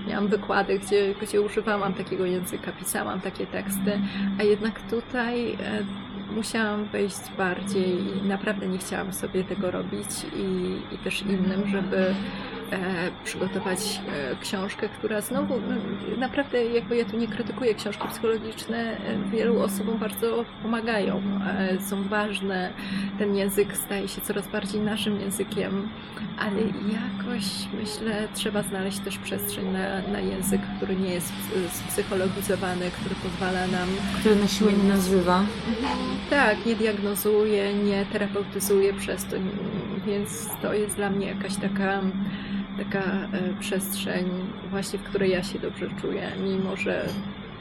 miałam 0.09 0.29
wykłady, 0.29 0.79
gdzie, 0.79 1.15
gdzie 1.23 1.41
używałam 1.41 1.95
takiego 1.95 2.27
języka, 2.27 2.73
pisałam 2.73 3.21
takie 3.21 3.47
teksty, 3.47 4.01
a 4.41 4.43
jednak 4.43 4.91
tutaj 4.91 5.53
e, 5.53 5.85
musiałam 6.31 6.85
wejść 6.85 7.21
bardziej 7.39 8.17
i 8.17 8.29
naprawdę 8.29 8.67
nie 8.67 8.79
chciałam 8.79 9.13
sobie 9.13 9.45
tego 9.45 9.71
robić 9.71 10.09
i, 10.37 10.77
i 10.95 10.99
też 10.99 11.23
innym, 11.23 11.69
żeby 11.69 12.15
przygotować 13.25 14.01
e, 14.33 14.37
książkę, 14.43 14.89
która 14.89 15.21
znowu, 15.21 15.55
no, 15.69 15.75
naprawdę 16.19 16.65
jakby 16.65 16.97
ja 16.97 17.05
tu 17.05 17.17
nie 17.17 17.29
krytykuję, 17.29 17.75
książki 17.75 18.09
psychologiczne 18.09 18.79
e, 18.79 18.99
wielu 19.33 19.61
osobom 19.63 19.99
bardzo 19.99 20.45
pomagają, 20.63 21.23
e, 21.59 21.81
są 21.81 22.03
ważne, 22.03 22.71
ten 23.19 23.37
język 23.37 23.77
staje 23.77 24.09
się 24.09 24.21
coraz 24.21 24.49
bardziej 24.49 24.81
naszym 24.81 25.21
językiem, 25.21 25.89
ale 26.39 26.61
jakoś 26.93 27.45
myślę, 27.81 28.29
trzeba 28.35 28.63
znaleźć 28.63 28.99
też 28.99 29.19
przestrzeń 29.19 29.65
na, 29.73 30.13
na 30.13 30.21
język, 30.21 30.61
który 30.77 30.97
nie 30.97 31.11
jest 31.11 31.33
ps- 31.33 31.73
spsychologizowany, 31.73 32.91
który 32.91 33.15
pozwala 33.15 33.67
nam 33.67 33.89
Który 34.21 34.37
na 34.37 34.49
siłę 34.49 34.73
nie 34.73 34.89
nazywa. 34.89 35.45
tak, 36.31 36.67
nie 36.67 36.77
diagnozuje, 36.77 37.75
nie 37.75 38.07
terapeutyzuje 38.13 38.95
przez 38.95 39.25
to, 39.25 39.37
więc 40.07 40.49
to 40.63 40.75
jest 40.75 40.97
dla 40.97 41.11
mnie 41.11 41.27
jakaś 41.27 41.57
taka, 41.57 42.01
taka 42.85 43.05
e, 43.05 43.61
przestrzeń 43.61 44.27
właśnie, 44.71 44.99
w 44.99 45.03
której 45.03 45.31
ja 45.31 45.43
się 45.43 45.59
dobrze 45.59 45.87
czuję, 46.01 46.33
mimo 46.45 46.77
że 46.77 47.07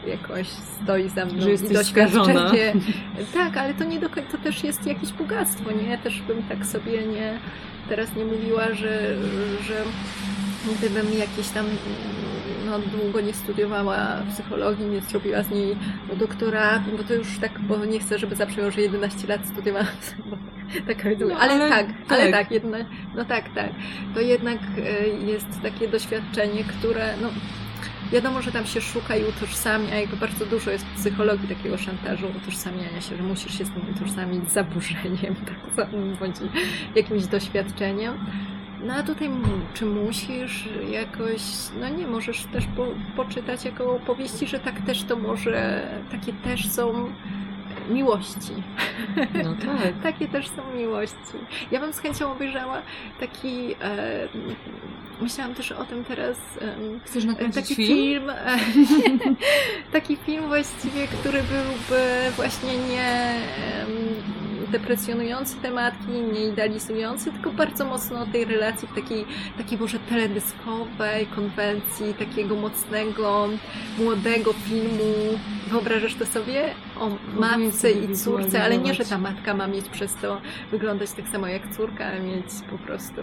jakoś 0.08 0.48
stoi 0.48 1.10
za 1.10 1.26
mną 1.26 1.42
Że 1.42 1.54
i 1.54 1.74
doświadczenie. 1.74 2.74
Tak, 3.34 3.58
ale 3.58 3.74
to 3.74 3.84
nie 3.84 4.00
do 4.00 4.10
to 4.10 4.38
też 4.44 4.64
jest 4.64 4.88
jakieś 4.88 5.12
bogactwo, 5.12 5.72
nie? 5.72 5.98
Też 5.98 6.22
bym 6.22 6.44
tak 6.44 6.66
sobie 6.66 7.08
nie, 7.08 7.40
teraz 7.90 8.16
nie 8.16 8.26
mówiła, 8.26 8.66
że, 8.74 9.16
że 9.68 9.84
gdybym 10.78 11.14
jakieś 11.14 11.50
tam 11.50 11.66
no, 12.66 12.80
długo 12.80 13.22
nie 13.22 13.34
studiowała 13.34 14.24
psychologii, 14.30 14.86
nie 14.86 15.02
zrobiła 15.02 15.44
z 15.44 15.50
niej 15.50 15.78
doktoratu, 16.20 16.98
bo 16.98 17.04
to 17.04 17.14
już 17.14 17.40
tak, 17.40 17.60
bo 17.60 17.86
nie 17.86 18.00
chcę, 18.00 18.20
żeby 18.20 18.36
zabrzmiało, 18.36 18.72
że 18.72 18.82
11 18.82 19.28
lat 19.28 19.48
studiowałam 19.48 19.88
psychologię. 20.02 20.44
Taka 20.88 21.10
No, 21.10 21.36
ale, 21.40 21.54
ale 21.54 21.70
tak, 21.70 21.88
ale 22.10 22.24
tak. 22.24 22.32
tak, 22.32 22.52
jedna, 22.52 22.78
no 23.16 23.26
tak, 23.26 23.54
tak. 23.56 23.72
To 24.14 24.20
jednak 24.20 24.60
e, 24.78 25.08
jest 25.08 25.48
takie 25.64 25.88
doświadczenie, 25.88 26.64
które 26.64 27.14
no, 27.22 27.30
Wiadomo, 28.12 28.42
że 28.42 28.52
tam 28.52 28.66
się 28.66 28.82
szuka 28.82 29.16
i 29.16 29.24
utożsamia, 29.24 29.96
jakby 29.96 30.18
bardzo 30.18 30.46
dużo 30.46 30.72
jest 30.72 30.86
w 30.86 30.96
psychologii 30.96 31.48
takiego 31.48 31.78
szantażu, 31.78 32.28
utożsamiania 32.38 33.02
się, 33.02 33.18
że 33.18 33.24
musisz 33.24 33.58
się 33.58 33.66
z 33.66 33.70
tym 33.70 33.82
utożsamić 33.96 34.50
z 34.50 34.54
zaburzeniem, 34.54 35.36
tak 35.76 35.90
bądź 36.20 36.36
jakimś 36.96 37.26
doświadczeniem. 37.26 38.14
No 38.84 38.94
a 38.94 39.04
tutaj 39.04 39.30
czy 39.74 39.86
musisz 39.86 40.70
jakoś, 40.92 41.42
no 41.80 41.90
nie, 41.90 42.08
możesz 42.08 42.46
też 42.46 42.64
po, 42.76 42.86
poczytać 43.16 43.66
jako 43.66 43.96
opowieści, 43.96 44.48
że 44.48 44.60
tak 44.60 44.82
też 44.82 45.04
to 45.04 45.16
może, 45.16 45.88
takie 46.12 46.34
też 46.34 46.70
są 46.72 47.12
miłości. 47.90 48.52
No 49.44 49.56
tak. 49.56 49.94
Takie 50.04 50.28
też 50.28 50.48
są 50.50 50.74
miłości. 50.78 51.38
Ja 51.72 51.80
bym 51.80 51.94
z 51.94 52.00
chęcią 52.00 52.32
obejrzała 52.32 52.82
taki, 53.20 53.76
e, 53.82 54.28
myślałam 55.22 55.56
też 55.56 55.72
o 55.72 55.84
tym 55.86 56.06
teraz, 56.06 56.38
em, 56.62 57.00
Chcesz 57.06 57.26
nakręcić 57.26 57.62
taki 57.62 57.76
film? 57.76 57.88
film, 57.88 58.30
e, 58.30 58.58
taki 60.00 60.16
film 60.16 60.48
właściwie, 60.48 61.08
który 61.08 61.44
byłby 61.44 62.32
właśnie 62.36 62.78
nie 62.78 63.36
em, 63.82 63.90
depresjonujący 64.70 65.56
tematki, 65.56 66.12
nie 66.34 66.46
idealizujący, 66.46 67.32
tylko 67.32 67.52
bardzo 67.52 67.86
mocno 67.86 68.26
tej 68.26 68.46
relacji 68.46 68.88
w 68.88 68.96
takiej, 68.96 69.26
takiej 69.58 69.78
może 69.78 70.00
teledyskowej 70.00 71.26
konwencji, 71.26 72.14
takiego 72.14 72.56
mocnego, 72.56 73.50
młodego 74.00 74.54
filmu. 74.54 75.40
Wyobrażasz 75.68 76.16
to 76.16 76.26
sobie? 76.26 76.74
O 77.00 77.10
matce 77.40 77.92
i 77.92 78.16
córce, 78.16 78.64
ale 78.64 78.78
nie, 78.78 78.94
że 78.94 79.06
ta 79.06 79.18
matka 79.18 79.54
ma 79.54 79.68
mieć 79.68 79.90
przez 79.90 80.16
to 80.16 80.42
wyglądać 80.72 81.12
tak 81.12 81.28
samo 81.28 81.48
jak 81.48 81.70
córka, 81.76 82.06
a 82.06 82.20
mieć 82.20 82.46
po 82.70 82.78
prostu 82.78 83.22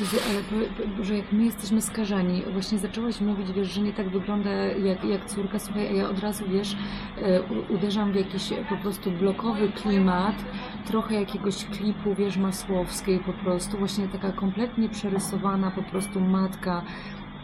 Jezu, 0.00 0.16
ale 0.30 0.42
po- 0.42 0.82
po- 0.98 1.04
że 1.04 1.16
jak 1.16 1.32
my 1.32 1.44
jesteśmy 1.44 1.82
skażani, 1.82 2.42
właśnie 2.52 2.78
zaczęłaś 2.78 3.20
mówić, 3.20 3.52
wiesz, 3.52 3.72
że 3.74 3.80
nie 3.80 3.92
tak 3.92 4.08
wygląda 4.08 4.50
jak, 4.50 5.04
jak 5.04 5.24
córka, 5.26 5.58
słuchaj, 5.58 5.88
a 5.88 5.92
ja 5.92 6.08
od 6.08 6.18
razu, 6.18 6.44
wiesz, 6.48 6.76
e, 7.22 7.42
uderzam 7.68 8.12
w 8.12 8.14
jakiś 8.14 8.52
po 8.68 8.76
prostu 8.76 9.10
blokowy 9.10 9.68
klimat, 9.68 10.34
trochę 10.86 11.14
jakiegoś 11.14 11.64
klipu, 11.64 12.14
wiesz, 12.14 12.36
Masłowskiej 12.36 13.18
po 13.18 13.32
prostu, 13.32 13.78
właśnie 13.78 14.08
taka 14.08 14.32
kompletnie 14.32 14.88
przerysowana 14.88 15.70
po 15.70 15.82
prostu 15.82 16.20
matka, 16.20 16.82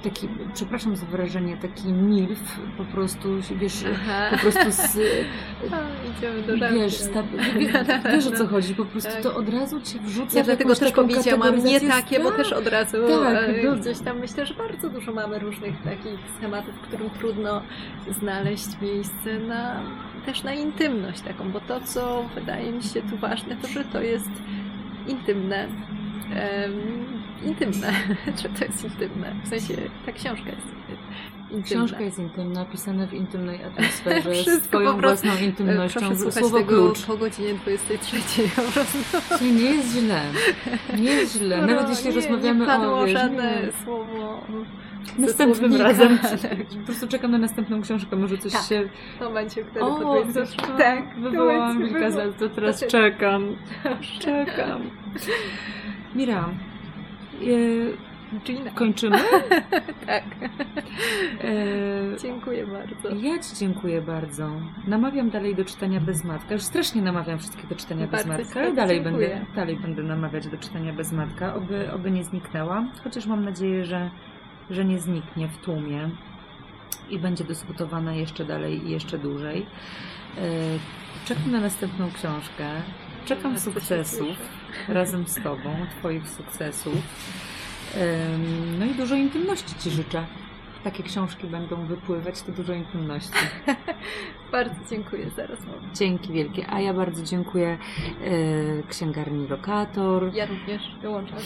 taki, 0.03 0.28
przepraszam 0.55 0.96
za 0.96 1.07
wyrażenie, 1.07 1.57
taki 1.57 1.92
milf, 1.92 2.61
po 2.76 2.84
prostu, 2.84 3.28
wiesz, 3.57 3.84
Aha. 3.92 4.28
po 4.30 4.38
prostu 4.38 4.72
z, 4.72 4.99
A, 5.72 6.57
do 6.59 6.68
wiesz, 6.72 6.94
sta, 6.94 7.22
wiesz 8.12 8.26
o 8.26 8.30
co 8.30 8.46
chodzi, 8.46 8.74
po 8.74 8.84
prostu 8.84 9.12
Tak. 9.12 9.22
to 9.22 9.36
od 9.36 9.49
razu 9.49 9.80
cię 9.80 9.99
wrzuca 9.99 10.38
Ja 10.38 10.42
w 10.42 10.46
dlatego 10.46 10.74
też 10.74 10.92
powiedziałam 10.92 11.64
nie 11.64 11.80
takie, 11.80 12.20
bo 12.20 12.30
też 12.30 12.53
od 12.53 12.66
razu 12.66 12.96
Tak, 13.22 13.49
e, 13.49 13.62
no. 13.64 13.76
gdzieś 13.76 13.99
tam 13.99 14.18
myślę, 14.18 14.46
że 14.46 14.55
bardzo 14.55 14.90
dużo 14.90 15.12
mamy 15.12 15.38
różnych 15.38 15.82
takich 15.82 16.20
schematów, 16.36 16.74
w 16.74 16.80
którym 16.80 17.11
trudno 17.11 17.62
znaleźć 18.20 18.80
miejsce 18.82 19.38
na 19.38 19.82
też 20.26 20.42
na 20.42 20.55
intymność 20.55 21.20
taką, 21.20 21.51
bo 21.51 21.61
to, 21.61 21.80
co 21.80 22.24
wydaje 22.34 22.72
mi 22.72 22.82
się 22.82 23.03
tu 23.03 23.16
ważne, 23.16 23.57
to 23.57 23.68
że 23.68 23.84
to 23.84 24.03
jest 24.03 24.30
intymne. 25.09 25.68
Intymne, 27.43 27.93
że 28.43 28.49
to 28.49 28.64
jest 28.64 28.84
intymne. 28.84 29.34
W 29.45 29.49
sensie 29.49 29.74
ta 30.07 30.12
książka 30.12 30.47
jest 30.51 30.66
intymna. 30.66 31.64
Książka 31.64 32.01
jest 32.01 32.18
intymna, 32.18 32.64
pisana 32.64 33.07
w 33.07 33.12
intymnej 33.14 33.64
atmosferze, 33.64 34.34
z 34.62 34.68
prostu. 34.68 35.01
własną 35.26 35.47
intymnością, 35.47 36.01
Proszę 36.01 36.32
słowo 36.32 36.59
tego 36.59 36.68
klucz. 36.82 37.03
po 37.07 37.16
godzinie 37.16 37.55
23 37.55 38.16
po 38.57 38.62
prostu. 38.62 38.99
Słuchaj, 39.28 39.53
nie 39.53 39.62
jest 39.70 39.93
źle, 39.99 40.22
nie 40.99 41.11
jest 41.12 41.39
źle, 41.39 41.61
nawet 41.66 41.82
No, 41.82 41.89
jeśli 41.91 42.09
nie, 42.09 42.14
rozmawiamy 42.14 42.66
nie 42.66 42.89
o... 42.89 43.05
Wiesz, 43.05 43.12
żadne 43.20 43.62
nie. 43.66 43.72
słowo 43.84 44.41
Następnym 45.18 45.76
razem 45.82 46.18
po 46.80 46.86
prostu 46.86 47.09
czekam 47.09 47.30
na 47.30 47.39
następną 47.39 47.82
książkę, 47.82 48.16
może 48.16 48.39
coś 48.39 48.53
Tak. 48.53 48.62
się... 48.62 48.89
W 49.18 49.20
momencie, 49.24 49.64
wtedy 49.64 49.80
O, 49.80 49.95
podpowiedzieć. 49.97 50.57
to, 50.57 50.76
Tak, 50.78 51.20
wywołałam 51.20 51.89
za 52.11 52.32
to 52.32 52.49
teraz 52.49 52.78
Znaczy- 52.78 52.91
czekam, 52.93 53.57
czekam. 54.20 54.91
Mira, 56.14 56.49
e, 57.43 58.39
Gina. 58.45 58.70
kończymy? 58.70 59.18
Tak. 60.07 60.24
E, 61.45 62.18
Dziękuję 62.22 62.66
bardzo. 62.66 63.09
Ja 63.09 63.39
Ci 63.39 63.57
dziękuję 63.57 64.03
bardzo. 64.03 64.51
Namawiam 64.86 65.30
dalej 65.30 65.55
do 65.55 65.64
czytania 65.64 66.01
bez 66.01 66.24
matka. 66.24 66.55
Już 66.55 66.62
strasznie 66.62 67.03
namawiam 67.03 67.39
wszystkich 67.39 67.66
do 67.68 67.74
czytania 67.74 68.07
bez 68.07 68.11
Bardzo 68.26 68.28
matka, 68.43 68.53
ci 68.55 68.59
ale 68.59 68.72
dalej 68.72 69.05
dziękuję. 69.05 69.28
będę, 69.28 69.47
dalej 69.55 69.76
będę 69.76 70.03
namawiać 70.03 70.49
do 70.49 70.57
czytania 70.59 70.93
bez 70.93 71.12
matka, 71.12 71.55
oby, 71.55 71.93
oby 71.93 72.11
nie 72.11 72.24
zniknęła. 72.24 72.84
Chociaż 73.05 73.26
mam 73.26 73.45
nadzieję, 73.45 73.84
że, 73.84 74.11
że 74.70 74.84
nie 74.84 74.99
zniknie 74.99 75.49
w 75.49 75.59
tłumie 75.59 76.11
i 77.11 77.18
będzie 77.18 77.45
dyskutowana 77.45 78.14
jeszcze 78.14 78.45
dalej 78.45 78.86
i 78.86 78.91
jeszcze 78.91 79.18
dłużej. 79.18 79.66
E, 80.39 80.41
Czekam 81.24 81.51
na 81.53 81.61
następną 81.61 82.11
książkę. 82.12 82.64
Czekam 83.24 83.59
sukcesów. 83.59 84.36
Razem 84.89 85.27
z 85.27 85.35
Tobą, 85.35 85.77
Twoich 85.99 86.29
sukcesów. 86.29 86.95
No 88.79 88.87
i 88.87 88.95
dużo 88.95 89.14
intymności 89.14 89.75
Ci 89.79 89.91
życzę. 89.91 90.27
Takie 90.85 91.03
książki 91.03 91.47
będą 91.47 91.87
wypływać, 91.87 92.43
to 92.43 92.53
dużo 92.53 92.73
intymności. 92.73 93.39
Bardzo 94.53 94.75
dziękuję 94.91 95.31
za 95.31 95.47
rozmowę. 95.47 95.79
Dzięki 95.95 96.33
wielkie. 96.33 96.71
A 96.71 96.81
ja 96.81 96.95
bardzo 96.95 97.25
dziękuję 97.25 97.79
e, 98.25 98.89
księgarni 98.89 99.49
Lokator. 99.49 100.35
Ja 100.35 100.47
również 100.47 100.83
dołączam. 101.03 101.39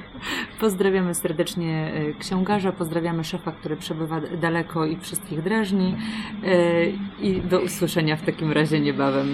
Pozdrawiamy 0.60 1.14
serdecznie 1.14 1.92
e, 1.94 2.12
księgarza, 2.12 2.72
pozdrawiamy 2.72 3.24
szefa, 3.24 3.52
który 3.52 3.76
przebywa 3.76 4.20
daleko 4.20 4.86
i 4.86 4.96
wszystkich 4.96 5.42
drażni. 5.42 5.96
E, 6.44 6.86
I 7.20 7.40
do 7.40 7.60
usłyszenia 7.60 8.16
w 8.16 8.22
takim 8.22 8.52
razie 8.52 8.80
niebawem. 8.80 9.26